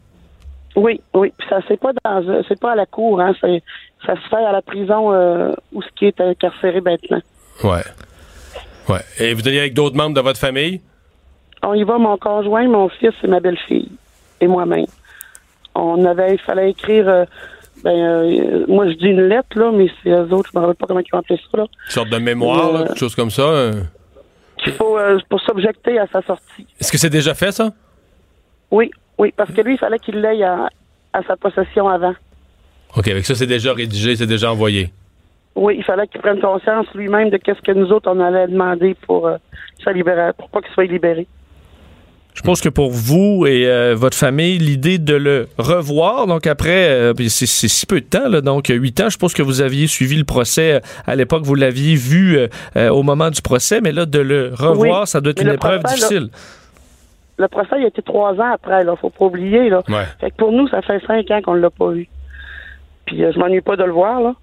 Oui, 0.75 1.01
oui. 1.15 1.33
Puis 1.37 1.47
ça 1.49 1.61
c'est 1.69 1.79
pas 1.79 1.93
dans 1.93 2.45
c'est 2.49 2.59
pas 2.59 2.73
à 2.73 2.77
la 2.77 2.87
cour, 2.87 3.21
hein. 3.21 3.35
C'est, 3.41 3.63
ça 4.07 4.15
se 4.15 4.29
fait 4.29 4.45
à 4.45 4.53
la 4.53 4.63
prison 4.63 5.13
euh, 5.13 5.53
où 5.73 5.83
ce 5.83 5.89
qui 5.97 6.07
est 6.07 6.21
incarcéré 6.21 6.81
maintenant. 6.81 7.21
Ouais. 7.63 7.83
Ouais. 8.89 9.01
Et 9.19 9.35
vous 9.35 9.47
allez 9.47 9.61
avec 9.61 9.75
d'autres 9.75 9.97
membres 9.97 10.17
de 10.17 10.21
votre 10.21 10.41
famille? 10.41 10.81
On 11.63 11.75
y 11.75 11.85
va, 11.85 11.99
mon 11.99 12.17
conjoint, 12.17 12.67
mon 12.67 12.89
fils 12.89 13.15
et 13.23 13.29
ma 13.29 13.39
belle-fille. 13.39 13.91
Et 14.41 14.49
moi-même. 14.49 14.87
On 15.75 16.05
avait, 16.05 16.35
il 16.35 16.41
fallait 16.41 16.71
écrire, 16.71 17.09
euh, 17.09 17.25
ben, 17.85 17.91
euh, 17.91 18.65
moi 18.67 18.89
je 18.89 18.95
dis 18.95 19.07
une 19.07 19.29
lettre, 19.29 19.57
là, 19.57 19.71
mais 19.73 19.87
c'est 20.03 20.11
eux 20.11 20.33
autres, 20.33 20.51
je 20.53 20.59
me 20.59 20.63
rappelle 20.63 20.77
pas 20.77 20.87
comment 20.87 21.01
ils 21.01 21.15
ont 21.15 21.19
appelé 21.19 21.39
ça, 21.51 21.59
là. 21.59 21.67
Une 21.87 21.91
sorte 21.91 22.09
de 22.09 22.19
mémoire, 22.19 22.73
là, 22.73 22.87
quelque 22.89 22.99
chose 22.99 23.15
comme 23.15 23.31
ça? 23.31 23.71
Faut, 24.77 24.99
pour 25.29 25.41
s'objecter 25.41 25.99
à 25.99 26.07
sa 26.09 26.23
sortie. 26.23 26.67
Est-ce 26.81 26.91
que 26.91 26.99
c'est 26.99 27.11
déjà 27.11 27.35
fait, 27.35 27.53
ça? 27.53 27.71
Oui, 28.71 28.91
oui, 29.23 29.33
parce 29.37 29.53
que 29.53 29.61
lui, 29.61 29.75
il 29.75 29.79
fallait 29.79 30.01
qu'il 30.01 30.21
l'aille 30.21 30.43
à, 30.43 30.69
sa 31.29 31.37
possession 31.37 31.89
avant. 31.89 32.15
OK, 32.97 33.07
avec 33.07 33.25
ça, 33.25 33.37
c'est 33.37 33.47
déjà 33.47 33.73
rédigé, 33.73 34.17
c'est 34.17 34.27
déjà 34.27 34.51
envoyé. 34.51 34.91
Oui, 35.55 35.77
il 35.79 35.85
fallait 35.85 36.09
qu'il 36.09 36.21
prenne 36.21 36.41
conscience 36.41 36.87
lui-même 36.93 37.31
de 37.31 37.37
qu'est-ce 37.37 37.61
que 37.61 37.71
nous 37.71 37.93
autres, 37.93 38.11
on 38.13 38.19
allait 38.19 38.49
demander 38.49 38.97
pour, 39.07 39.29
euh, 39.29 39.37
sa 39.85 39.93
pour 40.33 40.49
pas 40.49 40.61
qu'il 40.61 40.73
soit 40.75 40.87
libéré. 40.87 41.29
Je 42.35 42.41
pense 42.41 42.61
que 42.61 42.69
pour 42.69 42.91
vous 42.91 43.47
et 43.47 43.69
euh, 43.69 43.95
votre 43.95 44.17
famille, 44.17 44.59
l'idée 44.59 44.99
de 44.99 45.15
le 45.15 45.49
revoir, 45.57 46.27
donc 46.27 46.49
après, 46.49 46.89
euh, 46.89 47.15
c'est 47.29 47.47
si 47.47 47.87
peu 47.87 48.01
de 48.01 48.07
temps, 48.07 48.29
là, 48.29 48.41
donc 48.41 48.67
huit 48.71 49.01
ans, 49.03 49.09
je 49.09 49.19
pense 49.19 49.35
que 49.35 49.43
vous 49.43 49.61
aviez 49.61 49.87
suivi 49.87 50.17
le 50.17 50.25
procès 50.25 50.81
à 51.07 51.15
l'époque, 51.15 51.45
vous 51.45 51.55
l'aviez 51.55 51.95
vu 51.95 52.41
au 52.75 53.05
moment 53.05 53.31
du 53.31 53.41
procès, 53.41 53.81
mais 53.81 53.93
là, 53.93 54.05
de 54.05 54.19
le 54.19 54.51
revoir, 54.53 55.07
ça 55.07 55.21
doit 55.21 55.31
être 55.31 55.43
une 55.43 55.53
épreuve 55.53 55.85
difficile 55.85 56.29
le 57.43 57.49
procès 57.49 57.77
il 57.79 57.85
a 57.85 57.89
été 57.89 58.03
trois 58.03 58.33
ans 58.35 58.53
après, 58.53 58.85
là. 58.85 58.97
Faut 58.97 59.11
pas 59.11 59.27
oublier, 59.27 59.69
là. 59.69 59.83
Fait 60.21 60.31
que 60.31 60.37
pour 60.37 60.53
nous, 60.53 60.69
ça 60.69 60.81
fait 60.83 61.01
cinq 61.07 61.31
ans 61.31 61.43
qu'on 61.43 61.55
l'a 61.55 61.71
pas 61.71 61.91
vu. 61.91 62.09
Puis 63.07 63.23
euh, 63.25 63.33
je 63.33 63.39
m'ennuie 63.39 63.61
pas 63.61 63.77
de 63.77 63.85
le 63.85 63.93
voir, 63.93 64.21
là. 64.21 64.35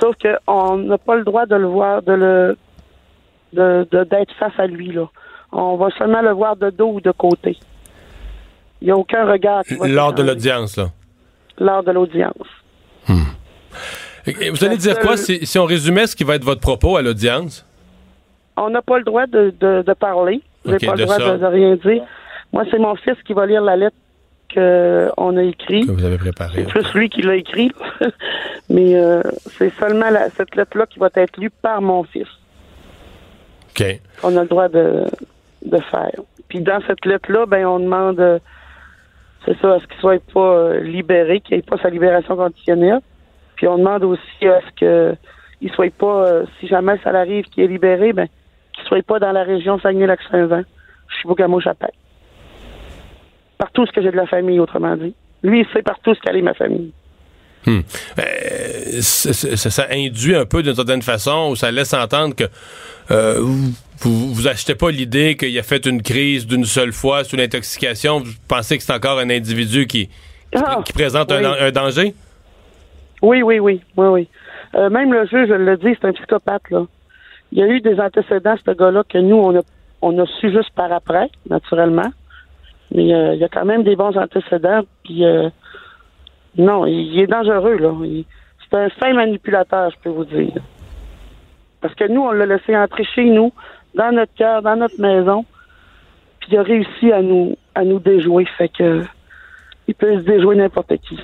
Sauf 0.00 0.16
qu'on 0.20 0.78
n'a 0.78 0.98
pas 0.98 1.16
le 1.16 1.24
droit 1.24 1.46
de 1.46 1.56
le 1.56 1.66
voir, 1.66 2.02
de 2.02 2.12
le 2.12 2.56
de 3.52 3.86
d'être 4.04 4.34
face 4.38 4.58
à 4.58 4.66
lui, 4.66 4.92
là. 4.92 5.06
On 5.52 5.76
va 5.76 5.88
seulement 5.96 6.22
le 6.22 6.32
voir 6.32 6.56
de 6.56 6.70
dos 6.70 6.92
ou 6.94 7.00
de 7.00 7.12
côté. 7.12 7.56
Il 8.80 8.86
n'y 8.86 8.90
a 8.90 8.96
aucun 8.96 9.30
regard. 9.30 9.62
Lors 9.82 10.12
de 10.12 10.22
l'audience, 10.22 10.76
là. 10.76 10.86
Lors 11.58 11.82
de 11.82 11.92
l'audience. 11.92 12.48
Hmm. 13.08 13.32
Vous 14.26 14.64
allez 14.64 14.76
dire 14.76 14.98
quoi 14.98 15.16
si, 15.16 15.46
si, 15.46 15.58
on 15.58 15.64
résumait 15.64 16.06
ce 16.06 16.16
qui 16.16 16.24
va 16.24 16.34
être 16.34 16.44
votre 16.44 16.60
propos 16.60 16.96
à 16.96 17.02
l'audience? 17.02 17.64
On 18.56 18.70
n'a 18.70 18.82
pas 18.82 18.98
le 18.98 19.04
droit 19.04 19.26
de, 19.26 19.54
de, 19.60 19.92
parler. 19.92 20.40
Vous 20.64 20.72
n'avez 20.72 20.86
pas 20.86 20.96
le 20.96 21.04
droit 21.04 21.18
de, 21.18 21.46
rien 21.46 21.76
dire. 21.76 22.02
Moi, 22.52 22.64
c'est 22.70 22.78
mon 22.78 22.94
fils 22.96 23.16
qui 23.24 23.32
va 23.32 23.46
lire 23.46 23.62
la 23.62 23.76
lettre 23.76 23.96
qu'on 24.52 25.36
a 25.36 25.42
écrite. 25.42 25.86
Que 25.86 25.92
vous 25.92 26.04
avez 26.04 26.18
préparée. 26.18 26.64
C'est 26.64 26.66
plus 26.66 26.94
lui 26.94 27.08
qui 27.08 27.22
l'a 27.22 27.36
écrit. 27.36 27.72
Mais 28.70 28.96
euh, 28.96 29.22
c'est 29.58 29.72
seulement 29.74 30.06
cette 30.36 30.54
lettre-là 30.56 30.86
qui 30.86 30.98
va 30.98 31.08
être 31.14 31.36
lue 31.38 31.50
par 31.50 31.80
mon 31.82 32.04
fils. 32.04 32.28
OK. 33.70 34.00
On 34.22 34.36
a 34.36 34.42
le 34.42 34.48
droit 34.48 34.68
de, 34.68 35.04
de 35.64 35.78
faire. 35.90 36.12
Puis 36.48 36.60
dans 36.60 36.80
cette 36.86 37.04
lettre-là, 37.04 37.46
ben 37.46 37.66
on 37.66 37.80
demande, 37.80 38.20
euh, 38.20 38.38
c'est 39.44 39.58
ça, 39.58 39.74
à 39.74 39.80
ce 39.80 39.86
qu'il 39.86 40.00
soit 40.00 40.22
pas 40.32 40.40
euh, 40.40 40.80
libéré, 40.80 41.40
qu'il 41.40 41.58
ait 41.58 41.62
pas 41.62 41.76
sa 41.78 41.90
libération 41.90 42.36
conditionnelle. 42.36 43.00
Puis 43.56 43.66
on 43.66 43.78
demande 43.78 44.04
aussi 44.04 44.46
à 44.46 44.60
ce 44.60 44.80
que 44.80 45.16
il 45.62 45.70
soit 45.70 45.92
pas, 45.92 46.42
si 46.60 46.68
jamais 46.68 46.98
ça 47.02 47.10
arrive 47.10 47.44
qu'il 47.46 47.64
est 47.64 47.66
libéré, 47.66 48.12
ben 48.12 48.28
qu'il 48.74 48.84
soit 48.84 49.02
pas 49.02 49.18
dans 49.18 49.32
la 49.32 49.42
région 49.42 49.78
Saguenay-Lac-Saint-Jean. 49.78 50.62
Je 51.08 51.14
suis 51.14 51.28
Boucamo-Chapelle 51.28 51.92
partout 53.58 53.86
ce 53.86 53.92
que 53.92 54.02
j'ai 54.02 54.10
de 54.10 54.16
la 54.16 54.26
famille, 54.26 54.60
autrement 54.60 54.96
dit. 54.96 55.14
Lui, 55.42 55.60
il 55.60 55.66
sait 55.72 55.82
partout 55.82 56.14
ce 56.14 56.20
qu'elle 56.20 56.36
est 56.36 56.42
ma 56.42 56.54
famille. 56.54 56.92
Hmm. 57.66 57.80
Euh, 58.18 59.00
ça, 59.00 59.32
ça- 59.32 59.70
ça 59.70 59.86
induit 59.90 60.36
un 60.36 60.44
peu 60.46 60.62
d'une 60.62 60.74
certaine 60.74 61.02
façon, 61.02 61.48
ou 61.50 61.56
ça 61.56 61.70
laisse 61.72 61.92
entendre 61.94 62.34
que 62.36 62.44
euh, 63.10 63.40
vous, 63.40 64.32
vous 64.34 64.46
achetez 64.48 64.74
pas 64.76 64.90
l'idée 64.90 65.36
qu'il 65.36 65.58
a 65.58 65.62
fait 65.62 65.84
une 65.86 66.00
crise 66.02 66.46
d'une 66.46 66.64
seule 66.64 66.92
fois 66.92 67.24
sous 67.24 67.34
l'intoxication. 67.36 68.20
Vous 68.20 68.32
pensez 68.48 68.78
que 68.78 68.84
c'est 68.84 68.92
encore 68.92 69.18
un 69.18 69.30
individu 69.30 69.86
qui, 69.86 70.08
Ah, 70.54 70.80
qui 70.84 70.92
présente 70.92 71.32
un, 71.32 71.40
oui. 71.40 71.56
un 71.60 71.70
danger? 71.72 72.14
Oui, 73.22 73.42
oui, 73.42 73.58
oui, 73.58 73.80
oui, 73.96 74.06
oui. 74.06 74.28
Euh, 74.76 74.90
même 74.90 75.12
le 75.12 75.26
juge 75.26 75.48
le 75.48 75.76
dit, 75.76 75.96
c'est 76.00 76.06
un 76.06 76.12
psychopathe, 76.12 76.70
là. 76.70 76.84
Il 77.52 77.58
y 77.58 77.62
a 77.62 77.66
eu 77.66 77.80
des 77.80 77.98
antécédents, 77.98 78.56
ce 78.64 78.70
gars-là, 78.72 79.02
que 79.08 79.18
nous, 79.18 79.36
on 79.36 79.56
a, 79.58 79.62
on 80.02 80.16
a 80.22 80.26
su 80.40 80.52
juste 80.52 80.70
par 80.74 80.92
après, 80.92 81.28
naturellement. 81.48 82.10
Mais 82.96 83.12
euh, 83.12 83.34
il 83.34 83.40
y 83.40 83.44
a 83.44 83.48
quand 83.48 83.66
même 83.66 83.82
des 83.82 83.94
bons 83.94 84.16
antécédents, 84.16 84.80
puis 85.04 85.24
euh, 85.26 85.50
non, 86.56 86.86
il, 86.86 87.20
est 87.20 87.26
dangereux, 87.26 87.76
là. 87.76 87.92
C'est 88.58 88.76
un 88.76 88.88
fin 88.88 89.12
manipulateur, 89.12 89.90
je 89.90 89.96
peux 90.02 90.08
vous 90.08 90.24
dire. 90.24 90.54
Parce 91.82 91.94
que 91.94 92.08
nous, 92.08 92.22
on 92.22 92.32
l'a 92.32 92.46
laissé 92.46 92.74
entrer 92.74 93.04
chez 93.04 93.26
nous, 93.26 93.52
dans 93.94 94.12
notre 94.12 94.32
cœur, 94.34 94.62
dans 94.62 94.76
notre 94.76 94.98
maison, 94.98 95.44
puis 96.40 96.48
il 96.52 96.58
a 96.58 96.62
réussi 96.62 97.12
à 97.12 97.20
nous 97.20 97.56
à 97.74 97.84
nous 97.84 97.98
déjouer. 97.98 98.46
Fait 98.56 98.70
que 98.70 99.02
il 99.86 99.94
peut 99.94 100.18
se 100.18 100.24
déjouer 100.24 100.56
n'importe 100.56 100.96
qui. 100.96 101.20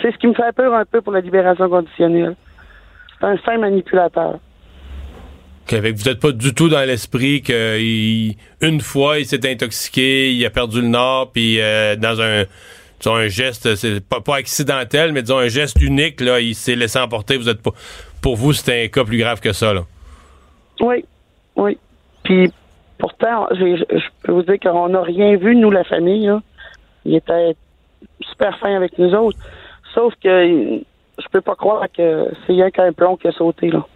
C'est 0.00 0.12
ce 0.12 0.18
qui 0.18 0.28
me 0.28 0.34
fait 0.34 0.54
peur 0.54 0.72
un 0.72 0.84
peu 0.84 1.00
pour 1.00 1.12
la 1.12 1.20
libération 1.20 1.68
conditionnelle. 1.68 2.36
C'est 3.18 3.26
un 3.26 3.36
fin 3.38 3.58
manipulateur. 3.58 4.38
Vous 5.70 6.04
n'êtes 6.08 6.20
pas 6.20 6.32
du 6.32 6.54
tout 6.54 6.68
dans 6.68 6.86
l'esprit 6.86 7.42
qu'une 7.42 8.80
fois, 8.80 9.18
il 9.18 9.26
s'est 9.26 9.50
intoxiqué, 9.50 10.32
il 10.32 10.44
a 10.46 10.50
perdu 10.50 10.80
le 10.80 10.88
nord, 10.88 11.30
puis 11.32 11.60
euh, 11.60 11.94
dans 11.96 12.20
un, 12.20 12.44
disons, 12.98 13.14
un 13.14 13.28
geste, 13.28 13.74
c'est 13.74 14.00
pas, 14.06 14.20
pas 14.20 14.36
accidentel, 14.36 15.12
mais 15.12 15.22
disons 15.22 15.38
un 15.38 15.48
geste 15.48 15.80
unique, 15.80 16.20
là, 16.20 16.40
il 16.40 16.54
s'est 16.54 16.74
laissé 16.74 16.98
emporter. 16.98 17.36
Vous 17.36 17.48
êtes 17.48 17.62
pas, 17.62 17.72
pour 18.22 18.36
vous, 18.36 18.52
c'était 18.52 18.84
un 18.84 18.88
cas 18.88 19.04
plus 19.04 19.18
grave 19.18 19.40
que 19.40 19.52
ça. 19.52 19.74
Là. 19.74 19.82
Oui, 20.80 21.04
oui. 21.56 21.76
Puis 22.24 22.50
pourtant, 22.98 23.48
je 23.50 23.84
peux 24.22 24.32
vous 24.32 24.42
dire 24.42 24.58
qu'on 24.60 24.88
n'a 24.88 25.02
rien 25.02 25.36
vu, 25.36 25.54
nous, 25.54 25.70
la 25.70 25.84
famille. 25.84 26.30
Il 27.04 27.14
était 27.14 27.54
super 28.22 28.58
fin 28.58 28.74
avec 28.74 28.98
nous 28.98 29.12
autres. 29.14 29.38
Sauf 29.94 30.14
que 30.22 30.80
je 31.18 31.28
peux 31.30 31.40
pas 31.40 31.56
croire 31.56 31.86
que 31.94 32.30
c'est 32.46 32.52
rien 32.52 32.70
qu'un 32.70 32.92
plomb 32.92 33.16
qui 33.16 33.28
a 33.28 33.32
sauté. 33.32 33.70
là. 33.70 33.86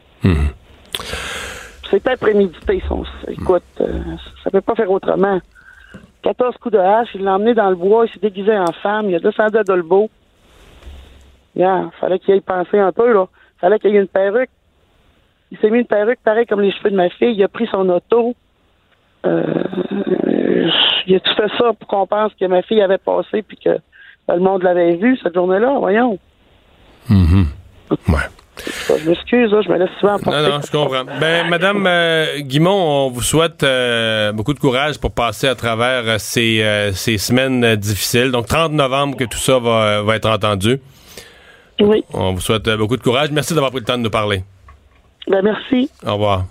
C'était 1.92 2.16
prémédité, 2.16 2.83
son. 2.88 3.05
Écoute, 3.28 3.62
euh, 3.83 4.00
ça 4.42 4.50
peut 4.50 4.62
pas 4.62 4.74
faire 4.74 4.90
autrement. 4.90 5.38
14 6.22 6.57
coups 6.57 6.72
de 6.72 6.78
hache, 6.78 7.11
il 7.14 7.22
l'a 7.22 7.35
emmené 7.35 7.52
dans 7.52 7.68
le 7.68 7.76
bois, 7.76 8.07
il 8.07 8.12
s'est 8.12 8.18
déguisé 8.18 8.57
en 8.57 8.72
femme, 8.83 9.11
il 9.11 9.16
a 9.16 9.18
descendu 9.18 9.59
à 9.59 9.62
Dolbeau. 9.62 10.09
Yeah, 11.55 11.90
fallait 12.00 12.18
qu'il 12.18 12.33
aille 12.33 12.40
penser 12.40 12.78
un 12.78 12.92
peu, 12.92 13.12
là. 13.12 13.26
Fallait 13.61 13.78
qu'il 13.78 13.90
y 13.90 13.96
ait 13.96 14.00
une 14.00 14.09
perruque. 14.09 14.48
Il 15.50 15.59
s'est 15.59 15.68
mis 15.68 15.81
une 15.81 15.87
perruque 15.87 16.20
pareil 16.24 16.46
comme 16.46 16.62
les 16.62 16.72
cheveux 16.72 16.90
de 16.90 16.96
ma 16.96 17.11
fille. 17.11 17.35
Il 17.35 17.44
a 17.44 17.48
pris 17.48 17.66
son 17.66 17.87
auto. 17.90 18.35
Euh, 19.26 19.64
il 21.07 21.16
a 21.16 21.20
tout 21.20 21.35
fait 21.35 21.50
ça 21.59 21.74
pour 21.78 21.87
qu'on 21.87 22.07
pense 22.07 22.33
que 22.40 22.46
ma 22.46 22.62
fille 22.62 22.81
avait 22.81 22.96
passé 22.96 23.42
puis 23.42 23.59
que 23.59 23.78
ben, 24.26 24.37
le 24.37 24.40
monde 24.40 24.62
l'avait 24.62 24.96
vu 24.96 25.18
cette 25.22 25.35
journée-là. 25.35 25.76
Voyons. 25.78 26.18
Ouais. 28.09 28.28
Je 28.58 29.08
m'excuse, 29.08 29.50
je 29.50 29.68
me 29.70 29.78
laisse 29.78 29.90
souvent. 29.98 30.18
Non, 30.26 30.42
non, 30.42 30.60
je 30.64 30.70
comprends. 30.70 31.04
Ben, 31.20 31.48
Madame 31.48 31.86
euh, 31.86 32.38
Guimont, 32.40 33.06
on 33.06 33.10
vous 33.10 33.22
souhaite 33.22 33.62
euh, 33.62 34.32
beaucoup 34.32 34.52
de 34.52 34.58
courage 34.58 34.98
pour 34.98 35.12
passer 35.12 35.48
à 35.48 35.54
travers 35.54 36.02
euh, 36.06 36.16
ces, 36.18 36.62
euh, 36.62 36.92
ces 36.92 37.16
semaines 37.18 37.76
difficiles. 37.76 38.30
Donc, 38.30 38.46
30 38.46 38.72
novembre 38.72 39.16
que 39.16 39.24
tout 39.24 39.38
ça 39.38 39.58
va, 39.58 40.02
va 40.02 40.16
être 40.16 40.28
entendu. 40.28 40.80
Oui. 41.80 42.04
On 42.12 42.34
vous 42.34 42.40
souhaite 42.40 42.68
beaucoup 42.70 42.96
de 42.96 43.02
courage. 43.02 43.30
Merci 43.32 43.54
d'avoir 43.54 43.70
pris 43.70 43.80
le 43.80 43.86
temps 43.86 43.98
de 43.98 44.02
nous 44.02 44.10
parler. 44.10 44.44
Ben, 45.26 45.42
merci. 45.42 45.90
Au 46.06 46.12
revoir. 46.12 46.44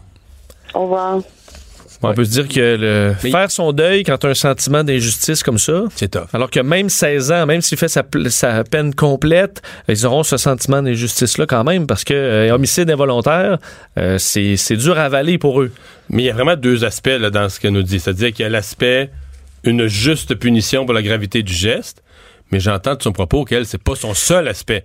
Au 0.74 0.82
revoir. 0.82 1.20
On 2.04 2.14
peut 2.14 2.26
se 2.26 2.32
dire 2.32 2.48
que 2.48 2.60
le, 2.78 3.14
Mais- 3.24 3.32
faire 3.32 3.52
son 3.52 3.72
deuil 3.74 4.04
quand 4.04 4.18
tu 4.18 4.28
as 4.28 4.32
un 4.32 4.34
sentiment 4.34 4.84
d'injustice 4.84 5.44
comme 5.44 5.58
ça, 5.58 5.84
C'est 5.96 6.10
tough. 6.12 6.28
alors 6.34 6.50
que 6.50 6.60
même 6.60 6.90
16 6.90 7.32
ans, 7.32 7.46
même 7.46 7.62
s'il 7.62 7.78
fait 7.78 7.88
sa, 7.88 8.04
sa 8.30 8.64
peine 8.64 8.94
complète, 8.96 9.62
ils 9.88 10.06
auront 10.06 10.24
ce 10.24 10.38
sentiment 10.38 10.82
d'injustice-là 10.82 11.46
quand 11.46 11.64
même, 11.64 11.86
parce 11.88 12.04
que 12.04 12.14
euh, 12.14 12.52
homicide 12.54 12.90
involontaire, 12.90 13.58
euh, 13.98 14.18
c'est 14.18 14.58
c'est 14.58 14.78
dur 14.78 14.98
à 14.98 15.04
avaler 15.04 15.38
pour 15.38 15.62
eux. 15.62 15.72
Mais 16.10 16.24
il 16.24 16.26
y 16.26 16.30
a 16.30 16.34
vraiment 16.34 16.56
deux 16.56 16.84
aspects 16.84 17.08
là, 17.20 17.30
dans 17.30 17.50
ce 17.50 17.60
qu'elle 17.60 17.74
nous 17.74 17.84
dit. 17.84 18.00
C'est-à-dire 18.00 18.32
qu'il 18.34 18.44
y 18.44 18.46
a 18.46 18.50
l'aspect 18.50 19.10
une 19.64 19.88
juste 19.88 20.34
punition 20.36 20.86
pour 20.86 20.94
la 20.96 21.04
gravité 21.04 21.44
du 21.44 21.54
geste, 21.54 22.02
mais 22.52 22.60
j'entends 22.60 22.96
de 22.96 23.02
son 23.04 23.12
propos 23.12 23.46
qu'elle, 23.46 23.66
c'est 23.66 23.82
pas 23.82 23.96
son 23.96 24.14
seul 24.14 24.48
aspect. 24.48 24.84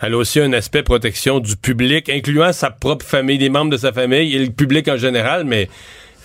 Elle 0.00 0.14
a 0.14 0.16
aussi 0.16 0.40
un 0.40 0.52
aspect 0.52 0.82
protection 0.82 1.38
du 1.38 1.56
public, 1.56 2.08
incluant 2.08 2.52
sa 2.52 2.70
propre 2.70 3.04
famille, 3.06 3.38
des 3.38 3.50
membres 3.50 3.70
de 3.70 3.76
sa 3.76 3.92
famille 3.92 4.34
et 4.34 4.38
le 4.44 4.50
public 4.50 4.88
en 4.88 4.96
général, 4.96 5.44
mais 5.44 5.68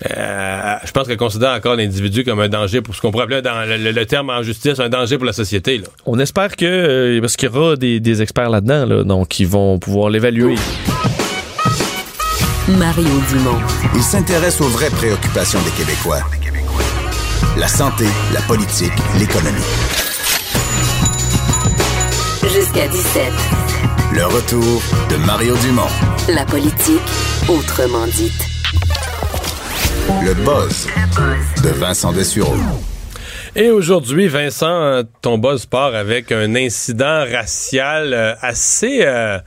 euh, 0.06 0.74
je 0.84 0.90
pense 0.92 1.06
qu'elle 1.08 1.16
considère 1.16 1.50
encore 1.50 1.74
l'individu 1.74 2.22
comme 2.24 2.38
un 2.40 2.48
danger 2.48 2.80
pour 2.82 2.94
ce 2.94 3.00
qu'on 3.00 3.10
pourrait 3.10 3.24
appeler 3.24 3.42
dans 3.42 3.64
le, 3.66 3.76
le- 3.76 3.90
le 3.90 4.06
terme 4.06 4.30
en 4.30 4.42
justice, 4.42 4.78
un 4.78 4.88
danger 4.88 5.16
pour 5.16 5.26
la 5.26 5.32
société. 5.32 5.78
Là. 5.78 5.86
On 6.06 6.18
espère 6.18 6.54
que, 6.56 6.64
euh, 6.64 7.20
parce 7.20 7.36
qu'il 7.36 7.50
y 7.50 7.56
aura 7.56 7.74
des, 7.76 7.98
des 8.00 8.22
experts 8.22 8.50
là-dedans, 8.50 8.86
là, 8.86 9.02
donc 9.04 9.40
ils 9.40 9.48
vont 9.48 9.78
pouvoir 9.78 10.08
l'évaluer. 10.10 10.54
Mario 12.68 13.08
Dumont. 13.30 13.58
Il 13.94 14.02
s'intéresse 14.02 14.60
aux 14.60 14.68
vraies 14.68 14.90
préoccupations 14.90 15.58
des 15.62 15.70
Québécois. 15.70 16.20
La 17.56 17.66
santé, 17.66 18.04
la 18.32 18.40
politique, 18.42 18.92
l'économie. 19.18 19.56
Jusqu'à 22.42 22.86
17. 22.88 23.22
Le 24.14 24.24
retour 24.26 24.82
de 25.10 25.16
Mario 25.26 25.54
Dumont. 25.56 25.82
La 26.28 26.44
politique 26.44 27.00
autrement 27.48 28.06
dite. 28.06 28.32
Le 30.08 30.32
buzz 30.42 30.86
de 31.62 31.68
Vincent 31.68 32.12
Dessureau. 32.12 32.56
Et 33.54 33.70
aujourd'hui, 33.70 34.26
Vincent, 34.26 35.02
ton 35.20 35.36
buzz 35.36 35.66
part 35.66 35.94
avec 35.94 36.32
un 36.32 36.54
incident 36.54 37.26
racial 37.30 38.14
euh, 38.14 38.34
assez 38.40 39.02
euh, 39.04 39.38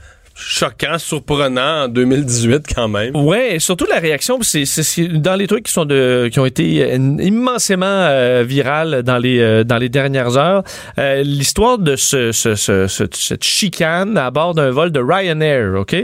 choquant, 0.44 0.98
surprenant 0.98 1.84
en 1.84 1.88
2018 1.88 2.66
quand 2.74 2.88
même. 2.88 3.14
Ouais, 3.16 3.56
et 3.56 3.58
surtout 3.58 3.86
la 3.88 3.98
réaction, 3.98 4.38
c'est 4.42 4.64
dans 5.08 5.34
les 5.34 5.46
trucs 5.46 5.64
qui 5.64 5.72
sont 5.72 5.84
de 5.84 6.28
qui 6.32 6.38
ont 6.40 6.46
été 6.46 6.82
euh, 6.84 6.96
immensément 7.20 7.86
euh, 7.86 8.44
virales 8.46 9.02
dans 9.02 9.18
les 9.18 9.38
euh, 9.40 9.64
dans 9.64 9.78
les 9.78 9.88
dernières 9.88 10.36
heures. 10.36 10.62
Euh, 10.98 11.22
L'histoire 11.22 11.78
de 11.78 11.96
ce, 11.96 12.32
ce, 12.32 12.54
ce- 12.54 12.86
ce- 12.86 13.04
cette 13.12 13.44
chicane 13.44 14.16
à 14.18 14.30
bord 14.30 14.54
d'un 14.54 14.70
vol 14.70 14.90
de 14.90 15.00
Ryanair, 15.00 15.74
ok? 15.78 15.96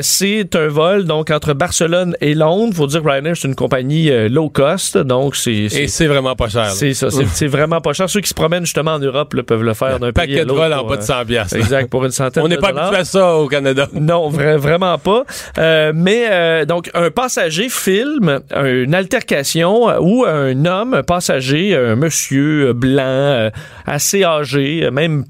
C'est 0.00 0.54
un 0.56 0.68
vol 0.68 1.04
donc 1.04 1.30
entre 1.30 1.52
Barcelone 1.54 2.16
et 2.20 2.34
Londres. 2.34 2.74
Faut 2.74 2.86
dire 2.86 3.02
que 3.02 3.08
Ryanair 3.08 3.36
c'est 3.36 3.48
une 3.48 3.54
compagnie 3.54 4.10
low 4.28 4.48
cost, 4.48 4.96
donc 4.98 5.36
c'est 5.36 5.52
Et 5.52 5.88
c'est 5.88 6.06
vraiment 6.06 6.36
pas 6.36 6.48
cher. 6.48 6.70
c'est 6.70 6.94
ça, 6.94 7.08
c'est 7.10 7.46
vraiment 7.46 7.80
pas 7.80 7.92
cher. 7.92 8.08
Ceux 8.08 8.20
qui 8.20 8.28
se 8.28 8.34
promènent 8.34 8.64
justement 8.64 8.92
en 8.92 8.98
Europe 8.98 9.34
là, 9.34 9.42
peuvent 9.42 9.62
le 9.62 9.74
faire 9.74 9.98
d'un 9.98 10.08
Un 10.08 10.12
pays 10.12 10.22
à 10.24 10.26
paquet 10.26 10.44
de 10.44 10.48
l'autre 10.48 10.60
vols 10.60 10.72
en 10.74 10.84
bas 10.84 10.96
de 10.96 11.02
euh, 11.02 11.04
100 11.04 11.24
piastres. 11.26 11.56
Exact, 11.56 11.88
pour 11.90 12.04
une 12.04 12.10
centaine 12.10 12.42
On 12.44 12.48
n'est 12.48 12.56
de 12.56 12.60
pas 12.60 12.68
habitué 12.68 12.96
à 13.00 13.04
ça 13.04 13.34
au 13.36 13.46
Canada. 13.48 13.61
Non, 13.92 14.30
vra- 14.30 14.56
vraiment 14.56 14.98
pas. 14.98 15.24
Euh, 15.58 15.92
mais 15.94 16.26
euh, 16.30 16.64
donc, 16.64 16.90
un 16.94 17.10
passager 17.10 17.68
filme 17.68 18.40
une 18.64 18.94
altercation 18.94 19.88
euh, 19.88 19.98
où 20.00 20.24
un 20.24 20.64
homme, 20.64 20.94
un 20.94 21.02
passager, 21.02 21.76
un 21.76 21.96
monsieur 21.96 22.72
blanc, 22.72 23.02
euh, 23.02 23.50
assez 23.86 24.24
âgé, 24.24 24.88
même 24.90 25.24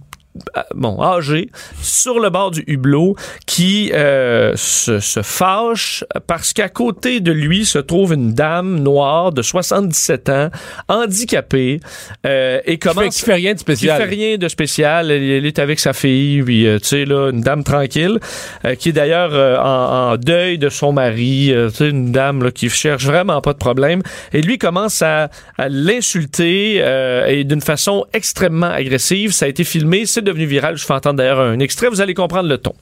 bon, 0.74 1.00
âgé, 1.02 1.50
sur 1.80 2.18
le 2.20 2.30
bord 2.30 2.50
du 2.50 2.64
hublot, 2.66 3.16
qui 3.46 3.90
euh, 3.92 4.52
se, 4.56 4.98
se 5.00 5.22
fâche 5.22 6.04
parce 6.26 6.52
qu'à 6.52 6.68
côté 6.68 7.20
de 7.20 7.32
lui 7.32 7.64
se 7.66 7.78
trouve 7.78 8.12
une 8.14 8.32
dame 8.34 8.80
noire 8.80 9.32
de 9.32 9.42
77 9.42 10.28
ans, 10.28 10.48
handicapée, 10.88 11.80
euh, 12.26 12.60
et 12.64 12.78
Qui 12.78 12.88
fait, 12.88 12.94
commence 12.94 13.16
qui 13.16 13.22
fait 13.24 13.34
rien 13.34 13.52
de 13.52 13.58
qui 13.58 13.62
spécial. 13.62 14.02
fait 14.02 14.08
rien 14.08 14.36
de 14.38 14.48
spécial. 14.48 15.10
Elle, 15.10 15.22
elle 15.22 15.46
est 15.46 15.58
avec 15.58 15.80
sa 15.80 15.92
fille, 15.92 16.42
puis 16.42 16.66
euh, 16.66 16.78
tu 16.78 16.86
sais 16.88 17.04
là, 17.04 17.30
une 17.30 17.40
dame 17.40 17.64
tranquille, 17.64 18.18
euh, 18.64 18.74
qui 18.74 18.90
est 18.90 18.92
d'ailleurs 18.92 19.34
euh, 19.34 19.56
en, 19.58 20.12
en 20.12 20.16
deuil 20.16 20.58
de 20.58 20.68
son 20.68 20.92
mari. 20.92 21.52
euh, 21.52 21.68
tu 21.70 21.76
sais, 21.76 21.88
une 21.90 22.12
dame 22.12 22.42
là, 22.42 22.50
qui 22.50 22.68
cherche 22.70 23.04
vraiment 23.04 23.40
pas 23.40 23.52
de 23.52 23.58
problème. 23.58 24.02
Et 24.32 24.40
lui 24.42 24.58
commence 24.58 25.02
à, 25.02 25.28
à 25.58 25.68
l'insulter 25.68 26.78
euh, 26.80 27.26
et 27.26 27.44
d'une 27.44 27.60
façon 27.60 28.06
extrêmement 28.12 28.70
agressive. 28.70 29.32
Ça 29.32 29.46
a 29.46 29.48
été 29.48 29.64
filmé, 29.64 30.06
c'est 30.06 30.21
devenu 30.22 30.46
viral. 30.46 30.76
Je 30.76 30.84
fais 30.84 30.94
entendre 30.94 31.16
d'ailleurs 31.16 31.40
un 31.40 31.58
extrait. 31.58 31.88
Vous 31.88 32.00
allez 32.00 32.14
comprendre 32.14 32.48
le 32.48 32.58
ton. 32.58 32.74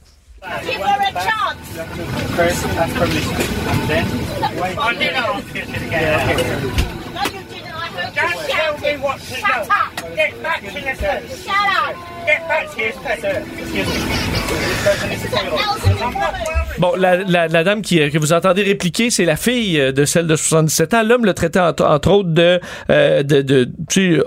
Bon, 16.79 16.93
la, 16.97 17.63
dame 17.63 17.81
qui, 17.81 18.09
que 18.09 18.17
vous 18.17 18.33
entendez 18.33 18.63
répliquer, 18.63 19.09
c'est 19.09 19.25
la 19.25 19.35
fille 19.35 19.77
de 19.77 20.05
celle 20.05 20.27
de 20.27 20.35
77 20.35 20.93
ans. 20.93 21.03
L'homme 21.03 21.25
le 21.25 21.33
traitait 21.33 21.59
entre, 21.59 22.11
autres 22.11 22.29
de, 22.29 22.59
euh, 22.89 23.23
de, 23.23 23.41
de 23.41 23.69
sais, 23.89 24.19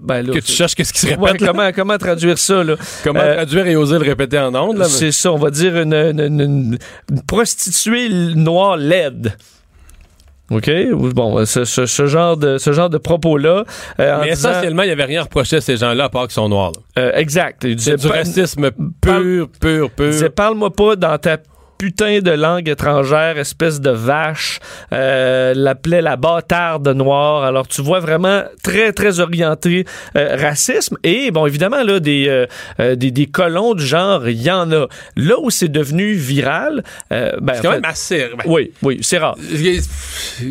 Ben 0.00 0.26
là, 0.26 0.32
que 0.34 0.38
tu 0.40 0.52
cherches 0.52 0.74
qu'est-ce 0.74 0.92
qui 0.92 1.00
se 1.00 1.06
répète. 1.08 1.44
comment, 1.44 1.70
comment 1.72 1.98
traduire 1.98 2.38
ça, 2.38 2.64
là? 2.64 2.74
Comment 3.04 3.20
Euh, 3.20 3.34
traduire 3.36 3.66
et 3.66 3.76
oser 3.76 3.98
le 3.98 4.04
répéter 4.04 4.38
en 4.38 4.54
ondes, 4.54 4.78
mais- 4.78 4.84
C'est 4.84 5.12
ça, 5.12 5.32
on 5.32 5.38
va 5.38 5.50
dire 5.50 5.76
une, 5.76 5.92
une- 5.94 6.20
une- 6.40 6.78
une 7.10 7.22
prostituée 7.26 8.08
noire 8.34 8.76
laide. 8.76 9.34
OK? 10.50 10.70
Bon, 11.14 11.44
ce, 11.44 11.64
ce- 11.66 11.84
ce 11.84 12.06
genre 12.06 12.36
de, 12.38 12.56
ce 12.56 12.72
genre 12.72 12.88
de 12.88 12.96
propos-là. 12.96 13.64
euh, 14.00 14.18
Mais 14.22 14.30
essentiellement, 14.30 14.82
il 14.82 14.86
n'y 14.86 14.92
avait 14.92 15.04
rien 15.04 15.22
reproché 15.22 15.56
à 15.56 15.60
ces 15.60 15.76
gens-là 15.76 16.04
à 16.04 16.08
part 16.08 16.22
qu'ils 16.22 16.32
sont 16.32 16.48
noirs. 16.48 16.72
euh, 16.98 17.12
exact. 17.14 17.66
C'est 17.78 17.96
du 17.96 18.06
racisme 18.06 18.70
pur, 19.02 19.48
pur, 19.60 19.90
il 19.98 20.10
disait, 20.10 20.26
pur. 20.26 20.34
parle-moi 20.34 20.70
pas 20.72 20.96
dans 20.96 21.18
ta 21.18 21.36
putain 21.78 22.18
de 22.20 22.30
langue 22.30 22.68
étrangère, 22.68 23.38
espèce 23.38 23.80
de 23.80 23.90
vache. 23.90 24.58
Euh, 24.92 25.54
L'appelait 25.54 26.02
la 26.02 26.16
bâtarde 26.16 26.86
noire. 26.88 27.44
Alors, 27.44 27.66
tu 27.68 27.80
vois 27.82 28.00
vraiment 28.00 28.42
très, 28.62 28.92
très 28.92 29.20
orienté 29.20 29.84
euh, 30.16 30.36
racisme. 30.36 30.96
Et, 31.04 31.30
bon, 31.30 31.46
évidemment, 31.46 31.82
là, 31.82 32.00
des, 32.00 32.26
euh, 32.80 32.96
des, 32.96 33.10
des 33.10 33.26
colons 33.26 33.74
du 33.74 33.86
genre, 33.86 34.28
il 34.28 34.42
y 34.42 34.50
en 34.50 34.70
a. 34.72 34.86
Là 35.16 35.36
où 35.40 35.50
c'est 35.50 35.68
devenu 35.68 36.12
viral, 36.12 36.82
ben, 37.10 37.38
C'est 37.54 37.62
quand 37.62 37.70
même 37.70 37.84
assez. 37.84 38.28
ben, 38.36 38.44
Oui, 38.46 38.72
oui, 38.82 38.98
c'est 39.02 39.18
rare. 39.18 39.36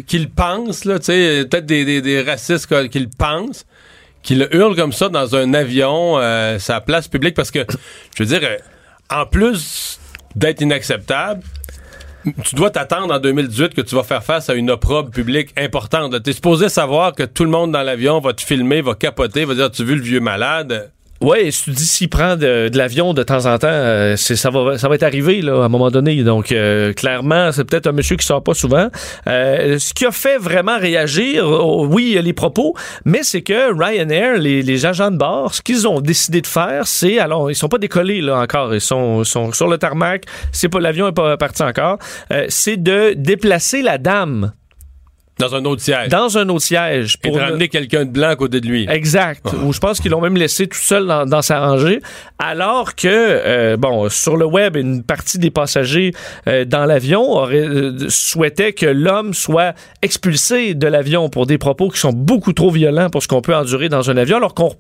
qu'ils 0.07 0.29
pensent, 0.29 0.85
là, 0.85 0.99
tu 0.99 1.05
sais, 1.05 1.45
peut-être 1.49 1.65
des, 1.65 1.85
des, 1.85 2.01
des 2.01 2.21
racistes 2.21 2.67
qu'ils 2.89 3.09
pensent, 3.09 3.65
qu'ils 4.23 4.47
hurlent 4.51 4.75
comme 4.75 4.93
ça 4.93 5.09
dans 5.09 5.35
un 5.35 5.53
avion, 5.53 6.19
euh, 6.19 6.59
sa 6.59 6.81
place 6.81 7.07
publique, 7.07 7.35
parce 7.35 7.51
que, 7.51 7.59
je 8.15 8.23
veux 8.23 8.27
dire, 8.29 8.41
euh, 8.43 8.57
en 9.09 9.25
plus 9.25 9.99
d'être 10.37 10.61
inacceptable, 10.61 11.41
tu 12.43 12.55
dois 12.55 12.69
t'attendre 12.69 13.13
en 13.13 13.19
2018 13.19 13.73
que 13.73 13.81
tu 13.81 13.95
vas 13.95 14.03
faire 14.03 14.23
face 14.23 14.49
à 14.49 14.53
une 14.53 14.69
opprobre 14.69 15.09
publique 15.09 15.49
importante. 15.57 16.21
Tu 16.23 16.29
es 16.29 16.33
supposé 16.33 16.69
savoir 16.69 17.13
que 17.13 17.23
tout 17.23 17.43
le 17.43 17.49
monde 17.49 17.71
dans 17.71 17.81
l'avion 17.81 18.19
va 18.19 18.33
te 18.33 18.41
filmer, 18.41 18.81
va 18.81 18.95
capoter, 18.95 19.45
va 19.45 19.55
dire, 19.55 19.71
tu 19.71 19.83
vu 19.83 19.95
le 19.95 20.01
vieux 20.01 20.19
malade? 20.19 20.91
Oui, 21.19 21.51
si 21.51 21.63
tu 21.63 21.71
dis 21.71 21.85
s'il 21.85 22.09
prend 22.09 22.35
de, 22.35 22.69
de 22.69 22.77
l'avion 22.77 23.13
de 23.13 23.23
temps 23.23 23.45
en 23.47 23.57
temps, 23.57 23.67
euh, 23.69 24.15
c'est, 24.17 24.35
ça, 24.35 24.51
va, 24.51 24.77
ça 24.77 24.87
va 24.87 24.95
être 24.95 25.03
arrivé 25.03 25.41
là, 25.41 25.61
à 25.61 25.65
un 25.65 25.69
moment 25.69 25.89
donné. 25.89 26.23
Donc, 26.23 26.51
euh, 26.51 26.93
clairement, 26.93 27.51
c'est 27.51 27.63
peut-être 27.63 27.87
un 27.87 27.91
monsieur 27.91 28.15
qui 28.17 28.25
sort 28.25 28.43
pas 28.43 28.53
souvent. 28.53 28.89
Euh, 29.25 29.79
ce 29.79 29.93
qui 29.93 30.05
a 30.05 30.11
fait 30.11 30.37
vraiment 30.37 30.77
réagir, 30.77 31.43
oh, 31.47 31.87
oui, 31.89 32.19
les 32.21 32.33
propos, 32.33 32.75
mais 33.03 33.23
c'est 33.23 33.41
que 33.41 33.73
Ryanair, 33.73 34.37
les, 34.37 34.61
les 34.61 34.85
agents 34.85 35.11
de 35.11 35.17
bord, 35.17 35.53
ce 35.53 35.61
qu'ils 35.61 35.87
ont 35.87 36.01
décidé 36.01 36.41
de 36.41 36.47
faire, 36.47 36.85
c'est, 36.85 37.17
alors, 37.17 37.49
ils 37.49 37.55
sont 37.55 37.69
pas 37.69 37.79
décollés 37.79 38.21
là 38.21 38.39
encore, 38.39 38.75
ils 38.75 38.81
sont, 38.81 39.23
sont 39.23 39.51
sur 39.53 39.67
le 39.67 39.77
tarmac, 39.77 40.25
c'est 40.51 40.69
pas 40.69 40.79
l'avion 40.79 41.07
est 41.07 41.13
pas 41.13 41.35
parti 41.37 41.63
encore, 41.63 41.97
euh, 42.31 42.45
c'est 42.49 42.77
de 42.77 43.13
déplacer 43.17 43.81
la 43.81 43.97
dame 43.97 44.51
Dans 45.39 45.55
un 45.55 45.65
autre 45.65 45.81
siège. 45.81 46.09
dans 46.09 46.37
un 46.37 46.49
autre 46.49 46.63
siège 46.63 47.17
Et 47.23 47.27
de 47.27 47.33
pour 47.33 47.39
ramener 47.39 47.69
quelqu'un 47.69 48.05
de 48.05 48.11
blanc 48.11 48.29
à 48.29 48.35
côté 48.35 48.59
de 48.59 48.67
lui. 48.67 48.87
Exact. 48.89 49.45
Ou 49.63 49.71
je 49.73 49.79
pense 49.79 49.99
qu'ils 49.99 50.11
l'ont 50.11 50.21
même 50.21 50.37
laissé 50.37 50.67
tout 50.67 50.77
seul 50.77 51.05
dans, 51.05 51.25
dans 51.25 51.41
sa 51.41 51.59
rangée. 51.59 52.01
Alors 52.39 52.95
que, 52.95 53.07
euh, 53.07 53.77
bon, 53.77 54.09
sur 54.09 54.37
le 54.37 54.45
web, 54.45 54.75
une 54.75 55.03
partie 55.03 55.37
des 55.37 55.51
passagers 55.51 56.13
euh, 56.47 56.65
dans 56.65 56.85
l'avion 56.85 57.21
aurait, 57.21 57.67
euh, 57.67 58.09
souhaitait 58.09 58.73
que 58.73 58.85
l'homme 58.85 59.33
soit 59.33 59.73
expulsé 60.01 60.73
de 60.73 60.87
l'avion 60.87 61.29
pour 61.29 61.45
des 61.45 61.57
propos 61.57 61.89
qui 61.89 61.99
sont 61.99 62.13
beaucoup 62.13 62.53
trop 62.53 62.71
violents 62.71 63.09
pour 63.09 63.23
ce 63.23 63.27
qu'on 63.27 63.41
peut 63.41 63.55
endurer 63.55 63.89
dans 63.89 64.09
un 64.09 64.17
avion, 64.17 64.37
alors 64.37 64.53
qu'on 64.53 64.73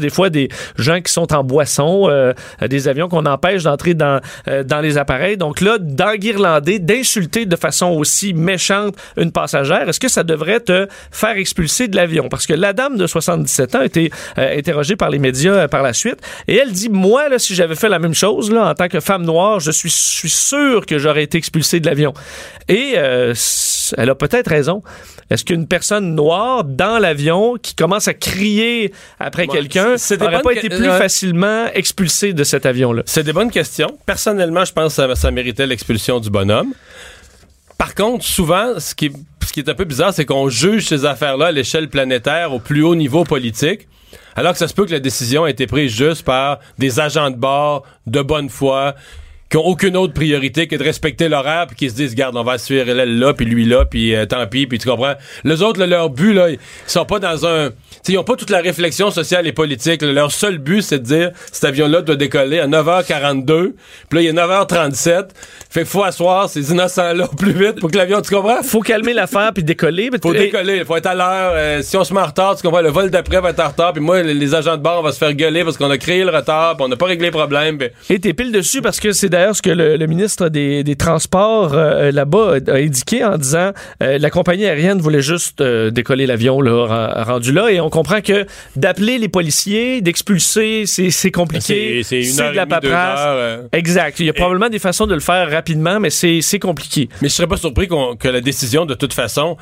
des 0.00 0.10
fois 0.10 0.30
des 0.30 0.48
gens 0.78 1.00
qui 1.00 1.12
sont 1.12 1.32
en 1.32 1.44
boisson, 1.44 2.08
euh, 2.08 2.32
des 2.66 2.88
avions 2.88 3.08
qu'on 3.08 3.26
empêche 3.26 3.62
d'entrer 3.62 3.94
dans, 3.94 4.20
euh, 4.48 4.64
dans 4.64 4.80
les 4.80 4.98
appareils. 4.98 5.36
Donc 5.36 5.60
là, 5.60 5.78
d'enguirlander, 5.78 6.78
d'insulter 6.78 7.46
de 7.46 7.56
façon 7.56 7.90
aussi 7.90 8.34
méchante 8.34 8.96
une 9.16 9.32
passagère, 9.32 9.88
est-ce 9.88 10.00
que 10.00 10.08
ça 10.08 10.24
devrait 10.24 10.60
te 10.60 10.88
faire 11.10 11.36
expulser 11.36 11.88
de 11.88 11.96
l'avion? 11.96 12.28
Parce 12.28 12.46
que 12.46 12.54
la 12.54 12.72
dame 12.72 12.96
de 12.96 13.06
77 13.06 13.74
ans 13.74 13.80
a 13.80 13.84
été 13.84 14.10
euh, 14.38 14.58
interrogée 14.58 14.96
par 14.96 15.10
les 15.10 15.18
médias 15.18 15.68
par 15.68 15.82
la 15.82 15.92
suite 15.92 16.18
et 16.48 16.56
elle 16.56 16.72
dit, 16.72 16.88
moi, 16.88 17.28
là, 17.28 17.38
si 17.38 17.54
j'avais 17.54 17.74
fait 17.74 17.88
la 17.88 17.98
même 17.98 18.14
chose 18.14 18.50
là, 18.50 18.70
en 18.70 18.74
tant 18.74 18.88
que 18.88 19.00
femme 19.00 19.24
noire, 19.24 19.60
je 19.60 19.70
suis, 19.70 19.90
suis 19.90 20.30
sûr 20.30 20.86
que 20.86 20.98
j'aurais 20.98 21.24
été 21.24 21.38
expulsée 21.38 21.80
de 21.80 21.86
l'avion. 21.86 22.14
Et 22.68 22.94
elle 22.96 24.10
a 24.10 24.14
peut-être 24.14 24.48
raison. 24.48 24.82
Est-ce 25.30 25.44
qu'une 25.44 25.66
personne 25.66 26.14
noire 26.14 26.62
dans 26.64 26.98
l'avion 26.98 27.56
qui 27.60 27.74
commence 27.74 28.06
à 28.06 28.14
crier 28.14 28.92
après 29.18 29.46
quelqu'un 29.48 29.96
n'aurait 30.20 30.42
pas 30.42 30.54
que- 30.54 30.58
été 30.58 30.68
plus 30.68 30.86
facilement 30.86 31.66
expulsé 31.74 32.32
de 32.32 32.44
cet 32.44 32.64
avion-là? 32.66 33.02
C'est 33.06 33.24
des 33.24 33.32
bonnes 33.32 33.50
questions. 33.50 33.98
Personnellement, 34.06 34.64
je 34.64 34.72
pense 34.72 34.94
que 34.96 35.02
ça, 35.08 35.14
ça 35.16 35.30
méritait 35.32 35.66
l'expulsion 35.66 36.20
du 36.20 36.30
bonhomme. 36.30 36.72
Par 37.78 37.94
contre, 37.94 38.24
souvent, 38.24 38.78
ce 38.78 38.94
qui, 38.94 39.12
ce 39.46 39.52
qui 39.52 39.60
est 39.60 39.68
un 39.68 39.74
peu 39.74 39.84
bizarre, 39.84 40.14
c'est 40.14 40.24
qu'on 40.24 40.48
juge 40.48 40.86
ces 40.86 41.04
affaires-là 41.04 41.46
à 41.46 41.52
l'échelle 41.52 41.88
planétaire, 41.88 42.52
au 42.54 42.58
plus 42.60 42.82
haut 42.82 42.94
niveau 42.94 43.24
politique, 43.24 43.88
alors 44.34 44.52
que 44.52 44.58
ça 44.58 44.68
se 44.68 44.74
peut 44.74 44.86
que 44.86 44.92
la 44.92 45.00
décision 45.00 45.44
a 45.44 45.50
été 45.50 45.66
prise 45.66 45.92
juste 45.92 46.22
par 46.22 46.60
des 46.78 47.00
agents 47.00 47.30
de 47.30 47.36
bord 47.36 47.82
de 48.06 48.22
bonne 48.22 48.48
foi 48.48 48.94
qui 49.50 49.56
ont 49.56 49.64
aucune 49.64 49.96
autre 49.96 50.12
priorité 50.12 50.66
que 50.66 50.76
de 50.76 50.82
respecter 50.82 51.28
l'horaire 51.28 51.66
puis 51.68 51.76
qui 51.76 51.90
se 51.90 51.94
disent 51.94 52.14
garde 52.14 52.36
on 52.36 52.42
va 52.42 52.58
suivre 52.58 52.88
elle 52.88 53.18
là 53.18 53.32
puis 53.32 53.46
lui 53.46 53.64
là 53.64 53.84
puis 53.84 54.14
euh, 54.14 54.26
tant 54.26 54.46
pis 54.46 54.66
puis 54.66 54.78
tu 54.78 54.88
comprends? 54.88 55.14
Les 55.44 55.62
autres 55.62 55.80
là, 55.80 55.86
leur 55.86 56.10
but 56.10 56.32
là 56.32 56.50
ils 56.50 56.58
sont 56.86 57.04
pas 57.04 57.18
dans 57.18 57.46
un 57.46 57.70
ils 58.08 58.18
ont 58.18 58.24
pas 58.24 58.36
toute 58.36 58.50
la 58.50 58.60
réflexion 58.60 59.10
sociale 59.10 59.46
et 59.46 59.52
politique 59.52 60.02
là. 60.02 60.12
leur 60.12 60.32
seul 60.32 60.58
but 60.58 60.82
c'est 60.82 60.98
de 60.98 61.04
dire 61.04 61.30
cet 61.52 61.64
avion 61.64 61.88
là 61.88 62.02
doit 62.02 62.16
décoller 62.16 62.60
à 62.60 62.68
9h42 62.68 63.72
puis 64.08 64.18
là 64.18 64.20
il 64.20 64.26
est 64.26 64.32
9h37 64.32 65.28
fait 65.70 65.84
faut 65.84 66.04
asseoir 66.04 66.48
ces 66.48 66.70
innocents 66.70 67.12
là 67.12 67.28
plus 67.36 67.52
vite 67.52 67.80
pour 67.80 67.90
que 67.90 67.96
l'avion 67.96 68.20
tu 68.20 68.34
comprends? 68.34 68.62
Faut 68.62 68.80
calmer 68.80 69.12
l'affaire 69.12 69.52
puis 69.52 69.62
décoller. 69.62 70.10
faut 70.22 70.32
décoller, 70.32 70.84
faut 70.84 70.96
être 70.96 71.06
à 71.06 71.14
l'heure. 71.14 71.52
Euh, 71.54 71.82
si 71.82 71.96
on 71.96 72.04
se 72.04 72.12
met 72.12 72.20
en 72.20 72.26
retard, 72.26 72.56
tu 72.56 72.62
comprends, 72.62 72.80
le 72.80 72.90
vol 72.90 73.10
d'après 73.10 73.40
va 73.40 73.50
être 73.50 73.60
en 73.60 73.68
retard. 73.68 73.92
Puis 73.92 74.02
moi, 74.02 74.22
les, 74.22 74.54
agents 74.54 74.76
de 74.76 74.82
bord, 74.82 75.00
on 75.00 75.02
va 75.02 75.12
se 75.12 75.18
faire 75.18 75.34
gueuler 75.34 75.64
parce 75.64 75.76
qu'on 75.76 75.90
a 75.90 75.98
créé 75.98 76.24
le 76.24 76.30
retard, 76.30 76.76
puis 76.76 76.84
on 76.84 76.88
n'a 76.88 76.96
pas 76.96 77.06
réglé 77.06 77.26
le 77.26 77.32
problème. 77.32 77.78
Et 78.10 78.18
t'es 78.18 78.32
pile 78.32 78.52
dessus 78.52 78.82
parce 78.82 79.00
que 79.00 79.12
c'est 79.12 79.28
d'ailleurs 79.36 79.54
ce 79.56 79.62
que 79.62 79.70
le, 79.70 79.96
le 79.96 80.06
ministre 80.06 80.48
des, 80.48 80.82
des 80.82 80.96
Transports 80.96 81.74
euh, 81.74 82.10
là-bas 82.10 82.54
a, 82.68 82.72
indiqué 82.76 83.22
en 83.24 83.36
disant 83.36 83.72
euh, 84.02 84.18
la 84.18 84.30
compagnie 84.30 84.64
aérienne 84.66 85.00
voulait 85.00 85.20
juste 85.22 85.60
euh, 85.60 85.90
décoller 85.90 86.26
l'avion 86.26 86.60
là, 86.60 86.86
ren- 86.86 87.24
rendu 87.24 87.52
là 87.52 87.68
et 87.70 87.80
on 87.80 87.90
comprend 87.90 88.20
que 88.22 88.46
d'appeler 88.76 89.18
les 89.18 89.28
policiers, 89.28 90.00
d'expulser, 90.00 90.84
c'est 90.86 91.10
c'est 91.10 91.30
compliqué. 91.30 92.02
C'est 92.02 92.22
c'est 92.22 92.30
une 92.32 92.40
heure 92.40 92.50
de 92.52 92.56
la 92.56 92.66
paperasse. 92.66 93.20
heures, 93.20 93.36
euh. 93.38 93.62
Exact. 93.72 94.18
Il 94.20 94.26
y 94.26 94.30
a 94.30 94.32
probablement 94.32 94.68
des 94.70 94.78
façons 94.78 95.06
de 95.06 95.14
le 95.14 95.20
faire 95.20 95.50
rapidement, 95.50 96.00
mais 96.00 96.10
c'est 96.10 96.40
c'est 96.40 96.58
compliqué. 96.58 97.08
Mais 97.20 97.28
je 97.28 97.34
serais 97.34 97.46
pas 97.48 97.56
surpris 97.58 97.88
qu'on- 97.88 98.16
que 98.16 98.28
la 98.28 98.40
décision, 98.40 98.86
de 98.86 98.94
toute 98.94 99.12
façon, 99.12 99.56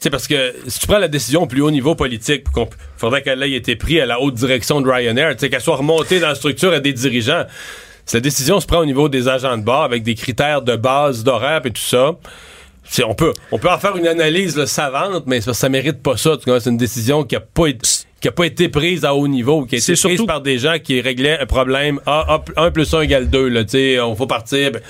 sais, 0.00 0.10
parce 0.10 0.26
que 0.28 0.52
si 0.68 0.80
tu 0.80 0.86
prends 0.86 0.98
la 0.98 1.08
décision 1.08 1.44
au 1.44 1.46
plus 1.46 1.62
haut 1.62 1.70
niveau 1.70 1.94
politique, 1.94 2.44
il 2.54 2.66
faudrait 2.98 3.22
qu'elle 3.22 3.42
ait 3.42 3.52
été 3.52 3.74
prise 3.74 4.00
à 4.00 4.06
la 4.06 4.20
haute 4.20 4.34
direction 4.34 4.82
de 4.82 4.90
Ryanair, 4.90 5.34
qu'elle 5.36 5.60
soit 5.62 5.76
remontée 5.76 6.20
dans 6.20 6.28
la 6.28 6.34
structure 6.34 6.72
à 6.74 6.80
des 6.80 6.92
dirigeants. 6.92 7.44
Si 8.06 8.16
la 8.16 8.20
décision 8.20 8.60
se 8.60 8.66
prend 8.66 8.78
au 8.78 8.84
niveau 8.84 9.08
des 9.08 9.28
agents 9.28 9.56
de 9.56 9.62
bord 9.62 9.82
avec 9.84 10.02
des 10.02 10.14
critères 10.14 10.62
de 10.62 10.76
base, 10.76 11.24
d'horaire 11.24 11.62
et 11.64 11.70
tout 11.70 11.80
ça, 11.80 12.12
on 13.06 13.14
peut, 13.14 13.32
on 13.50 13.58
peut 13.58 13.70
en 13.70 13.78
faire 13.78 13.96
une 13.96 14.06
analyse 14.06 14.56
là, 14.56 14.66
savante, 14.66 15.24
mais 15.26 15.40
ça, 15.40 15.54
ça 15.54 15.68
mérite 15.70 16.02
pas 16.02 16.16
ça. 16.16 16.36
C'est 16.44 16.70
une 16.70 16.76
décision 16.76 17.24
qui 17.24 17.36
a 17.36 17.40
pas 17.40 17.66
été 17.68 17.88
qui 18.20 18.28
a 18.28 18.32
pas 18.32 18.46
été 18.46 18.70
prise 18.70 19.04
à 19.04 19.14
haut 19.14 19.28
niveau, 19.28 19.66
qui 19.66 19.74
a 19.74 19.78
été 19.78 19.84
prise 19.92 20.00
surtout- 20.00 20.24
par 20.26 20.40
des 20.40 20.56
gens 20.58 20.76
qui 20.82 20.98
réglaient 21.02 21.38
un 21.38 21.44
problème. 21.44 22.00
Ah, 22.06 22.40
1 22.56 22.70
plus 22.70 22.92
1 22.94 23.02
égale 23.02 23.28
2, 23.28 23.48
là, 23.48 23.64
tu 23.64 23.70
sais, 23.72 24.00
on 24.00 24.14
faut 24.16 24.26
partir. 24.26 24.70
ben, 24.72 24.80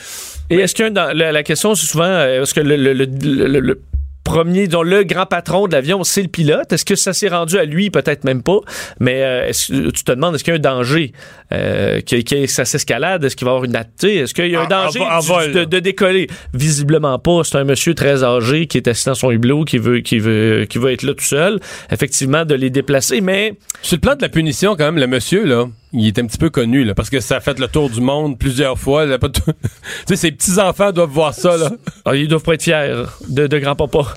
Et 0.50 0.56
est-ce 0.56 0.72
que 0.74 0.88
dans, 0.88 1.12
la, 1.16 1.32
la 1.32 1.42
question, 1.42 1.74
c'est 1.74 1.86
souvent, 1.86 2.04
euh, 2.04 2.42
est-ce 2.42 2.54
que 2.54 2.60
le, 2.60 2.76
le- 2.76 2.92
le- 2.92 3.06
le- 3.06 3.58
le 3.60 3.80
premier, 4.24 4.66
dont 4.66 4.82
le 4.82 5.04
grand 5.04 5.26
patron 5.26 5.66
de 5.68 5.72
l'avion, 5.72 6.02
c'est 6.02 6.22
le 6.22 6.28
pilote? 6.28 6.72
Est-ce 6.72 6.84
que 6.84 6.96
ça 6.96 7.12
s'est 7.12 7.28
rendu 7.28 7.58
à 7.58 7.64
lui? 7.64 7.90
Peut-être 7.90 8.24
même 8.24 8.42
pas. 8.42 8.58
Mais 8.98 9.22
euh, 9.22 9.46
est-ce 9.48 9.68
que- 9.72 9.90
tu 9.90 10.02
te 10.04 10.12
demandes, 10.12 10.34
est-ce 10.34 10.42
qu'il 10.44 10.52
y 10.52 10.56
a 10.56 10.58
un 10.58 10.60
danger 10.60 11.12
euh, 11.52 12.00
que, 12.00 12.20
que 12.22 12.46
ça 12.46 12.64
s'escalade? 12.64 13.22
Est-ce 13.24 13.36
qu'il 13.36 13.44
va 13.44 13.52
y 13.52 13.54
avoir 13.54 13.64
une 13.64 13.76
activité? 13.76 14.20
Est-ce 14.20 14.34
qu'il 14.34 14.48
y 14.48 14.56
a 14.56 14.60
un 14.62 14.64
En- 14.64 14.68
danger 14.68 15.00
en- 15.00 15.18
en 15.18 15.20
du- 15.20 15.26
vol, 15.26 15.52
de, 15.52 15.64
de 15.64 15.78
décoller? 15.78 16.26
Visiblement 16.54 17.18
pas. 17.18 17.42
C'est 17.44 17.58
un 17.58 17.64
monsieur 17.64 17.94
très 17.94 18.24
âgé 18.24 18.66
qui 18.66 18.78
est 18.78 18.88
assis 18.88 19.06
dans 19.06 19.14
son 19.14 19.30
hublot, 19.30 19.64
qui 19.64 19.78
veut, 19.78 20.00
qui 20.00 20.18
veut, 20.18 20.66
qui 20.68 20.78
veut 20.78 20.92
être 20.92 21.02
là 21.02 21.14
tout 21.14 21.24
seul. 21.24 21.60
Effectivement, 21.90 22.44
de 22.44 22.54
les 22.54 22.70
déplacer, 22.70 23.20
mais 23.20 23.54
Sur 23.82 23.96
le 23.96 24.00
plan 24.00 24.14
de 24.16 24.22
la 24.22 24.28
punition, 24.28 24.76
quand 24.76 24.84
même, 24.86 24.98
le 24.98 25.06
monsieur, 25.06 25.44
là, 25.44 25.66
il 25.94 26.06
est 26.06 26.18
un 26.18 26.26
petit 26.26 26.38
peu 26.38 26.50
connu, 26.50 26.84
là, 26.84 26.94
parce 26.94 27.08
que 27.08 27.20
ça 27.20 27.36
a 27.36 27.40
fait 27.40 27.58
le 27.58 27.68
tour 27.68 27.88
du 27.88 28.00
monde 28.00 28.38
plusieurs 28.38 28.78
fois. 28.78 29.06
sais, 30.06 30.16
ses 30.16 30.32
petits-enfants 30.32 30.92
doivent 30.92 31.10
voir 31.10 31.34
ça, 31.34 31.56
là. 31.56 31.70
Ah, 32.04 32.16
ils 32.16 32.28
doivent 32.28 32.42
pas 32.42 32.54
être 32.54 32.62
fiers 32.62 33.04
de, 33.28 33.46
de 33.46 33.58
grand-papa. 33.58 34.14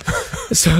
Ça, 0.52 0.72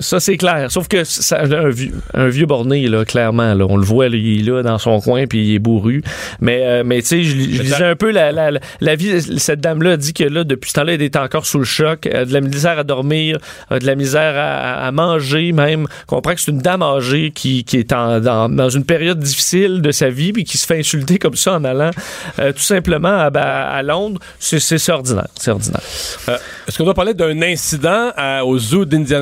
ça, 0.00 0.20
c'est 0.20 0.36
clair. 0.36 0.70
Sauf 0.70 0.88
que 0.88 1.04
ça, 1.04 1.40
un, 1.42 1.68
vieux, 1.70 1.92
un 2.14 2.28
vieux 2.28 2.46
borné, 2.46 2.86
là, 2.88 3.04
clairement. 3.04 3.54
Là, 3.54 3.66
on 3.68 3.76
le 3.76 3.84
voit, 3.84 4.08
là, 4.08 4.16
il 4.16 4.40
est 4.40 4.50
là 4.52 4.62
dans 4.62 4.78
son 4.78 5.00
coin, 5.00 5.26
puis 5.26 5.44
il 5.48 5.54
est 5.54 5.58
bourru. 5.58 6.02
Mais, 6.40 6.60
euh, 6.64 6.82
mais 6.84 7.00
tu 7.02 7.08
sais, 7.08 7.22
je, 7.24 7.30
je 7.30 7.62
lisais 7.62 7.84
un 7.84 7.96
peu 7.96 8.10
la, 8.10 8.32
la, 8.32 8.50
la, 8.50 8.60
la 8.80 8.96
vie. 8.96 9.20
Cette 9.38 9.60
dame-là 9.60 9.96
dit 9.96 10.12
que 10.12 10.24
là, 10.24 10.44
depuis 10.44 10.70
ce 10.70 10.74
temps-là, 10.74 10.94
elle 10.94 11.02
était 11.02 11.18
encore 11.18 11.46
sous 11.46 11.58
le 11.58 11.64
choc. 11.64 12.06
Elle 12.06 12.16
a 12.16 12.24
de 12.24 12.32
la 12.32 12.40
misère 12.40 12.78
à 12.78 12.84
dormir, 12.84 13.38
a 13.70 13.78
de 13.78 13.86
la 13.86 13.94
misère 13.94 14.34
à, 14.36 14.86
à 14.86 14.90
manger 14.92 15.52
même. 15.52 15.86
On 16.08 16.16
comprend 16.16 16.34
que 16.34 16.40
c'est 16.40 16.50
une 16.50 16.58
dame 16.58 16.82
âgée 16.82 17.30
qui, 17.34 17.64
qui 17.64 17.78
est 17.78 17.92
en, 17.92 18.20
dans, 18.20 18.48
dans 18.48 18.68
une 18.68 18.84
période 18.84 19.18
difficile 19.18 19.80
de 19.82 19.90
sa 19.90 20.10
vie, 20.10 20.32
puis 20.32 20.44
qui 20.44 20.58
se 20.58 20.66
fait 20.66 20.78
insulter 20.78 21.18
comme 21.18 21.36
ça 21.36 21.54
en 21.54 21.64
allant 21.64 21.90
euh, 22.38 22.52
tout 22.52 22.58
simplement 22.60 23.08
à, 23.08 23.30
à- 23.34 23.76
à 23.76 23.82
Londres. 23.82 24.20
C'est 24.38 24.88
ordinaire. 24.90 25.28
C'est 25.38 25.50
ordinaire. 25.50 25.80
Euh, 26.28 26.36
Est-ce 26.68 26.76
qu'on 26.78 26.84
doit 26.84 26.94
parler 26.94 27.14
d'un 27.14 27.40
incident 27.42 28.10
à- 28.16 28.44
au 28.44 28.58
zoo 28.58 28.84
d'Indianapolis? 28.84 29.13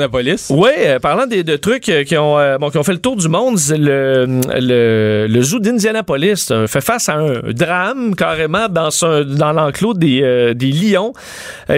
Oui, 0.50 0.70
euh, 0.78 0.98
parlant 0.98 1.26
des, 1.26 1.44
de 1.44 1.56
trucs 1.56 1.88
euh, 1.88 2.04
qui 2.04 2.16
ont, 2.16 2.38
euh, 2.38 2.58
qui 2.70 2.78
ont 2.78 2.82
fait 2.82 2.92
le 2.92 3.00
tour 3.00 3.16
du 3.16 3.28
monde, 3.28 3.58
le, 3.70 5.42
zoo 5.42 5.58
d'Indianapolis 5.58 6.52
fait 6.66 6.80
face 6.80 7.08
à 7.08 7.14
un 7.14 7.52
drame 7.52 8.14
carrément 8.14 8.68
dans, 8.68 8.88
dans 9.24 9.52
l'enclos 9.52 9.94
des, 9.94 10.54
des 10.54 10.72
lions 10.72 11.12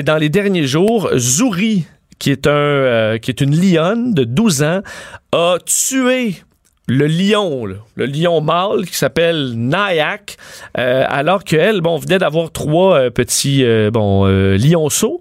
dans 0.05 0.17
les 0.17 0.29
derniers 0.29 0.67
jours. 0.67 1.11
Zouri, 1.17 1.87
qui 2.19 2.31
est, 2.31 2.47
une 2.47 3.61
lionne 3.61 4.15
de 4.15 4.25
12 4.25 4.63
ans, 4.63 4.81
a 5.33 5.57
tué 5.65 6.37
le 6.87 7.07
lion, 7.07 7.65
le 7.95 8.07
lion 8.07 8.41
mâle 8.43 8.85
qui 8.85 8.97
s'appelle 8.97 9.55
euh, 10.79 11.05
alors 11.09 11.45
qu'elle, 11.45 11.81
bon, 11.81 11.97
venait 11.97 12.19
d'avoir 12.19 12.53
trois 12.53 13.11
petits, 13.11 13.65
lionceaux. 13.65 15.21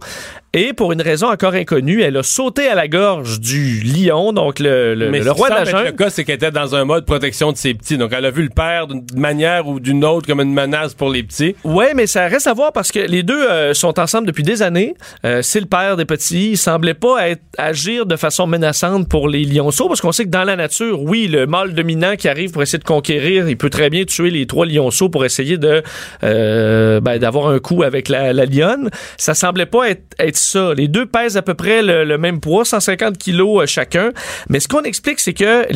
Et 0.56 0.74
pour 0.74 0.91
une 0.91 1.01
raison 1.01 1.32
encore 1.32 1.56
inconnue, 1.56 2.04
elle 2.04 2.16
a 2.16 2.22
sauté 2.22 2.68
à 2.68 2.76
la 2.76 2.88
gorge 2.88 3.39
du 3.39 3.80
lion, 3.80 4.34
donc 4.34 4.60
le, 4.60 4.93
le, 4.93 5.10
Mais 5.10 5.18
le 5.18 5.26
ce 5.26 5.30
qui 5.32 5.36
roi 5.36 5.49
de 5.49 5.56
la 5.56 5.66
jungle. 5.66 5.86
Le 5.86 5.91
cas, 5.93 6.12
c'est 6.12 6.24
qu'elle 6.24 6.36
était 6.36 6.51
dans 6.51 6.76
un 6.76 6.86
mode 6.86 7.08
protection 7.08 7.51
de 7.51 7.58
ses 7.58 7.74
petits. 7.74 7.97
Donc, 7.97 8.12
elle 8.16 8.24
a 8.24 8.30
vu 8.30 8.43
le 8.43 8.49
père 8.49 8.86
d'une 8.86 9.04
manière 9.16 9.68
ou 9.68 9.80
d'une 9.80 10.06
autre 10.06 10.28
comme 10.28 10.41
une 10.41 10.54
menace 10.54 10.93
pour 10.93 11.10
les 11.10 11.24
petits. 11.24 11.56
Oui, 11.64 11.86
mais 11.95 12.06
ça 12.06 12.28
reste 12.28 12.45
à 12.45 12.54
voir 12.54 12.72
parce 12.72 12.91
que 12.91 12.99
les 12.99 13.24
deux 13.24 13.49
euh, 13.49 13.74
sont 13.74 13.99
ensemble 13.99 14.28
depuis 14.28 14.43
des 14.43 14.62
années. 14.62 14.93
Euh, 15.26 15.41
c'est 15.41 15.60
le 15.60 15.66
père 15.66 15.97
des 15.97 16.06
petits. 16.06 16.51
Il 16.51 16.58
semblait 16.58 16.93
pas 16.93 17.30
être, 17.30 17.41
agir 17.58 18.06
de 18.06 18.16
façon 18.16 18.45
menaçante 18.45 19.10
pour 19.10 19.30
les 19.30 19.45
lionceaux 19.45 19.88
parce 19.88 20.01
qu'on 20.01 20.12
sait 20.12 20.26
que 20.26 20.30
dans 20.30 20.43
la 20.43 20.56
nature, 20.56 21.01
oui, 21.01 21.28
le 21.28 21.47
mâle 21.47 21.74
dominant 21.74 22.16
qui 22.16 22.30
arrive 22.30 22.51
pour 22.51 22.62
essayer 22.62 22.78
de 22.78 22.84
conquérir, 22.84 23.49
il 23.49 23.58
peut 23.58 23.72
très 23.72 23.89
bien 23.89 24.06
tuer 24.06 24.30
les 24.30 24.45
trois 24.45 24.68
lionceaux 24.68 25.10
pour 25.10 25.26
essayer 25.26 25.58
de 25.58 25.82
euh, 26.24 26.99
ben, 26.99 27.18
d'avoir 27.18 27.47
un 27.47 27.58
coup 27.58 27.82
avec 27.82 28.08
la, 28.08 28.34
la 28.34 28.45
lionne. 28.45 28.91
Ça 29.18 29.34
semblait 29.34 29.66
pas 29.66 29.89
être, 29.89 30.04
être 30.20 30.43
Les 30.76 30.88
deux 30.88 31.06
pèsent 31.06 31.38
à 31.38 31.41
peu 31.41 31.54
près 31.54 31.82
le, 31.82 32.18
même 32.18 32.39
poids, 32.39 32.66
150 32.66 33.18
kilos 33.18 33.64
euh, 33.64 33.66
chacun. 33.66 34.12
Mais 34.50 34.60
ce 34.60 34.68
qu'on 34.68 34.84
explique, 34.84 35.20
c'est 35.20 35.34
que 35.34 35.68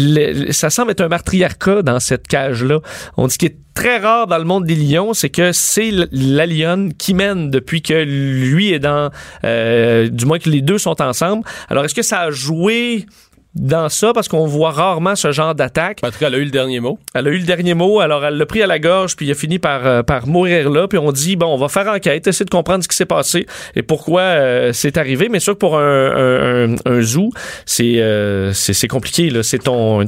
ça 0.51 0.70
semble 0.70 0.91
être 0.91 1.01
un 1.01 1.07
matriarcat 1.07 1.82
dans 1.82 1.99
cette 1.99 2.28
cage-là. 2.28 2.80
On 3.18 3.28
dit 3.28 3.38
qu'il 3.38 3.49
est 3.49 3.57
très 3.74 3.97
rare 3.97 4.26
dans 4.26 4.39
le 4.39 4.43
monde 4.43 4.65
des 4.65 4.76
lions, 4.76 5.13
c'est 5.13 5.30
que 5.30 5.51
c'est 5.51 5.91
la 6.11 6.47
lionne 6.47 6.93
qui 6.95 7.13
mène 7.13 7.51
depuis 7.51 7.84
que 7.84 7.93
lui 7.93 8.74
est 8.74 8.80
dans, 8.80 9.11
euh, 9.43 10.09
du 10.09 10.26
moins 10.26 10.39
que 10.39 10.49
les 10.49 10.61
deux 10.61 10.80
sont 10.80 10.99
ensemble. 10.99 11.43
Alors, 11.70 11.86
est-ce 11.86 11.93
que 11.93 12.01
ça 12.01 12.22
a 12.22 12.32
joué 12.32 13.05
dans 13.59 13.89
ça 13.89 14.13
parce 14.13 14.27
qu'on 14.27 14.45
voit 14.45 14.71
rarement 14.71 15.15
ce 15.15 15.31
genre 15.31 15.55
d'attaque. 15.55 15.99
En 16.03 16.11
tout 16.11 16.19
cas, 16.19 16.27
elle 16.27 16.35
a 16.35 16.37
eu 16.37 16.45
le 16.45 16.51
dernier 16.51 16.79
mot. 16.79 16.99
Elle 17.13 17.27
a 17.27 17.31
eu 17.31 17.37
le 17.39 17.45
dernier 17.45 17.73
mot, 17.73 17.99
alors 17.99 18.23
elle 18.25 18.35
l'a 18.37 18.45
pris 18.45 18.61
à 18.61 18.67
la 18.67 18.79
gorge, 18.79 19.15
puis 19.15 19.25
il 19.25 19.31
a 19.31 19.35
fini 19.35 19.59
par, 19.59 19.85
euh, 19.85 20.03
par 20.03 20.27
mourir 20.27 20.69
là. 20.69 20.87
Puis 20.87 20.97
on 20.97 21.11
dit, 21.11 21.35
bon, 21.35 21.47
on 21.47 21.57
va 21.57 21.67
faire 21.69 21.87
enquête, 21.87 22.27
essayer 22.27 22.45
de 22.45 22.49
comprendre 22.49 22.83
ce 22.83 22.87
qui 22.87 22.95
s'est 22.95 23.05
passé 23.05 23.45
et 23.75 23.81
pourquoi 23.83 24.21
euh, 24.21 24.71
c'est 24.73 24.97
arrivé. 24.97 25.27
Mais 25.29 25.39
sûr 25.39 25.53
que 25.53 25.59
pour 25.59 25.77
un, 25.77 25.81
un, 25.83 26.73
un- 26.73 26.75
un 26.85 27.01
zoo, 27.01 27.29
c'est 27.65 27.95
euh, 27.97 28.53
compliqué. 28.89 29.29
là. 29.29 29.43
C'est 29.43 29.59
ton... 29.59 30.05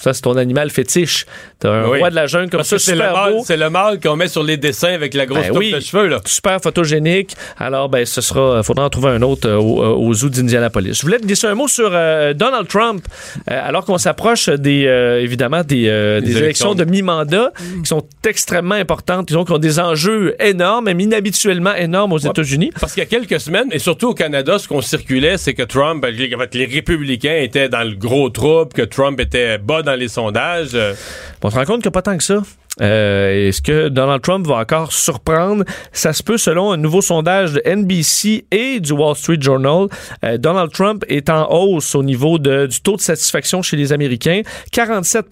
Ça, 0.00 0.12
c'est 0.14 0.22
ton 0.22 0.36
animal 0.36 0.70
fétiche. 0.70 1.26
T'as 1.58 1.70
un 1.70 1.88
Oui. 1.88 1.98
roi 1.98 2.10
de 2.10 2.14
la 2.14 2.26
jungle 2.26 2.50
comme 2.50 2.58
Parce 2.58 2.68
ça, 2.68 2.78
c'est 2.78 2.92
le 2.94 2.98
mâle, 3.00 3.34
c'est 3.44 3.56
le 3.56 3.68
mâle 3.70 3.98
qu'on 4.00 4.16
met 4.16 4.28
sur 4.28 4.42
les 4.42 4.56
dessins 4.56 4.92
avec 4.94 5.14
la 5.14 5.26
grosse 5.26 5.48
Ben 5.48 5.56
oui. 5.56 5.72
de 5.72 5.80
cheveux, 5.80 6.06
là. 6.06 6.20
super 6.24 6.60
photogénique. 6.60 7.34
Alors, 7.58 7.88
ben, 7.88 8.04
ce 8.06 8.20
sera, 8.20 8.62
faudra 8.62 8.84
en 8.84 8.90
trouver 8.90 9.10
un 9.10 9.22
autre 9.22 9.48
euh, 9.48 9.56
au, 9.56 9.82
euh, 9.82 9.86
au 9.88 10.14
zoo 10.14 10.28
d'Indianapolis. 10.28 10.94
Je 10.98 11.02
voulais 11.02 11.18
te 11.18 11.26
glisser 11.26 11.46
un 11.48 11.54
mot 11.54 11.66
sur 11.68 11.90
euh, 11.92 12.32
Donald 12.34 12.68
Trump, 12.68 13.04
euh, 13.50 13.60
alors 13.68 13.84
qu'on 13.84 13.98
s'approche 13.98 14.48
des, 14.48 14.86
euh, 14.86 15.20
évidemment, 15.20 15.62
des, 15.64 15.88
euh, 15.88 16.20
des 16.20 16.36
élections 16.36 16.72
élections. 16.72 16.74
de 16.74 16.84
mi-mandat 16.84 17.52
qui 17.82 17.86
sont 17.88 18.04
extrêmement 18.26 18.74
importantes, 18.76 19.26
disons, 19.28 19.44
qui 19.44 19.52
ont 19.52 19.58
des 19.58 19.80
enjeux 19.80 20.36
énormes, 20.40 20.84
même 20.86 21.00
inhabituellement 21.00 21.74
énormes 21.74 22.12
aux 22.12 22.18
États-Unis. 22.18 22.70
Parce 22.80 22.92
qu'il 22.94 23.02
y 23.02 23.06
a 23.06 23.08
quelques 23.08 23.40
semaines, 23.40 23.68
et 23.72 23.78
surtout 23.78 24.08
au 24.08 24.14
Canada, 24.14 24.58
ce 24.58 24.68
qu'on 24.68 24.80
circulait, 24.80 25.38
c'est 25.38 25.54
que 25.54 25.62
Trump, 25.64 26.02
ben, 26.02 26.14
les, 26.14 26.34
en 26.34 26.38
fait, 26.38 26.54
les 26.54 26.66
républicains 26.66 27.36
étaient 27.40 27.68
dans 27.68 27.82
le 27.88 27.94
gros 27.96 28.30
trouble, 28.30 28.72
que 28.72 28.82
Trump 28.82 29.18
était 29.20 29.58
bas 29.58 29.82
dans 29.88 29.98
les 29.98 30.08
sondages. 30.08 30.70
Euh, 30.74 30.94
On 31.42 31.50
se 31.50 31.56
rend 31.56 31.64
compte 31.64 31.82
qu'il 31.82 31.90
n'y 31.90 31.96
a 31.96 32.00
pas 32.00 32.02
tant 32.02 32.16
que 32.16 32.22
ça. 32.24 32.42
Euh, 32.80 33.48
Est-ce 33.48 33.62
que 33.62 33.88
Donald 33.88 34.22
Trump 34.22 34.46
va 34.46 34.56
encore 34.56 34.92
surprendre? 34.92 35.64
Ça 35.92 36.12
se 36.12 36.22
peut 36.22 36.38
selon 36.38 36.72
un 36.72 36.76
nouveau 36.76 37.00
sondage 37.00 37.52
de 37.54 37.62
NBC 37.66 38.46
et 38.50 38.80
du 38.80 38.92
Wall 38.92 39.16
Street 39.16 39.38
Journal. 39.40 39.86
Euh, 40.24 40.38
Donald 40.38 40.70
Trump 40.72 41.04
est 41.08 41.28
en 41.30 41.50
hausse 41.50 41.94
au 41.94 42.02
niveau 42.02 42.38
de, 42.38 42.66
du 42.66 42.80
taux 42.80 42.96
de 42.96 43.00
satisfaction 43.00 43.62
chez 43.62 43.76
les 43.76 43.92
Américains. 43.92 44.42
47 44.72 45.26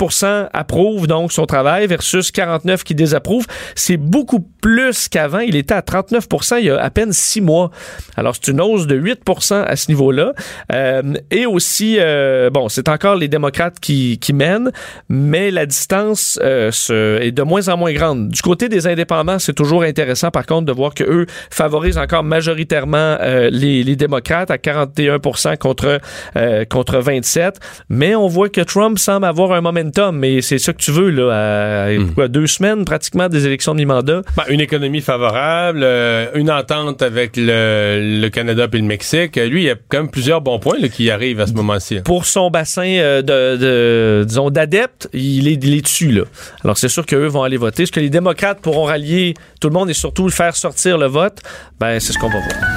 approuvent 0.53 1.07
donc 1.07 1.33
son 1.33 1.47
travail 1.47 1.87
versus 1.87 2.31
49 2.31 2.85
qui 2.85 2.95
désapprouvent. 2.95 3.47
C'est 3.75 3.97
beaucoup 3.97 4.41
plus 4.61 5.09
qu'avant. 5.09 5.41
Il 5.41 5.57
était 5.57 5.75
à 5.75 5.81
39% 5.81 6.57
il 6.59 6.67
y 6.67 6.71
a 6.71 6.81
à 6.83 6.91
peine 6.91 7.13
six 7.13 7.41
mois. 7.41 7.71
Alors 8.17 8.35
c'est 8.35 8.51
une 8.51 8.61
hausse 8.61 8.87
de 8.87 8.99
8% 8.99 9.65
à 9.65 9.77
ce 9.77 9.91
niveau-là. 9.91 10.33
Euh, 10.73 11.03
et 11.31 11.47
aussi, 11.47 11.97
euh, 11.99 12.51
bon, 12.51 12.69
c'est 12.69 12.89
encore 12.89 13.15
les 13.17 13.29
démocrates 13.29 13.79
qui, 13.81 14.19
qui 14.19 14.33
mènent, 14.33 14.71
mais 15.09 15.51
la 15.51 15.67
distance 15.67 16.39
euh, 16.43 16.71
se- 16.71 17.21
est 17.21 17.33
de 17.37 17.43
moins 17.43 17.69
en 17.69 17.77
moins 17.77 17.93
grande. 17.93 18.29
Du 18.31 18.41
côté 18.43 18.69
des 18.69 18.87
indépendants, 18.87 19.39
c'est 19.39 19.53
toujours 19.53 19.83
intéressant, 19.83 20.31
par 20.31 20.47
contre, 20.47 20.67
de 20.67 20.73
voir 20.73 20.95
que 20.95 21.05
eux 21.05 21.27
favorisent 21.51 21.99
encore 21.99 22.25
majoritairement 22.25 23.17
euh, 23.21 23.51
les, 23.53 23.83
les 23.85 23.97
démocrates 23.97 24.51
à 24.51 24.59
41 24.59 25.19
contre, 25.61 26.01
euh, 26.37 26.65
contre 26.65 26.99
27. 26.99 27.59
Mais 27.89 28.15
on 28.15 28.27
voit 28.27 28.49
que 28.49 28.61
Trump 28.63 28.99
semble 28.99 29.27
avoir 29.27 29.53
un 29.53 29.61
momentum, 29.61 30.17
mais 30.17 30.41
c'est 30.41 30.59
ça 30.59 30.73
que 30.73 30.79
tu 30.79 30.91
veux, 30.91 31.11
là, 31.11 31.85
à 31.85 31.89
quoi, 32.15 32.29
deux 32.29 32.47
semaines 32.47 32.85
pratiquement 32.85 33.29
des 33.29 33.47
élections 33.47 33.75
de 33.75 33.79
mi-mandat? 33.81 34.23
ben, 34.37 34.45
une 34.49 34.61
économie 34.61 35.01
favorable, 35.03 35.81
euh, 35.83 36.27
une 36.35 36.51
entente 36.51 37.03
avec 37.03 37.37
le, 37.37 38.21
le 38.21 38.29
Canada 38.31 38.67
et 38.73 38.77
le 38.79 38.83
Mexique. 38.85 39.37
Lui, 39.37 39.63
il 39.63 39.67
y 39.67 39.71
a 39.71 39.77
quand 39.89 39.99
même 39.99 40.11
plusieurs 40.11 40.41
bons 40.41 40.59
points 40.59 40.79
là, 40.81 40.89
qui 40.89 41.11
arrivent 41.11 41.41
à 41.41 41.47
ce 41.47 41.53
moment-ci. 41.53 42.01
pour 42.01 42.25
son 42.25 42.51
bassin 42.51 42.87
de, 42.87 43.57
de- 43.57 44.25
disons 44.27 44.51
d'adeptes, 44.51 45.09
il 45.13 45.49
est, 45.49 45.63
il 45.63 45.75
est 45.75 45.83
dessus 45.83 46.13
là. 46.13 46.23
Alors 46.65 46.79
c'est 46.79 46.89
sûr 46.89 47.05
vont 47.29 47.43
aller 47.43 47.57
voter. 47.57 47.85
Est-ce 47.85 47.93
que 47.93 48.01
les 48.01 48.11
démocrates 48.11 48.61
pourront 48.61 48.85
rallier 48.85 49.35
tout 49.61 49.69
le 49.69 49.75
monde 49.75 49.91
et 49.91 49.95
surtout 49.95 50.29
faire 50.31 50.57
sortir 50.57 50.99
le 50.99 51.07
vote 51.07 51.41
Ben 51.79 52.01
c'est 52.01 52.13
ce 52.13 52.19
qu'on 52.19 52.29
va 52.29 52.39
voir. 52.39 52.77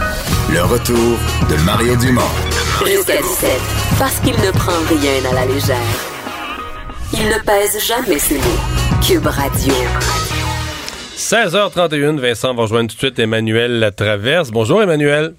Le 0.52 0.62
retour 0.64 1.18
de 1.50 1.64
Mario 1.66 1.96
Dumont. 1.96 2.22
Jusqu'à 2.86 3.18
17. 3.18 3.50
Parce 4.00 4.20
qu'il 4.20 4.34
ne 4.34 4.52
prend 4.52 4.72
rien 4.90 5.30
à 5.32 5.34
la 5.34 5.46
légère. 5.46 5.78
Il 7.14 7.26
ne 7.26 7.44
pèse 7.46 7.86
jamais 7.86 8.20
ses 8.20 8.38
mots. 8.38 8.60
Cube 9.06 9.26
Radio. 9.26 9.74
16h31, 11.18 12.18
Vincent 12.18 12.54
va 12.54 12.62
rejoindre 12.64 12.90
tout 12.90 12.96
de 12.96 13.00
suite 13.00 13.20
Emmanuel 13.20 13.80
Latraverse. 13.80 14.52
Bonjour 14.52 14.82
Emmanuel. 14.82 15.34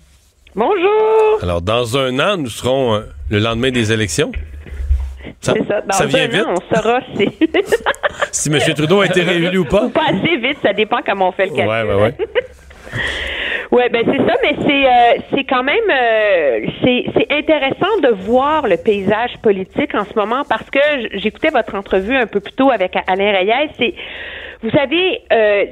Bonjour! 0.55 1.39
Alors, 1.43 1.63
dans 1.63 1.97
un 1.97 2.19
an, 2.19 2.37
nous 2.37 2.51
serons 2.51 2.97
euh, 2.97 3.01
le 3.31 3.39
lendemain 3.39 3.71
des 3.71 3.93
élections. 3.93 4.31
Ça, 5.41 5.55
C'est 5.57 5.67
ça. 5.67 5.81
Dans 5.83 5.93
ça 5.93 6.07
vient 6.07 6.27
vite. 6.27 6.45
an, 6.47 6.55
on 6.57 6.75
saura 6.75 7.01
si... 7.17 7.29
Si 8.33 8.49
M. 8.53 8.59
Trudeau 8.75 9.01
a 9.01 9.07
été 9.07 9.23
réélu 9.23 9.59
ou 9.59 9.65
pas. 9.65 9.89
pas 9.89 10.07
assez 10.09 10.37
vite, 10.37 10.59
ça 10.63 10.73
dépend 10.73 10.99
comment 11.05 11.29
on 11.29 11.33
fait 11.33 11.47
le 11.47 11.57
calcul. 11.57 11.69
ouais, 11.69 12.03
ouais. 12.03 12.15
Ouais, 13.71 13.89
ben 13.89 14.03
c'est 14.05 14.19
ça, 14.27 14.35
mais 14.43 14.57
c'est 14.67 14.85
euh, 14.87 15.23
c'est 15.33 15.45
quand 15.45 15.63
même 15.63 15.77
euh, 15.89 16.67
c'est 16.83 17.05
c'est 17.15 17.33
intéressant 17.33 18.01
de 18.03 18.09
voir 18.09 18.67
le 18.67 18.77
paysage 18.77 19.39
politique 19.43 19.95
en 19.95 20.05
ce 20.05 20.13
moment 20.17 20.43
parce 20.49 20.69
que 20.71 20.81
j'écoutais 21.15 21.51
votre 21.51 21.77
entrevue 21.77 22.17
un 22.17 22.27
peu 22.27 22.41
plus 22.41 22.53
tôt 22.55 22.73
avec 22.73 22.97
Alain 23.07 23.31
Reyes. 23.31 23.71
C'est 23.79 23.95
vous 24.65 24.71
savez 24.71 25.23
euh, 25.33 25.67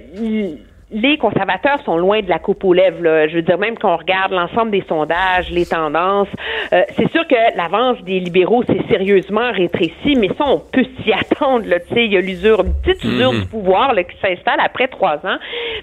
les 0.91 1.19
conservateurs 1.19 1.81
sont 1.85 1.99
loin 1.99 2.21
de 2.23 2.29
la 2.31 2.39
coupe 2.39 2.65
aux 2.65 2.73
lèvres. 2.73 3.03
Là. 3.03 3.29
Je 3.29 3.35
veux 3.37 3.43
dire, 3.43 3.59
même 3.59 3.77
quand 3.77 3.93
on 3.93 3.97
regarde 3.99 4.33
l'ensemble 4.33 4.71
des 4.71 4.83
sondages, 4.89 5.51
les 5.51 5.67
tendances, 5.67 6.29
euh, 6.73 6.83
c'est 6.97 7.11
sûr 7.13 7.27
que 7.29 7.35
l'avance 7.57 8.01
des 8.05 8.21
libéraux 8.21 8.63
s'est 8.65 8.81
sérieusement 8.89 9.53
rétrécie, 9.53 10.17
mais 10.17 10.29
ça, 10.29 10.45
on 10.47 10.59
peut 10.59 10.87
s'y 11.03 11.13
attendre. 11.13 11.67
Là. 11.67 11.81
Tu 11.81 11.95
sais, 11.95 12.05
Il 12.07 12.13
y 12.13 12.17
a 12.17 12.21
l'usure, 12.23 12.61
une 12.65 12.73
petite 12.83 13.05
usure 13.05 13.33
Mhm. 13.33 13.41
du 13.41 13.47
pouvoir 13.49 13.93
là, 13.93 14.03
qui 14.03 14.17
s'installe 14.19 14.61
après 14.65 14.89
trois 14.89 15.17
ans. 15.27 15.37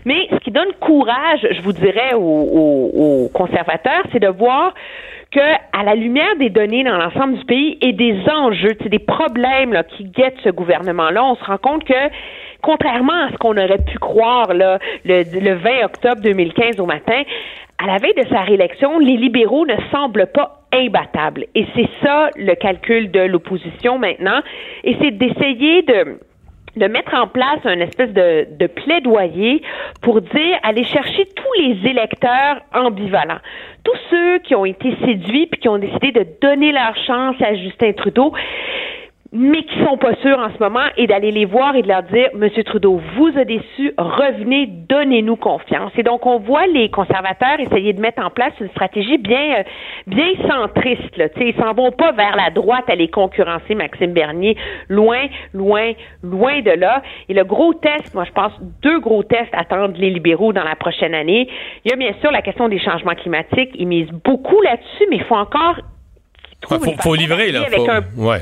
Mais 0.06 0.28
ce 0.32 0.38
qui 0.38 0.50
donne 0.52 0.74
courage, 0.80 1.48
je 1.52 1.62
vous 1.62 1.74
dirais, 1.74 2.14
aux, 2.16 2.20
aux- 2.20 2.92
aux 3.26 3.30
conservateurs, 3.30 4.04
c'est 4.12 4.20
de 4.20 4.28
voir 4.30 4.74
que 5.32 5.40
à 5.40 5.84
la 5.84 5.96
lumière 5.96 6.36
des 6.40 6.50
données 6.50 6.84
dans 6.84 6.98
l'ensemble 6.98 7.38
du 7.38 7.46
pays 7.46 7.78
et 7.82 7.92
des 7.94 8.16
enjeux, 8.32 8.74
des 8.86 9.00
problèmes 9.00 9.74
là, 9.74 9.84
qui 9.84 10.06
guettent 10.06 10.40
ce 10.44 10.50
gouvernement-là, 10.50 11.24
on 11.26 11.36
se 11.36 11.44
rend 11.44 11.58
compte 11.58 11.84
que 11.84 11.94
contrairement 12.66 13.28
à 13.28 13.32
ce 13.32 13.38
qu'on 13.38 13.56
aurait 13.58 13.84
pu 13.86 14.00
croire 14.00 14.54
là, 14.54 14.80
le, 15.06 15.24
le 15.40 15.54
20 15.54 15.86
octobre 15.86 16.22
2015 16.22 16.80
au 16.80 16.88
matin, 16.88 17.22
à 17.78 17.86
la 17.86 17.98
veille 17.98 18.16
de 18.16 18.28
sa 18.28 18.42
réélection, 18.42 18.98
les 18.98 19.18
libéraux 19.18 19.68
ne 19.68 19.76
semblent 19.92 20.28
pas 20.34 20.64
imbattables. 20.74 21.46
Et 21.54 21.68
c'est 21.76 21.90
ça 22.02 22.32
le 22.36 22.56
calcul 22.56 23.12
de 23.12 23.20
l'opposition 23.20 24.00
maintenant. 24.00 24.42
Et 24.84 24.98
c'est 25.00 25.12
d'essayer 25.12 25.84
de 25.84 26.20
de 26.76 26.88
mettre 26.88 27.14
en 27.14 27.28
place 27.28 27.60
un 27.64 27.80
espèce 27.80 28.12
de, 28.12 28.48
de 28.60 28.68
plaidoyer 28.68 29.62
pour 30.02 30.20
dire 30.20 30.60
aller 30.62 30.84
chercher 30.84 31.26
tous 31.34 31.62
les 31.62 31.90
électeurs 31.90 32.60
ambivalents, 32.74 33.40
tous 33.86 33.98
ceux 34.10 34.40
qui 34.40 34.56
ont 34.56 34.66
été 34.66 34.94
séduits 35.06 35.48
puis 35.48 35.62
qui 35.62 35.70
ont 35.70 35.78
décidé 35.78 36.12
de 36.12 36.26
donner 36.42 36.74
leur 36.74 36.96
chance 37.08 37.36
à 37.42 37.56
Justin 37.56 37.94
Trudeau. 37.94 38.34
Mais 39.38 39.64
qui 39.64 39.78
sont 39.84 39.98
pas 39.98 40.16
sûrs 40.22 40.40
en 40.40 40.50
ce 40.54 40.64
moment, 40.64 40.86
et 40.96 41.08
d'aller 41.08 41.30
les 41.32 41.44
voir 41.44 41.76
et 41.76 41.82
de 41.82 41.88
leur 41.90 42.04
dire, 42.04 42.30
Monsieur 42.36 42.64
Trudeau, 42.64 43.02
vous 43.18 43.32
a 43.38 43.44
déçu, 43.44 43.94
revenez, 43.98 44.66
donnez-nous 44.68 45.36
confiance. 45.36 45.92
Et 45.98 46.04
donc, 46.04 46.26
on 46.26 46.40
voit 46.40 46.68
les 46.68 46.90
conservateurs 46.90 47.60
essayer 47.60 47.92
de 47.92 48.00
mettre 48.00 48.24
en 48.26 48.30
place 48.30 48.54
une 48.62 48.70
stratégie 48.70 49.18
bien, 49.18 49.58
euh, 49.60 49.64
bien 50.08 50.30
centriste. 50.50 51.18
Là. 51.18 51.28
T'sais, 51.30 51.50
ils 51.50 51.56
s'en 51.62 51.74
vont 51.74 51.92
pas 51.92 52.14
vers 52.14 52.38
la 52.38 52.50
droite 52.50 52.86
à 52.90 52.96
les 52.96 53.10
concurrencer, 53.10 53.76
Maxime 53.76 54.14
Bernier. 54.14 54.56
Loin, 54.88 55.26
loin, 55.54 55.92
loin 56.24 56.62
de 56.62 56.72
là. 56.72 57.04
Et 57.28 57.34
le 57.34 57.44
gros 57.44 57.74
test, 57.74 58.14
moi, 58.16 58.24
je 58.24 58.32
pense, 58.32 58.54
deux 58.84 59.00
gros 59.02 59.24
tests 59.24 59.54
attendent 59.54 59.98
les 59.98 60.12
libéraux 60.12 60.54
dans 60.54 60.64
la 60.64 60.76
prochaine 60.78 61.14
année. 61.14 61.50
Il 61.84 61.92
y 61.92 61.94
a 61.94 61.98
bien 61.98 62.14
sûr 62.22 62.32
la 62.32 62.42
question 62.42 62.70
des 62.70 62.80
changements 62.80 63.16
climatiques. 63.16 63.72
Ils 63.76 63.88
misent 63.88 64.12
beaucoup 64.24 64.62
là-dessus, 64.62 65.08
mais 65.10 65.18
il 65.18 65.24
faut 65.26 65.36
encore 65.36 65.76
Il 66.72 66.78
faut, 66.78 66.92
faut 67.02 67.16
livrer, 67.16 67.52
là. 67.52 67.64
avec 67.68 67.80
Faut- 67.80 67.92
un 67.92 68.02
ouais. 68.18 68.40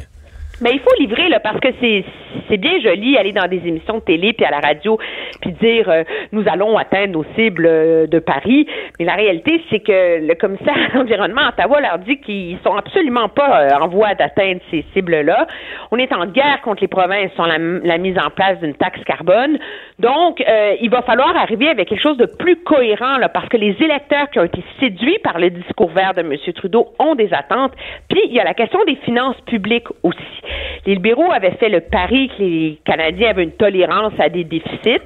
Mais 0.61 0.71
il 0.73 0.79
faut 0.79 0.93
livrer 0.99 1.29
là 1.29 1.39
parce 1.39 1.59
que 1.59 1.69
c'est 1.81 2.05
c'est 2.49 2.57
bien 2.57 2.79
joli 2.79 3.17
aller 3.17 3.31
dans 3.31 3.47
des 3.47 3.61
émissions 3.65 3.95
de 3.95 4.01
télé 4.01 4.33
puis 4.33 4.45
à 4.45 4.51
la 4.51 4.59
radio 4.59 4.97
puis 5.41 5.51
dire 5.53 5.89
euh, 5.89 6.03
nous 6.31 6.43
allons 6.47 6.77
atteindre 6.77 7.13
nos 7.13 7.25
cibles 7.35 7.65
euh, 7.65 8.07
de 8.07 8.19
Paris. 8.19 8.67
Mais 8.99 9.05
la 9.05 9.15
réalité 9.15 9.61
c'est 9.69 9.79
que 9.79 10.25
le 10.25 10.35
commissaire 10.35 10.75
à 10.93 10.97
l'environnement 10.97 11.41
à 11.41 11.49
Ottawa 11.49 11.81
leur 11.81 11.99
dit 11.99 12.19
qu'ils 12.19 12.59
sont 12.63 12.75
absolument 12.75 13.29
pas 13.29 13.61
euh, 13.61 13.69
en 13.79 13.87
voie 13.87 14.13
d'atteindre 14.13 14.61
ces 14.69 14.85
cibles 14.93 15.21
là 15.21 15.47
on 15.91 15.97
est 15.97 16.13
en 16.13 16.25
guerre 16.27 16.61
contre 16.61 16.81
les 16.81 16.87
provinces 16.87 17.31
sur 17.33 17.47
la, 17.47 17.57
la 17.57 17.97
mise 17.97 18.17
en 18.17 18.29
place 18.29 18.59
d'une 18.59 18.75
taxe 18.75 19.03
carbone. 19.05 19.57
Donc 19.99 20.41
euh, 20.41 20.75
il 20.81 20.89
va 20.89 21.01
falloir 21.01 21.35
arriver 21.35 21.69
avec 21.69 21.89
quelque 21.89 22.01
chose 22.01 22.17
de 22.17 22.25
plus 22.25 22.57
cohérent 22.57 23.17
là 23.17 23.29
parce 23.29 23.49
que 23.49 23.57
les 23.57 23.75
électeurs 23.79 24.29
qui 24.29 24.39
ont 24.39 24.45
été 24.45 24.63
séduits 24.79 25.19
par 25.23 25.39
le 25.39 25.49
discours 25.49 25.89
vert 25.89 26.13
de 26.13 26.21
M. 26.21 26.35
Trudeau 26.55 26.89
ont 26.99 27.15
des 27.15 27.33
attentes. 27.33 27.73
Puis 28.09 28.21
il 28.25 28.33
y 28.33 28.39
a 28.39 28.43
la 28.43 28.53
question 28.53 28.79
des 28.85 28.95
finances 28.97 29.39
publiques 29.41 29.87
aussi 30.03 30.42
les 30.85 30.95
libéraux 30.95 31.31
avaient 31.31 31.55
fait 31.59 31.69
le 31.69 31.81
pari 31.81 32.29
que 32.29 32.43
les 32.43 32.79
Canadiens 32.85 33.29
avaient 33.29 33.43
une 33.43 33.51
tolérance 33.51 34.13
à 34.19 34.29
des 34.29 34.43
déficits. 34.43 35.01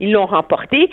Ils 0.00 0.12
l'ont 0.12 0.26
remporté. 0.26 0.90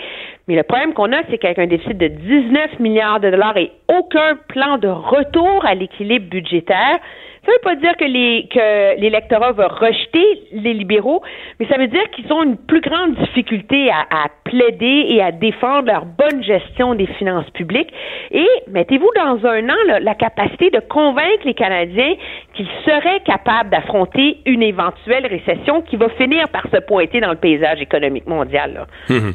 Mais 0.47 0.55
le 0.55 0.63
problème 0.63 0.93
qu'on 0.93 1.11
a, 1.11 1.21
c'est 1.29 1.37
qu'avec 1.37 1.59
un 1.59 1.67
déficit 1.67 1.97
de 1.97 2.07
19 2.07 2.79
milliards 2.79 3.19
de 3.19 3.29
dollars 3.29 3.57
et 3.57 3.71
aucun 3.87 4.35
plan 4.47 4.77
de 4.77 4.87
retour 4.87 5.65
à 5.65 5.75
l'équilibre 5.75 6.27
budgétaire, 6.29 6.99
ça 7.45 7.51
veut 7.51 7.59
pas 7.63 7.75
dire 7.75 7.95
que 7.97 8.99
l'électorat 8.99 9.51
va 9.51 9.67
rejeter 9.67 10.25
les 10.51 10.73
libéraux, 10.73 11.21
mais 11.59 11.67
ça 11.67 11.77
veut 11.77 11.87
dire 11.87 12.09
qu'ils 12.15 12.31
ont 12.33 12.43
une 12.43 12.57
plus 12.57 12.81
grande 12.81 13.15
difficulté 13.15 13.89
à, 13.89 14.27
plaider 14.43 15.05
et 15.09 15.21
à 15.21 15.31
défendre 15.31 15.87
leur 15.87 16.05
bonne 16.05 16.43
gestion 16.43 16.95
des 16.95 17.07
finances 17.17 17.49
publiques. 17.51 17.91
Et 18.31 18.47
mettez-vous 18.67 19.09
dans 19.15 19.45
un 19.47 19.69
an 19.69 19.99
la 20.01 20.15
capacité 20.15 20.69
de 20.69 20.79
convaincre 20.79 21.45
les 21.45 21.53
Canadiens 21.53 22.13
qu'ils 22.55 22.67
seraient 22.85 23.21
capables 23.25 23.69
d'affronter 23.69 24.37
une 24.45 24.61
éventuelle 24.61 25.25
récession 25.25 25.81
qui 25.81 25.97
va 25.97 26.09
finir 26.09 26.47
par 26.49 26.63
se 26.71 26.79
pointer 26.81 27.19
dans 27.19 27.31
le 27.31 27.37
paysage 27.37 27.81
économique 27.81 28.27
mondial. 28.27 28.87
Mhm. 29.09 29.33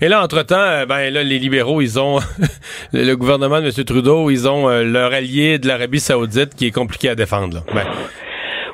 Et 0.00 0.08
là, 0.08 0.22
entre-temps, 0.22 0.54
euh, 0.56 0.86
ben 0.86 1.12
là, 1.12 1.22
les 1.22 1.38
libéraux, 1.38 1.80
ils 1.80 2.00
ont 2.00 2.18
le 2.92 3.12
le 3.12 3.16
gouvernement 3.16 3.60
de 3.60 3.66
M. 3.66 3.84
Trudeau, 3.84 4.30
ils 4.30 4.48
ont 4.48 4.70
euh, 4.70 4.84
leur 4.84 5.12
allié 5.12 5.58
de 5.58 5.68
l'Arabie 5.68 6.00
Saoudite 6.00 6.54
qui 6.54 6.66
est 6.66 6.70
compliqué 6.70 7.10
à 7.10 7.14
défendre. 7.14 7.51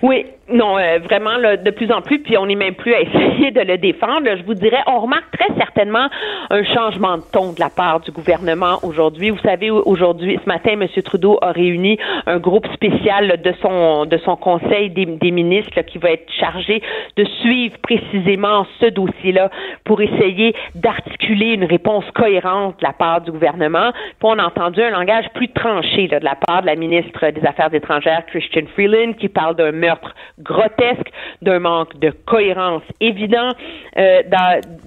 Oui, 0.03 0.27
non, 0.51 0.79
euh, 0.79 0.99
vraiment, 0.99 1.37
là, 1.37 1.57
de 1.57 1.71
plus 1.71 1.93
en 1.93 2.01
plus, 2.01 2.21
puis 2.21 2.39
on 2.39 2.47
n'est 2.47 2.55
même 2.55 2.75
plus 2.75 2.95
à 2.95 3.01
essayer 3.01 3.51
de 3.51 3.61
le 3.61 3.77
défendre. 3.77 4.29
je 4.37 4.43
vous 4.45 4.55
dirais, 4.55 4.83
on 4.87 5.01
remarque 5.01 5.31
très 5.37 5.55
certainement 5.57 6.09
un 6.51 6.65
changement 6.65 7.19
de 7.19 7.23
ton 7.33 7.53
de 7.53 7.61
la 7.61 7.69
part 7.69 8.01
du 8.01 8.11
gouvernement 8.11 8.79
aujourd'hui. 8.83 9.31
Vous 9.31 9.39
savez, 9.41 9.71
aujourd'hui, 9.71 10.39
ce 10.43 10.49
matin, 10.49 10.73
M. 10.73 10.87
Trudeau 11.05 11.39
a 11.43 11.53
réuni 11.53 11.99
un 12.27 12.39
groupe 12.39 12.67
spécial 12.73 13.41
de 13.43 13.53
son 13.61 14.07
de 14.07 14.17
son 14.19 14.37
conseil 14.37 14.91
des, 14.91 15.31
ministres 15.31 15.73
là, 15.77 15.83
qui 15.83 15.99
va 15.99 16.13
être 16.13 16.31
chargé 16.33 16.83
de 17.17 17.25
suivre 17.41 17.77
précisément 17.83 18.67
ce 18.81 18.87
dossier-là 18.87 19.51
pour 19.85 20.01
essayer 20.01 20.55
d'articuler 20.75 21.53
une 21.55 21.65
réponse 21.65 22.05
cohérente 22.15 22.79
de 22.81 22.85
la 22.85 22.93
part 22.93 23.21
du 23.21 23.31
gouvernement. 23.31 23.93
On 24.23 24.39
a 24.39 24.45
entendu 24.45 24.83
un 24.83 24.91
langage 24.91 25.25
plus 25.35 25.49
tranché 25.49 26.07
de 26.07 26.19
la 26.23 26.35
part 26.35 26.61
de 26.61 26.67
la 26.67 26.77
ministre 26.77 27.31
des 27.31 27.47
Affaires 27.47 27.73
étrangères, 27.73 28.27
Christian 28.27 28.67
Freeland, 28.75 29.15
qui 29.15 29.29
parle 29.29 29.57
d'un 29.57 29.73
meurtre 29.73 30.15
grotesque, 30.41 31.11
d'un 31.43 31.59
manque 31.59 31.99
de 31.99 32.11
cohérence 32.11 32.83
évident 33.01 33.53
euh, 33.97 34.23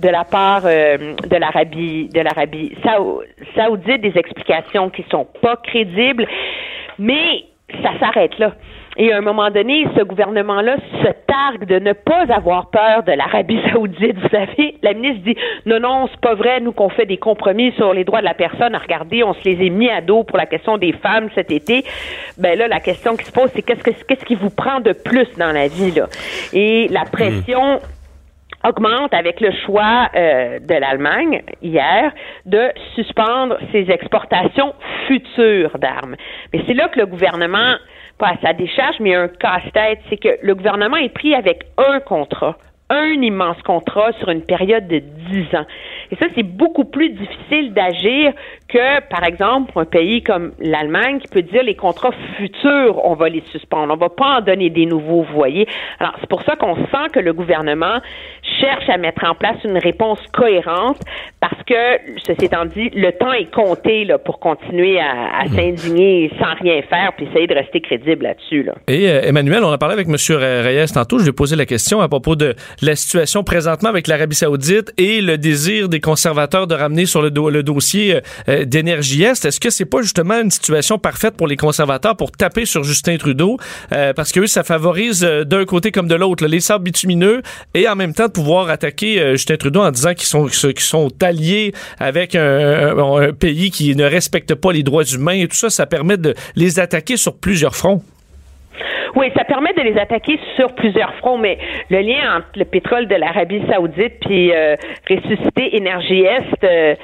de 0.02 0.10
la 0.10 0.24
part 0.24 0.64
euh, 0.66 1.16
de 1.30 1.36
l'Arabie 1.38 2.10
de 2.10 2.22
l'Arabie 2.22 2.76
saou- 2.84 3.22
saoudite, 3.56 4.02
des 4.02 4.18
explications 4.18 4.90
qui 4.90 5.04
sont 5.12 5.28
pas 5.42 5.58
crédibles, 5.58 6.28
mais 7.00 7.46
ça 7.84 7.92
s'arrête 8.00 8.38
là. 8.40 8.54
Et 8.98 9.14
à 9.14 9.18
un 9.18 9.22
moment 9.22 9.50
donné, 9.50 9.88
ce 9.98 10.04
gouvernement-là 10.04 10.76
se 11.02 11.12
targue 11.26 11.66
de 11.66 11.80
ne 11.80 11.94
pas 11.94 12.26
avoir 12.30 12.70
peur 12.70 13.04
de 13.04 13.14
l'Arabie 13.14 13.60
saoudite. 13.72 14.18
Vous 14.18 14.30
savez, 14.30 14.76
la 14.82 14.94
ministre 14.94 15.24
dit 15.24 15.36
non, 15.66 15.80
non, 15.80 16.08
c'est 16.12 16.20
pas 16.20 16.36
vrai, 16.36 16.60
nous 16.60 16.74
qu'on 16.74 16.90
fait 16.90 17.06
des 17.06 17.18
compromis 17.18 17.72
sur 17.74 17.94
les 17.94 18.04
droits 18.04 18.20
de 18.20 18.26
la 18.26 18.34
personne. 18.34 18.76
Regardez, 18.76 19.24
on 19.24 19.34
se 19.34 19.44
les 19.46 19.66
est 19.66 19.70
mis 19.70 19.90
à 19.90 20.02
dos 20.02 20.24
pour 20.24 20.38
la 20.38 20.46
question 20.46 20.78
des 20.78 20.92
femmes 20.92 21.30
cet 21.36 21.52
été. 21.52 21.86
Ben 22.38 22.58
là, 22.58 22.68
la 22.68 22.80
question 22.80 23.16
qui 23.16 23.26
se 23.26 23.32
pose, 23.32 23.50
c'est 23.56 23.62
qu'est-ce 23.62 23.84
que 23.84 23.92
qu'est-ce 23.92 24.26
qui 24.26 24.36
vous 24.36 24.50
prend 24.50 24.82
de 24.82 24.92
plus 24.92 25.28
dans 25.38 25.52
la 25.52 25.68
vie 25.68 25.92
là? 25.92 26.08
Et 26.54 26.88
la 26.90 27.06
pression 27.06 27.80
augmente 28.64 29.14
avec 29.14 29.40
le 29.42 29.52
choix 29.66 30.10
euh, 30.16 30.60
de 30.60 30.76
l'Allemagne 30.76 31.42
hier 31.62 32.12
de 32.46 32.70
suspendre 32.96 33.58
ses 33.72 33.90
exportations 33.90 34.74
futures 35.08 35.78
d'armes. 35.80 36.16
Mais 36.54 36.62
c'est 36.68 36.74
là 36.74 36.88
que 36.90 37.00
le 37.00 37.06
gouvernement, 37.06 37.76
pas 38.22 38.30
à 38.30 38.38
sa 38.38 38.54
décharge, 38.54 38.98
mais 39.00 39.16
un 39.16 39.28
casse-tête, 39.28 40.00
c'est 40.08 40.18
que 40.18 40.30
le 40.44 40.54
gouvernement 40.54 40.98
est 40.98 41.10
pris 41.10 41.34
avec 41.34 41.64
un 41.80 42.00
contrat 42.02 42.56
un 42.92 43.22
immense 43.22 43.62
contrat 43.62 44.12
sur 44.20 44.30
une 44.30 44.42
période 44.42 44.86
de 44.88 45.00
10 45.00 45.56
ans. 45.56 45.66
Et 46.12 46.18
ça, 46.18 46.26
c'est 46.36 46.44
beaucoup 46.44 46.84
plus 46.84 47.10
difficile 47.10 47.74
d'agir 47.74 48.34
que, 48.68 49.00
par 49.08 49.24
exemple, 49.24 49.72
un 49.78 49.86
pays 49.86 50.22
comme 50.22 50.52
l'Allemagne 50.60 51.20
qui 51.20 51.30
peut 51.30 51.42
dire 51.42 51.64
les 51.64 51.76
contrats 51.76 52.12
futurs, 52.36 53.00
on 53.06 53.14
va 53.14 53.30
les 53.30 53.44
suspendre. 53.52 53.94
On 53.94 53.98
va 53.98 54.10
pas 54.10 54.40
en 54.40 54.42
donner 54.42 54.70
des 54.70 54.86
nouveaux, 54.86 55.24
vous 55.24 55.34
voyez. 55.34 55.70
Alors, 56.00 56.16
c'est 56.20 56.30
pour 56.30 56.42
ça 56.42 56.58
qu'on 56.58 56.76
sent 56.76 57.08
que 57.14 57.22
le 57.22 57.32
gouvernement 57.32 58.02
cherche 58.62 58.88
à 58.90 58.98
mettre 58.98 59.24
en 59.26 59.36
place 59.36 59.58
une 59.64 59.78
réponse 59.78 60.20
cohérente 60.32 61.00
parce 61.40 61.62
que, 61.64 61.74
ceci 62.26 62.46
étant 62.46 62.66
dit, 62.66 62.90
le 62.94 63.12
temps 63.12 63.34
est 63.34 63.52
compté 63.52 64.06
là, 64.06 64.20
pour 64.20 64.40
continuer 64.40 65.00
à, 65.00 65.42
à 65.42 65.48
s'indigner 65.48 66.32
sans 66.40 66.54
rien 66.62 66.82
faire 66.84 67.12
puis 67.18 67.26
essayer 67.26 67.48
de 67.48 67.56
rester 67.56 67.82
crédible 67.82 68.24
là-dessus. 68.24 68.64
Là. 68.64 68.74
Et 68.88 69.10
euh, 69.10 69.22
Emmanuel, 69.24 69.64
on 69.64 69.72
a 69.72 69.78
parlé 69.80 69.94
avec 69.94 70.08
M. 70.08 70.16
Reyes 70.38 70.94
tantôt. 70.94 71.18
Je 71.18 71.24
lui 71.24 71.30
ai 71.30 71.34
posé 71.34 71.56
la 71.56 71.66
question 71.66 72.00
à 72.00 72.08
propos 72.08 72.36
de 72.36 72.54
la 72.82 72.96
situation 72.96 73.44
présentement 73.44 73.90
avec 73.90 74.08
l'Arabie 74.08 74.36
Saoudite 74.36 74.94
et 74.98 75.22
le 75.22 75.38
désir 75.38 75.90
des 75.90 76.00
conservateurs 76.00 76.68
de 76.68 76.76
ramener 76.76 77.06
sur 77.08 77.22
le, 77.24 77.32
do- 77.32 77.50
le 77.50 77.64
dossier 77.64 78.20
euh, 78.48 78.66
d'énergie 78.66 79.24
Est. 79.24 79.44
Est-ce 79.46 79.60
que 79.60 79.72
c'est 79.72 79.90
pas 79.90 80.02
justement 80.04 80.40
une 80.40 80.52
situation 80.52 81.00
parfaite 81.00 81.36
pour 81.36 81.48
les 81.48 81.58
conservateurs 81.58 82.16
pour 82.16 82.32
taper 82.32 82.66
sur 82.66 82.84
Justin 82.84 83.18
Trudeau? 83.18 83.58
Euh, 83.94 84.14
parce 84.14 84.32
que 84.32 84.42
eux, 84.42 84.48
ça 84.48 84.64
favorise 84.64 85.24
euh, 85.24 85.44
d'un 85.44 85.66
côté 85.66 85.92
comme 85.92 86.08
de 86.08 86.16
l'autre 86.16 86.46
les 86.46 86.60
sables 86.60 86.84
bitumineux 86.84 87.42
et 87.74 87.88
en 87.90 87.96
même 87.96 88.14
temps 88.14 88.28
de 88.28 88.32
pouvoir 88.32 88.51
attaquer 88.60 89.20
euh, 89.20 89.32
Justin 89.32 89.58
Trudeau 89.58 89.82
en 89.82 89.92
disant 89.92 90.14
qu'ils 90.14 90.28
sont, 90.28 90.46
qu'ils 90.46 90.80
sont 90.80 91.10
alliés 91.22 91.72
avec 92.00 92.36
un 92.36 93.32
pays 93.40 93.72
qui 93.72 93.96
ne 93.96 94.06
respecte 94.06 94.56
pas 94.56 94.72
les 94.72 94.84
droits 94.84 95.04
humains 95.04 95.34
et 95.34 95.48
tout 95.48 95.56
ça, 95.56 95.70
ça 95.70 95.86
permet 95.86 96.18
de 96.18 96.34
les 96.56 96.80
attaquer 96.80 97.18
sur 97.18 97.38
plusieurs 97.40 97.76
fronts. 97.76 98.02
Oui, 99.16 99.28
ça 99.36 99.44
permet 99.44 99.74
de 99.74 99.82
les 99.82 99.98
attaquer 100.00 100.40
sur 100.56 100.74
plusieurs 100.74 101.14
fronts, 101.16 101.38
mais 101.38 101.58
le 101.90 102.00
lien 102.00 102.38
entre 102.38 102.48
le 102.56 102.66
pétrole 102.66 103.08
de 103.08 103.16
l'Arabie 103.16 103.62
Saoudite 103.70 104.20
puis 104.22 104.54
euh, 104.54 104.76
ressusciter 105.10 105.76
Énergie 105.76 106.22
Est. 106.22 106.64
euh, 106.64 106.96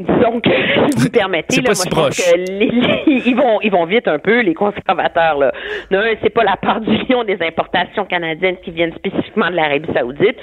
Disons 0.00 0.40
que, 0.44 0.50
si 0.50 1.04
vous 1.04 1.10
permettez, 1.10 1.56
là, 1.56 1.62
moi, 1.66 1.74
si 1.74 1.88
je 1.88 1.94
pense 1.94 2.16
que 2.32 2.36
les- 2.36 2.70
les- 2.70 3.22
ils 3.26 3.34
vont, 3.36 3.60
ils 3.62 3.70
vont 3.70 3.84
vite 3.84 4.08
un 4.08 4.18
peu, 4.18 4.40
les 4.40 4.54
conservateurs, 4.54 5.38
là. 5.38 5.52
Non, 5.90 6.00
c'est 6.22 6.30
pas 6.30 6.44
la 6.44 6.56
part 6.56 6.80
du 6.80 6.96
lion 7.08 7.24
des 7.24 7.38
importations 7.42 8.04
canadiennes 8.04 8.56
qui 8.64 8.70
viennent 8.70 8.94
spécifiquement 8.94 9.50
de 9.50 9.56
l'Arabie 9.56 9.92
Saoudite. 9.94 10.36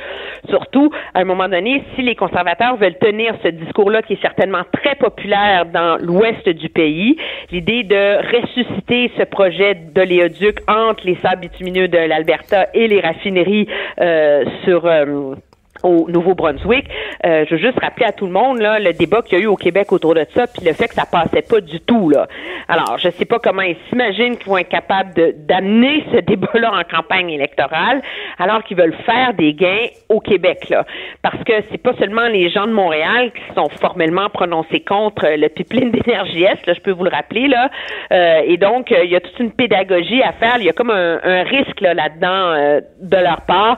Surtout, 0.50 0.92
à 1.14 1.20
un 1.20 1.24
moment 1.26 1.48
donné, 1.50 1.84
si 1.96 2.02
les 2.02 2.16
conservateurs 2.16 2.76
veulent 2.78 2.98
tenir 3.00 3.34
ce 3.44 3.50
discours-là, 3.50 4.02
qui 4.02 4.14
est 4.14 4.22
certainement 4.22 4.64
très 4.74 4.96
populaire 4.96 5.66
dans 5.66 5.98
l'ouest 6.02 6.48
du 6.50 6.70
pays, 6.70 7.18
l'idée 7.52 7.84
de 7.84 8.18
ressusciter 8.38 9.12
ce 9.18 9.24
projet 9.24 9.76
d'oléoduc 9.76 10.60
entre 10.68 11.06
les 11.06 11.16
sables 11.18 11.42
bitumineux 11.42 11.88
de 11.88 11.98
l'Alberta 11.98 12.68
et 12.74 12.88
les 12.88 13.00
raffineries 13.02 13.68
euh, 14.00 14.44
sur 14.64 14.86
euh, 14.86 15.36
au 15.84 16.10
Nouveau-Brunswick, 16.10 16.88
Euh, 17.26 17.46
je 17.50 17.56
veux 17.56 17.62
juste 17.62 17.80
rappeler 17.82 18.06
à 18.06 18.12
tout 18.12 18.28
le 18.28 18.32
monde 18.32 18.60
là, 18.60 18.80
le 18.80 18.94
débat 18.94 19.22
qu'il 19.24 19.40
y 19.40 19.42
a 19.42 19.44
eu 19.44 19.48
au 19.48 19.56
Québec 19.56 19.92
autour 19.92 20.14
de 20.14 20.26
ça, 20.36 20.46
puis 20.46 20.64
le 20.64 20.74
fait 20.74 20.88
que 20.88 20.94
ça 20.94 21.06
passait 21.12 21.42
pas 21.42 21.62
du 21.62 21.80
tout. 21.80 22.10
Là. 22.10 22.28
Alors, 22.68 22.98
je 23.00 23.10
sais 23.10 23.26
pas 23.26 23.40
comment 23.40 23.64
ils 23.64 23.78
s'imaginent 23.90 24.38
qu'ils 24.38 24.48
vont 24.48 24.60
être 24.60 24.70
capables 24.70 25.14
d'amener 25.48 26.06
ce 26.14 26.20
débat-là 26.20 26.72
en 26.74 26.84
campagne 26.84 27.32
électorale, 27.32 28.02
alors 28.38 28.64
qu'ils 28.64 28.78
veulent 28.78 28.96
faire 29.06 29.34
des 29.34 29.54
gains 29.54 29.88
au 30.10 30.20
Québec. 30.20 30.70
Là. 30.70 30.86
Parce 31.24 31.44
que 31.44 31.54
c'est 31.72 31.82
pas 31.82 31.94
seulement 31.98 32.28
les 32.28 32.50
gens 32.50 32.68
de 32.68 32.74
Montréal 32.74 33.32
qui 33.32 33.56
sont 33.56 33.70
formellement 33.70 34.30
prononcés 34.30 34.82
contre 34.82 35.26
le 35.26 35.48
pipeline 35.50 35.92
d'énergie 35.92 36.44
Est, 36.44 36.66
là, 36.68 36.74
je 36.74 36.82
peux 36.82 36.92
vous 36.92 37.04
le 37.04 37.10
rappeler. 37.12 37.48
Là. 37.48 37.70
Euh, 38.12 38.42
et 38.46 38.58
donc, 38.58 38.92
euh, 38.92 39.04
il 39.04 39.10
y 39.12 39.16
a 39.16 39.22
toute 39.22 39.40
une 39.40 39.52
pédagogie 39.52 40.22
à 40.22 40.34
faire. 40.34 40.58
Il 40.60 40.66
y 40.66 40.70
a 40.70 40.74
comme 40.74 40.92
un, 40.92 41.20
un 41.24 41.44
risque 41.44 41.82
là, 41.82 41.94
là-dedans 41.94 42.28
euh, 42.28 42.82
de 43.02 43.18
leur 43.18 43.42
part 43.42 43.78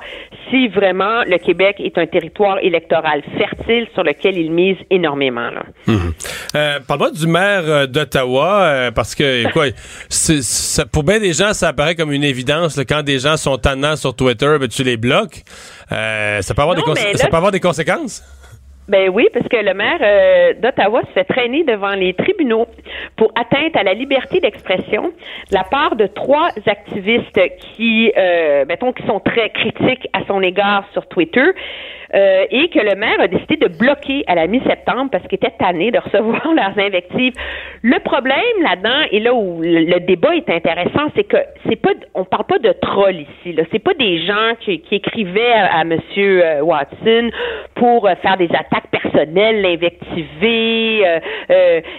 si 0.49 0.67
vraiment 0.67 1.23
le 1.25 1.37
Québec 1.37 1.77
est 1.79 1.88
un 1.97 2.05
territoire 2.07 2.59
électoral 2.59 3.21
fertile 3.37 3.87
sur 3.93 4.03
lequel 4.03 4.37
ils 4.37 4.51
misent 4.51 4.77
énormément. 4.89 5.49
Là. 5.49 5.63
Euh, 6.55 6.79
Parle-moi 6.87 7.11
du 7.11 7.27
maire 7.27 7.63
euh, 7.65 7.87
d'Ottawa, 7.87 8.61
euh, 8.61 8.91
parce 8.91 9.15
que 9.15 9.51
quoi, 9.51 9.65
ça- 10.09 10.85
pour 10.91 11.03
bien 11.03 11.19
des 11.19 11.33
gens, 11.33 11.53
ça 11.53 11.69
apparaît 11.69 11.95
comme 11.95 12.11
une 12.11 12.23
évidence. 12.23 12.77
là, 12.77 12.85
quand 12.85 13.03
des 13.03 13.19
gens 13.19 13.37
sont 13.37 13.57
tannants 13.57 13.95
sur 13.95 14.15
Twitter, 14.15 14.57
ben, 14.59 14.67
tu 14.67 14.83
les 14.83 14.97
bloques. 14.97 15.43
Euh, 15.91 16.41
ça, 16.41 16.53
peut 16.53 16.61
avoir 16.61 16.75
Non, 16.77 16.81
des 16.83 16.85
cons- 16.85 16.93
mais 16.95 17.13
là- 17.13 17.17
ça 17.17 17.27
peut 17.27 17.37
avoir 17.37 17.51
des 17.51 17.59
conséquences? 17.59 18.23
Ben 18.89 19.07
oui, 19.13 19.27
parce 19.31 19.47
que 19.47 19.57
le 19.57 19.75
maire 19.75 19.99
euh, 20.01 20.53
d'Ottawa 20.59 21.01
se 21.03 21.11
fait 21.11 21.23
traîner 21.23 21.63
devant 21.63 21.93
les 21.93 22.15
tribunaux 22.15 22.65
pour 23.17 23.31
atteinte 23.35 23.75
à 23.75 23.83
la 23.83 23.93
liberté 23.93 24.39
d'expression 24.39 25.13
de 25.49 25.53
la 25.53 25.63
part 25.63 25.95
de 25.95 26.07
trois 26.07 26.49
activistes 26.65 27.39
qui, 27.59 28.11
euh, 28.17 28.65
mettons, 28.67 28.91
qui 28.91 29.05
sont 29.05 29.19
très 29.19 29.51
critiques 29.51 30.07
à 30.13 30.25
son 30.25 30.41
égard 30.41 30.85
sur 30.93 31.05
Twitter. 31.05 31.45
Euh, 32.15 32.45
et 32.49 32.69
que 32.69 32.79
le 32.79 32.95
maire 32.95 33.19
a 33.19 33.27
décidé 33.27 33.57
de 33.57 33.67
bloquer 33.67 34.23
à 34.27 34.33
la 34.35 34.47
mi-septembre 34.47 35.09
parce 35.11 35.23
qu'il 35.27 35.35
était 35.35 35.53
tanné 35.59 35.91
de 35.91 35.99
recevoir 36.03 36.53
leurs 36.53 36.77
invectives. 36.77 37.33
Le 37.83 37.99
problème 37.99 38.39
là-dedans, 38.63 39.07
et 39.11 39.19
là 39.19 39.33
où 39.33 39.61
le, 39.61 39.99
débat 39.99 40.35
est 40.35 40.49
intéressant, 40.49 41.11
c'est 41.15 41.25
que 41.25 41.37
c'est 41.67 41.75
pas, 41.75 41.91
on 42.15 42.25
parle 42.25 42.45
pas 42.45 42.59
de 42.59 42.73
trolls 42.81 43.21
ici. 43.21 43.53
Là, 43.53 43.63
c'est 43.71 43.83
pas 43.83 43.93
des 43.93 44.25
gens 44.25 44.55
qui, 44.61 44.81
écrivaient 44.91 45.53
à, 45.53 45.79
à 45.79 45.83
Monsieur 45.83 46.43
euh, 46.43 46.61
Watson 46.61 47.29
pour 47.75 48.07
euh, 48.07 48.15
faire 48.15 48.37
des 48.37 48.49
attaques 48.53 48.89
personnelles, 48.91 49.61
l'invectiver, 49.61 51.03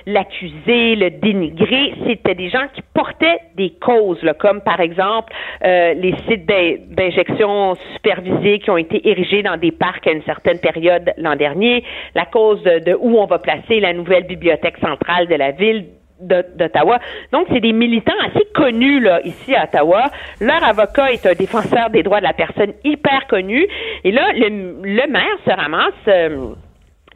l'accuser, 0.07 0.97
le 0.97 1.11
dénigrer. 1.11 1.95
C'était 2.07 2.35
des 2.35 2.49
gens 2.49 2.67
qui 2.75 2.83
portaient 2.95 3.41
des 3.57 3.75
causes, 3.81 4.23
là, 4.23 4.35
comme 4.35 4.61
par 4.61 4.81
exemple 4.81 5.33
les 5.63 6.15
sites 6.29 6.47
d'in- 6.47 6.77
d'injection 6.89 7.75
supervisés 7.95 8.59
qui 8.59 8.71
ont 8.71 8.77
été 8.77 9.09
érigés 9.09 9.43
dans 9.43 9.57
des 9.57 9.71
parcs 9.71 10.00
à 10.09 10.13
une 10.13 10.23
certaine 10.23 10.59
période 10.59 11.13
l'an 11.17 11.37
dernier, 11.37 11.85
la 12.15 12.27
cause 12.27 12.63
de, 12.63 12.97
où 12.99 13.19
on 13.19 13.27
va 13.27 13.39
placer 13.39 13.81
la 13.81 13.93
nouvelle 13.93 14.25
bibliothèque 14.25 14.79
centrale 14.79 15.27
de 15.27 15.35
la 15.35 15.51
ville 15.53 15.87
d'Ottawa. 16.21 16.99
Donc, 17.33 17.47
c'est 17.51 17.61
des 17.61 17.73
militants 17.73 18.13
assez 18.27 18.45
connus 18.55 19.01
là, 19.01 19.21
ici 19.25 19.55
à 19.55 19.65
Ottawa. 19.65 20.11
Leur 20.41 20.63
avocat 20.63 21.13
est 21.13 21.25
un 21.25 21.33
défenseur 21.33 21.89
des 21.91 22.03
droits 22.03 22.21
de 22.21 22.25
la 22.25 22.35
personne 22.35 22.75
hyper 22.85 23.27
connu. 23.27 23.67
Et 24.05 24.13
là, 24.13 24.33
le, 24.35 24.49
le 24.83 25.11
maire 25.11 25.39
se 25.47 25.51
ramasse... 25.51 25.95
euh, 26.09 26.55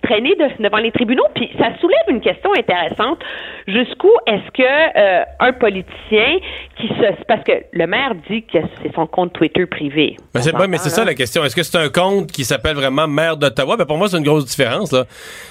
traîné 0.04 0.30
de- 0.36 0.62
devant 0.62 0.78
les 0.78 0.92
tribunaux. 0.92 1.24
Puis 1.34 1.50
ça 1.58 1.68
soulève 1.80 2.04
une 2.08 2.20
question 2.20 2.50
intéressante. 2.56 3.18
Jusqu'où 3.66 4.10
est-ce 4.26 4.50
que 4.52 4.62
euh, 4.98 5.24
un 5.40 5.52
politicien 5.52 6.38
qui 6.78 6.88
se... 6.88 7.24
Parce 7.26 7.42
que 7.44 7.52
le 7.72 7.86
maire 7.86 8.12
dit 8.28 8.42
que 8.42 8.58
c'est 8.82 8.94
son 8.94 9.06
compte 9.06 9.32
Twitter 9.32 9.66
privé. 9.66 10.16
Ben, 10.34 10.40
c'est 10.40 10.52
pas, 10.52 10.66
mais 10.66 10.76
c'est 10.78 10.90
ça 10.90 11.04
la 11.04 11.14
question. 11.14 11.42
Est-ce 11.44 11.56
que 11.56 11.62
c'est 11.62 11.78
un 11.78 11.88
compte 11.88 12.30
qui 12.30 12.44
s'appelle 12.44 12.76
vraiment 12.76 13.06
maire 13.08 13.36
d'Ottawa? 13.36 13.76
Ben, 13.76 13.86
pour 13.86 13.96
moi, 13.96 14.08
c'est 14.08 14.18
une 14.18 14.24
grosse 14.24 14.44
différence. 14.44 14.92
Là. 14.92 15.04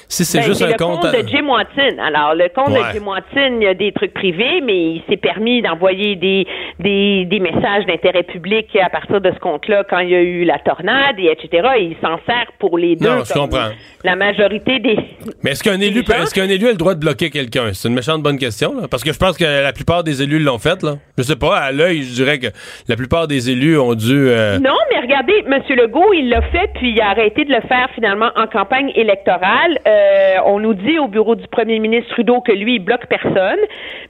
Si 0.07 0.23
c'est 0.25 0.39
Ben, 0.39 0.43
juste 0.45 0.61
un 0.61 0.67
le 0.67 0.73
compte. 0.73 1.01
compte 1.01 1.11
de 1.11 1.27
Jim 1.27 1.47
Watson. 1.49 1.97
Alors, 2.05 2.35
le 2.35 2.49
compte 2.53 2.69
Ouais. 2.69 2.93
de 2.93 2.99
Jim 2.99 3.07
Watson, 3.07 3.57
il 3.59 3.63
y 3.63 3.67
a 3.67 3.73
des 3.73 3.91
trucs 3.91 4.13
privés, 4.13 4.61
mais 4.63 4.77
il 4.95 5.03
s'est 5.09 5.17
permis 5.17 5.61
d'envoyer 5.61 6.15
des, 6.15 6.45
des, 6.79 7.25
des 7.25 7.39
messages 7.39 7.85
d'intérêt 7.87 8.23
public 8.23 8.67
à 8.81 8.89
partir 8.89 9.19
de 9.21 9.31
ce 9.31 9.39
compte-là 9.39 9.83
quand 9.89 9.99
il 9.99 10.09
y 10.09 10.15
a 10.15 10.21
eu 10.21 10.43
la 10.43 10.59
tornade, 10.59 11.17
et 11.17 11.31
etc. 11.31 11.67
Et 11.77 11.83
il 11.85 11.95
s'en 12.01 12.19
sert 12.27 12.51
pour 12.59 12.77
les 12.77 12.95
deux. 12.95 13.09
Non, 13.09 13.23
je 13.23 13.33
comprends. 13.33 13.69
La 14.03 14.15
majorité 14.15 14.42
des... 14.49 14.97
Mais 15.43 15.51
est-ce 15.51 15.63
qu'un 15.63 15.79
élu, 15.79 15.99
est-ce 15.99 16.33
qu'un 16.33 16.49
élu 16.49 16.67
a 16.67 16.71
le 16.71 16.77
droit 16.77 16.93
de 16.93 16.99
bloquer 16.99 17.29
quelqu'un? 17.29 17.73
C'est 17.73 17.87
une 17.87 17.95
méchante 17.95 18.21
bonne 18.21 18.37
question, 18.37 18.73
là. 18.79 18.87
Parce 18.89 19.03
que 19.03 19.11
je 19.13 19.19
pense 19.19 19.37
que 19.37 19.43
la 19.43 19.73
plupart 19.73 20.03
des 20.03 20.21
élus 20.21 20.39
l'ont 20.39 20.57
fait, 20.57 20.81
là. 20.83 20.95
Je 21.17 21.23
sais 21.23 21.35
pas, 21.35 21.57
à 21.57 21.71
l'œil, 21.71 22.03
je 22.03 22.13
dirais 22.13 22.39
que 22.39 22.47
la 22.87 22.95
plupart 22.95 23.27
des 23.27 23.49
élus 23.49 23.77
ont 23.77 23.95
dû. 23.95 24.29
euh, 24.29 24.59
Non, 24.59 24.75
mais 24.91 24.99
regardez, 24.99 25.43
M. 25.45 25.61
Legault, 25.77 26.13
il 26.13 26.29
l'a 26.29 26.41
fait, 26.43 26.69
puis 26.75 26.91
il 26.91 27.01
a 27.01 27.09
arrêté 27.09 27.45
de 27.45 27.51
le 27.51 27.61
faire 27.61 27.89
finalement 27.95 28.29
en 28.35 28.47
campagne 28.47 28.91
électorale. 28.95 29.79
Euh, 29.87 30.35
on 30.45 30.59
nous 30.59 30.73
dit 30.73 30.99
au 30.99 31.07
bureau 31.07 31.35
du 31.35 31.47
premier 31.47 31.79
ministre 31.79 32.09
Trudeau 32.13 32.41
que 32.41 32.51
lui, 32.51 32.75
il 32.75 32.79
bloque 32.79 33.05
personne, 33.07 33.59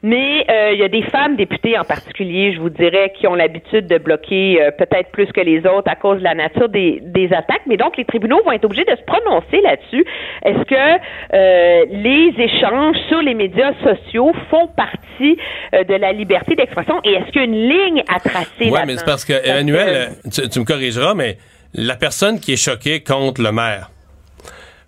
mais 0.01 0.45
euh, 0.49 0.71
il 0.73 0.79
y 0.79 0.83
a 0.83 0.89
des 0.89 1.03
femmes 1.03 1.35
députées 1.35 1.77
en 1.77 1.83
particulier, 1.83 2.53
je 2.53 2.59
vous 2.59 2.69
dirais, 2.69 3.11
qui 3.17 3.27
ont 3.27 3.35
l'habitude 3.35 3.87
de 3.87 3.97
bloquer 3.97 4.59
peut-être 4.77 5.11
plus 5.11 5.27
que 5.31 5.41
les 5.41 5.59
autres 5.59 5.89
à 5.89 5.95
cause 5.95 6.19
de 6.19 6.23
la 6.23 6.35
nature 6.35 6.69
des, 6.69 6.99
des 7.01 7.27
attaques. 7.33 7.61
Mais 7.67 7.77
donc, 7.77 7.97
les 7.97 8.05
tribunaux 8.05 8.41
vont 8.43 8.51
être 8.51 8.65
obligés 8.65 8.85
de 8.85 8.95
se 8.95 9.03
prononcer 9.05 9.61
là-dessus. 9.61 10.05
Est-ce 10.45 10.63
que 10.63 10.75
euh, 11.33 11.85
les 11.91 12.33
échanges 12.37 12.97
sur 13.09 13.21
les 13.21 13.33
médias 13.33 13.73
sociaux 13.83 14.31
font 14.49 14.67
partie 14.67 15.37
euh, 15.73 15.83
de 15.83 15.93
la 15.95 16.11
liberté 16.11 16.55
d'expression? 16.55 16.99
Et 17.03 17.13
est-ce 17.13 17.31
qu'il 17.31 17.41
y 17.41 17.45
a 17.45 17.47
une 17.47 17.69
ligne 17.69 18.03
à 18.07 18.19
tracer 18.19 18.65
là-dedans? 18.65 18.83
mais 18.85 18.97
c'est 18.97 19.05
parce 19.05 19.25
que, 19.25 19.33
Emmanuel, 19.45 20.11
tu, 20.31 20.47
tu 20.49 20.59
me 20.59 20.65
corrigeras, 20.65 21.13
mais 21.13 21.37
la 21.73 21.95
personne 21.95 22.39
qui 22.39 22.53
est 22.53 22.57
choquée 22.57 23.01
contre 23.01 23.41
le 23.41 23.51
maire 23.51 23.89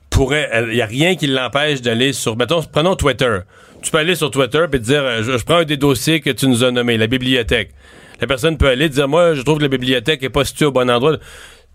pourrait, 0.09 0.49
il 0.71 0.75
y 0.75 0.81
a 0.81 0.85
rien 0.85 1.15
qui 1.15 1.27
l'empêche 1.27 1.81
d'aller 1.81 2.13
sur, 2.13 2.37
mettons, 2.37 2.61
prenons 2.71 2.95
Twitter. 2.95 3.39
Tu 3.81 3.91
peux 3.91 3.97
aller 3.97 4.15
sur 4.15 4.31
Twitter 4.31 4.63
et 4.65 4.69
te 4.69 4.77
dire, 4.77 5.03
euh, 5.03 5.21
je, 5.21 5.37
je 5.37 5.45
prends 5.45 5.57
un 5.57 5.63
des 5.65 5.77
dossiers 5.77 6.21
que 6.21 6.29
tu 6.29 6.47
nous 6.47 6.63
as 6.63 6.71
nommés, 6.71 6.97
la 6.97 7.07
bibliothèque. 7.07 7.71
La 8.21 8.27
personne 8.27 8.57
peut 8.57 8.67
aller 8.67 8.87
dire, 8.89 9.07
moi, 9.07 9.33
je 9.33 9.41
trouve 9.41 9.57
que 9.57 9.63
la 9.63 9.69
bibliothèque 9.69 10.23
est 10.23 10.29
pas 10.29 10.45
située 10.45 10.65
au 10.65 10.71
bon 10.71 10.89
endroit. 10.89 11.17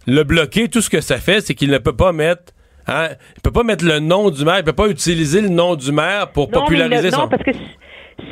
Le 0.07 0.25
bloquer, 0.25 0.69
tout 0.69 0.81
ce 0.81 0.89
que 0.89 1.01
ça 1.01 1.19
fait, 1.19 1.41
c'est 1.43 1.55
qu'il 1.55 1.71
ne 1.71 1.79
peut 1.79 1.95
pas 1.95 2.13
mettre, 2.13 2.53
hein, 2.91 3.09
il 3.36 3.41
peut 3.43 3.51
pas 3.53 3.62
mettre 3.62 3.84
le 3.84 3.99
nom 4.01 4.30
du 4.30 4.45
maire, 4.45 4.59
il 4.59 4.64
peut 4.64 4.72
pas 4.72 4.88
utiliser 4.88 5.41
le 5.41 5.49
nom 5.49 5.74
du 5.76 5.93
maire 5.93 6.30
pour 6.32 6.51
Non, 6.51 6.61
populariser 6.61 7.05
le- 7.05 7.11
non, 7.11 7.22
son. 7.22 7.28
parce 7.28 7.43
que 7.43 7.51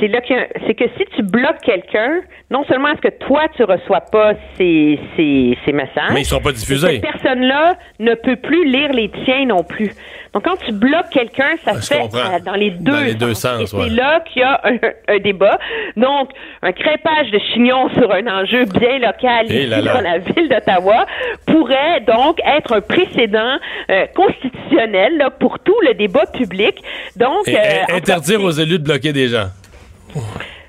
c'est 0.00 0.08
là 0.08 0.18
a- 0.18 0.46
c'est 0.66 0.74
que 0.74 0.84
si 0.96 1.04
tu 1.16 1.22
bloques 1.22 1.60
quelqu'un, 1.62 2.20
non 2.50 2.64
seulement 2.64 2.88
est-ce 2.88 3.00
que 3.00 3.24
toi 3.26 3.42
tu 3.56 3.62
reçois 3.64 4.00
pas 4.00 4.32
ces, 4.56 4.98
ces, 5.16 5.56
ces 5.64 5.72
messages, 5.72 6.10
Mais 6.12 6.20
ils 6.22 6.24
seront 6.24 6.40
pas 6.42 6.52
diffusés. 6.52 7.00
Cette 7.00 7.02
personne-là 7.02 7.76
ne 8.00 8.14
peut 8.14 8.36
plus 8.36 8.64
lire 8.64 8.92
les 8.92 9.10
tiens 9.24 9.46
non 9.46 9.62
plus. 9.64 9.90
Donc 10.34 10.44
quand 10.44 10.56
tu 10.64 10.72
bloques 10.72 11.08
quelqu'un, 11.10 11.56
ça 11.64 11.74
se 11.74 11.80
je 11.80 11.86
fait 11.94 12.00
comprends. 12.02 12.38
dans 12.44 12.54
les 12.54 12.70
deux 12.70 12.92
Dans 12.92 13.00
les 13.00 13.14
deux 13.14 13.34
sens, 13.34 13.60
Et 13.62 13.66
c'est 13.66 13.76
ouais. 13.76 13.88
là 13.88 14.20
qu'il 14.20 14.42
y 14.42 14.44
a 14.44 14.60
un, 14.64 14.76
un 15.14 15.18
débat. 15.18 15.58
Donc 15.96 16.30
un 16.62 16.72
crépage 16.72 17.30
de 17.30 17.38
chignon 17.52 17.88
sur 17.94 18.12
un 18.12 18.26
enjeu 18.26 18.64
bien 18.66 18.98
local 18.98 19.46
Eh 19.48 19.54
ici 19.60 19.66
là 19.66 19.80
là. 19.80 19.94
dans 19.94 20.00
la 20.02 20.18
ville 20.18 20.48
d'Ottawa 20.48 21.06
pourrait 21.46 22.00
donc 22.06 22.38
être 22.46 22.74
un 22.76 22.80
précédent 22.82 23.56
euh, 23.90 24.06
constitutionnel 24.14 25.16
là, 25.16 25.30
pour 25.30 25.58
tout 25.60 25.76
le 25.86 25.94
débat 25.94 26.26
public. 26.26 26.76
Donc 27.16 27.46
Et, 27.48 27.56
euh, 27.56 27.96
interdire 27.96 28.42
aux 28.42 28.50
élus 28.50 28.78
de 28.78 28.84
bloquer 28.84 29.12
des 29.12 29.28
gens. 29.28 29.46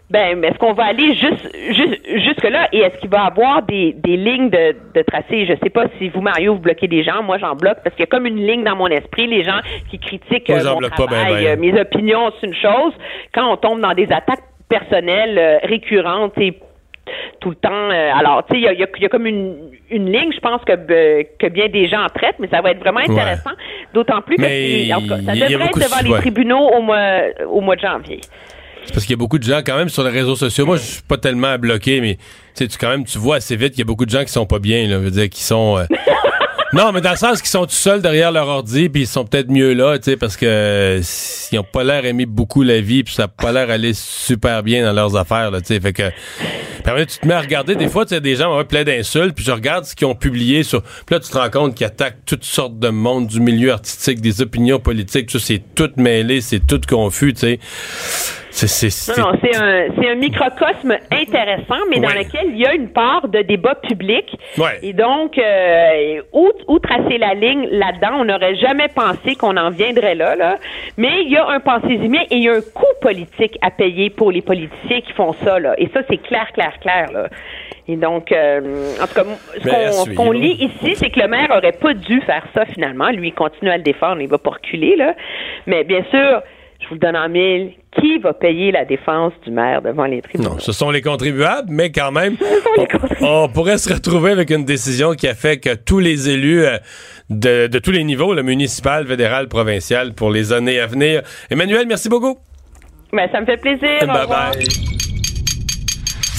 Ben, 0.09 0.39
mais 0.39 0.47
est-ce 0.47 0.57
qu'on 0.57 0.73
va 0.73 0.85
aller 0.85 1.13
juste, 1.13 1.55
juste 1.71 1.99
jusque-là? 2.25 2.67
Et 2.73 2.79
est-ce 2.79 2.97
qu'il 2.99 3.09
va 3.11 3.25
y 3.25 3.27
avoir 3.27 3.61
des, 3.61 3.93
des 3.93 4.17
lignes 4.17 4.49
de, 4.49 4.75
de 4.95 5.01
tracé? 5.03 5.45
Je 5.45 5.53
sais 5.63 5.69
pas 5.69 5.85
si 5.97 6.09
vous, 6.09 6.21
Mario, 6.21 6.53
vous 6.55 6.59
bloquez 6.59 6.87
des 6.87 7.03
gens. 7.03 7.21
Moi, 7.21 7.37
j'en 7.37 7.55
bloque 7.55 7.77
parce 7.83 7.95
qu'il 7.95 8.03
y 8.03 8.07
a 8.07 8.11
comme 8.11 8.25
une 8.25 8.45
ligne 8.45 8.63
dans 8.63 8.75
mon 8.75 8.87
esprit. 8.87 9.27
Les 9.27 9.43
gens 9.43 9.59
qui 9.91 9.99
critiquent 9.99 10.49
euh, 10.49 10.55
mon 10.75 10.79
ben, 10.81 10.89
travail, 10.89 11.43
ben. 11.45 11.47
euh, 11.47 11.61
mes 11.61 11.79
opinions, 11.79 12.31
c'est 12.41 12.47
une 12.47 12.55
chose. 12.55 12.93
Quand 13.33 13.51
on 13.51 13.57
tombe 13.57 13.81
dans 13.81 13.93
des 13.93 14.11
attaques 14.11 14.43
personnelles 14.67 15.37
euh, 15.37 15.57
récurrentes 15.63 16.37
et 16.39 16.53
tout 17.39 17.49
le 17.49 17.55
temps. 17.55 17.69
euh, 17.71 18.11
alors, 18.15 18.43
tu 18.45 18.53
sais, 18.55 18.59
il 18.61 18.63
y 18.63 18.67
a, 18.67 18.73
il 18.73 18.79
y 18.79 18.83
a- 18.83 18.87
il 18.95 19.01
y 19.01 19.05
a 19.05 19.09
comme 19.09 19.25
une, 19.25 19.71
une 19.89 20.11
ligne, 20.11 20.31
je 20.31 20.39
pense 20.39 20.63
que, 20.63 20.73
euh, 20.73 21.23
que 21.39 21.47
bien 21.47 21.67
des 21.67 21.87
gens 21.87 22.03
en 22.03 22.07
traitent, 22.09 22.35
mais 22.39 22.47
ça 22.49 22.61
va 22.61 22.69
être 22.71 22.79
vraiment 22.79 22.99
intéressant. 23.13 23.49
D'autant 23.95 24.21
plus 24.21 24.35
que 24.35 24.41
Mais 24.41 24.85
c'est- 24.85 24.93
en 24.93 25.01
tout 25.01 25.07
cas, 25.07 25.15
ça 25.17 25.33
devrait 25.49 25.65
être 25.65 25.79
devant 25.79 26.01
les 26.03 26.09
tribunaux 26.21 26.67
au 26.77 26.81
mois, 26.81 27.19
au 27.47 27.61
mois 27.61 27.75
de 27.75 27.81
janvier. 27.81 28.21
C'est 28.85 28.93
parce 28.93 29.05
qu'il 29.05 29.11
y 29.11 29.13
a 29.13 29.17
beaucoup 29.17 29.37
de 29.37 29.43
gens 29.43 29.61
quand 29.65 29.77
même 29.77 29.89
sur 29.89 30.03
les 30.03 30.09
réseaux 30.09 30.35
sociaux. 30.35 30.65
Moi, 30.65 30.77
je 30.77 30.83
suis 30.83 31.01
pas 31.01 31.17
tellement 31.17 31.57
bloqué, 31.57 32.01
mais 32.01 32.15
tu 32.15 32.21
sais, 32.55 32.67
tu 32.67 32.77
quand 32.77 32.89
même 32.89 33.05
tu 33.05 33.17
vois 33.17 33.37
assez 33.37 33.55
vite 33.55 33.71
qu'il 33.71 33.79
y 33.79 33.81
a 33.83 33.85
beaucoup 33.85 34.05
de 34.05 34.11
gens 34.11 34.23
qui 34.23 34.31
sont 34.31 34.45
pas 34.45 34.59
bien, 34.59 34.87
là, 34.87 34.97
je 34.99 35.03
veux 35.03 35.11
dire 35.11 35.29
qui 35.29 35.43
sont 35.43 35.77
euh, 35.77 35.85
Non, 36.71 36.91
mais 36.91 37.01
dans 37.01 37.11
le 37.11 37.17
sens 37.17 37.41
qu'ils 37.41 37.49
sont 37.49 37.65
tout 37.65 37.71
seuls 37.71 38.01
derrière 38.01 38.31
leur 38.31 38.47
ordi, 38.47 38.89
puis 38.89 39.01
ils 39.01 39.07
sont 39.07 39.25
peut-être 39.25 39.49
mieux 39.49 39.73
là, 39.73 39.97
tu 39.97 40.11
sais, 40.11 40.17
parce 40.17 40.37
que 40.37 40.45
euh, 40.45 41.01
ils 41.51 41.57
ont 41.57 41.63
pas 41.63 41.83
l'air 41.83 42.05
aimer 42.05 42.27
beaucoup 42.27 42.61
la 42.61 42.79
vie, 42.79 43.03
puis 43.03 43.13
ça 43.15 43.23
a 43.23 43.27
pas 43.27 43.51
l'air 43.51 43.71
aller 43.71 43.93
super 43.95 44.61
bien 44.61 44.85
dans 44.85 44.93
leurs 44.93 45.15
affaires, 45.15 45.49
là, 45.49 45.61
tu 45.61 45.67
sais, 45.67 45.79
fait 45.79 45.93
que 45.93 46.11
puis 46.79 46.91
après, 46.91 47.05
tu 47.05 47.17
te 47.17 47.27
mets 47.27 47.33
à 47.33 47.41
regarder, 47.41 47.75
des 47.75 47.89
fois, 47.89 48.05
tu 48.05 48.15
sais, 48.15 48.21
des 48.21 48.37
gens 48.37 48.57
ont 48.57 48.63
plein 48.63 48.83
d'insultes, 48.83 49.35
puis 49.35 49.43
je 49.43 49.51
regarde 49.51 49.83
ce 49.83 49.95
qu'ils 49.95 50.07
ont 50.07 50.15
publié 50.15 50.63
sur. 50.63 50.81
Puis 50.81 51.13
là, 51.15 51.19
tu 51.19 51.29
te 51.29 51.37
rends 51.37 51.49
compte 51.49 51.75
qu'ils 51.75 51.85
attaquent 51.85 52.23
toutes 52.25 52.45
sortes 52.45 52.79
de 52.79 52.87
monde, 52.89 53.27
du 53.27 53.41
milieu 53.41 53.73
artistique, 53.73 54.21
des 54.21 54.41
opinions 54.41 54.79
politiques, 54.79 55.27
tout 55.27 55.39
c'est 55.39 55.61
tout 55.75 55.91
mêlé, 55.97 56.39
c'est 56.39 56.65
tout 56.65 56.79
confus, 56.87 57.33
tu 57.33 57.39
sais. 57.41 57.59
C'est, 58.51 58.67
c'est, 58.67 58.89
c'est- 58.89 59.15
Non, 59.19 59.31
non, 59.31 59.39
c'est 59.43 59.55
un, 59.55 59.87
c'est 59.95 60.09
un 60.09 60.15
microcosme 60.15 60.97
intéressant, 61.11 61.77
mais 61.89 61.99
dans 61.99 62.09
lequel 62.09 62.47
il 62.51 62.57
y 62.57 62.65
a 62.65 62.73
une 62.73 62.89
part 62.89 63.27
de 63.27 63.41
débat 63.41 63.75
public. 63.75 64.25
Ouais. 64.57 64.79
Et 64.81 64.93
donc, 64.93 65.37
euh, 65.37 66.21
où, 66.33 66.49
où 66.67 66.79
tracer 66.79 67.17
la 67.17 67.33
ligne 67.35 67.67
là-dedans? 67.69 68.17
On 68.21 68.25
n'aurait 68.25 68.55
jamais 68.55 68.87
pensé 68.87 69.35
qu'on 69.35 69.55
en 69.57 69.69
viendrait 69.69 70.15
là, 70.15 70.35
là. 70.35 70.57
Mais 70.97 71.21
il 71.23 71.29
y 71.31 71.37
a 71.37 71.47
un 71.47 71.59
pensée-humain 71.59 72.23
et 72.31 72.35
il 72.37 72.43
y 72.43 72.49
a 72.49 72.53
un 72.53 72.61
coût 72.73 72.85
politique 73.01 73.57
à 73.61 73.69
payer 73.71 74.09
pour 74.09 74.31
les 74.31 74.41
politiciens 74.41 75.01
qui 75.01 75.13
font 75.13 75.33
ça, 75.43 75.59
là. 75.59 75.75
Et 75.77 75.87
ça, 75.93 76.01
c'est 76.09 76.17
clair, 76.17 76.47
clair, 76.53 76.73
clair, 76.81 77.11
là. 77.13 77.27
Et 77.87 77.95
donc, 77.95 78.31
euh, 78.31 78.59
en 79.01 79.07
tout 79.07 79.13
cas, 79.15 79.23
ce 79.57 79.63
Ben, 79.63 79.71
qu'on, 79.73 79.91
ce 80.05 80.09
qu'on 80.15 80.31
lit 80.31 80.57
ici, 80.59 80.95
c'est 80.95 81.09
que 81.09 81.19
le 81.19 81.27
maire 81.27 81.49
aurait 81.55 81.71
pas 81.71 81.93
dû 81.93 82.21
faire 82.21 82.43
ça 82.53 82.65
finalement. 82.65 83.09
Lui, 83.09 83.29
il 83.29 83.33
continue 83.33 83.71
à 83.71 83.77
le 83.77 83.83
défendre, 83.83 84.21
il 84.21 84.27
va 84.27 84.37
pas 84.37 84.51
reculer, 84.51 84.95
là. 84.95 85.13
Mais 85.65 85.83
bien 85.83 86.03
sûr, 86.11 86.41
vous 86.89 86.95
le 86.95 86.99
donne 86.99 87.15
en 87.15 87.29
mille, 87.29 87.71
qui 87.99 88.17
va 88.19 88.33
payer 88.33 88.71
la 88.71 88.85
défense 88.85 89.33
du 89.45 89.51
maire 89.51 89.81
devant 89.81 90.05
les 90.05 90.21
tribunaux? 90.21 90.51
Non, 90.51 90.59
ce 90.59 90.71
sont 90.71 90.89
les 90.91 91.01
contribuables, 91.01 91.69
mais 91.69 91.91
quand 91.91 92.11
même, 92.11 92.35
on, 93.21 93.47
pourrait 93.49 93.77
se 93.77 93.93
retrouver 93.93 94.31
avec 94.31 94.49
une 94.49 94.65
décision 94.65 95.13
qui 95.13 95.27
a 95.27 95.35
fait 95.35 95.59
que 95.59 95.75
tous 95.75 95.99
les 95.99 96.29
élus 96.29 96.65
euh, 96.65 96.77
de, 97.29 97.67
de 97.67 97.79
tous 97.79 97.91
les 97.91 98.03
niveaux, 98.03 98.33
le 98.33 98.43
municipal, 98.43 99.07
fédéral, 99.07 99.47
provincial, 99.47 100.13
pour 100.13 100.29
les 100.31 100.51
années 100.53 100.79
à 100.79 100.87
venir. 100.87 101.21
Emmanuel, 101.49 101.85
merci 101.87 102.09
beaucoup. 102.09 102.37
Ben, 103.13 103.29
ça 103.31 103.41
me 103.41 103.45
fait 103.45 103.57
plaisir. 103.57 103.99
Au 104.01 104.07
Bye 104.07 104.21
revoir. 104.21 104.51
bye. 104.51 104.67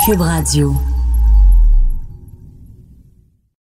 Cube 0.04 0.20
Radio. 0.20 0.89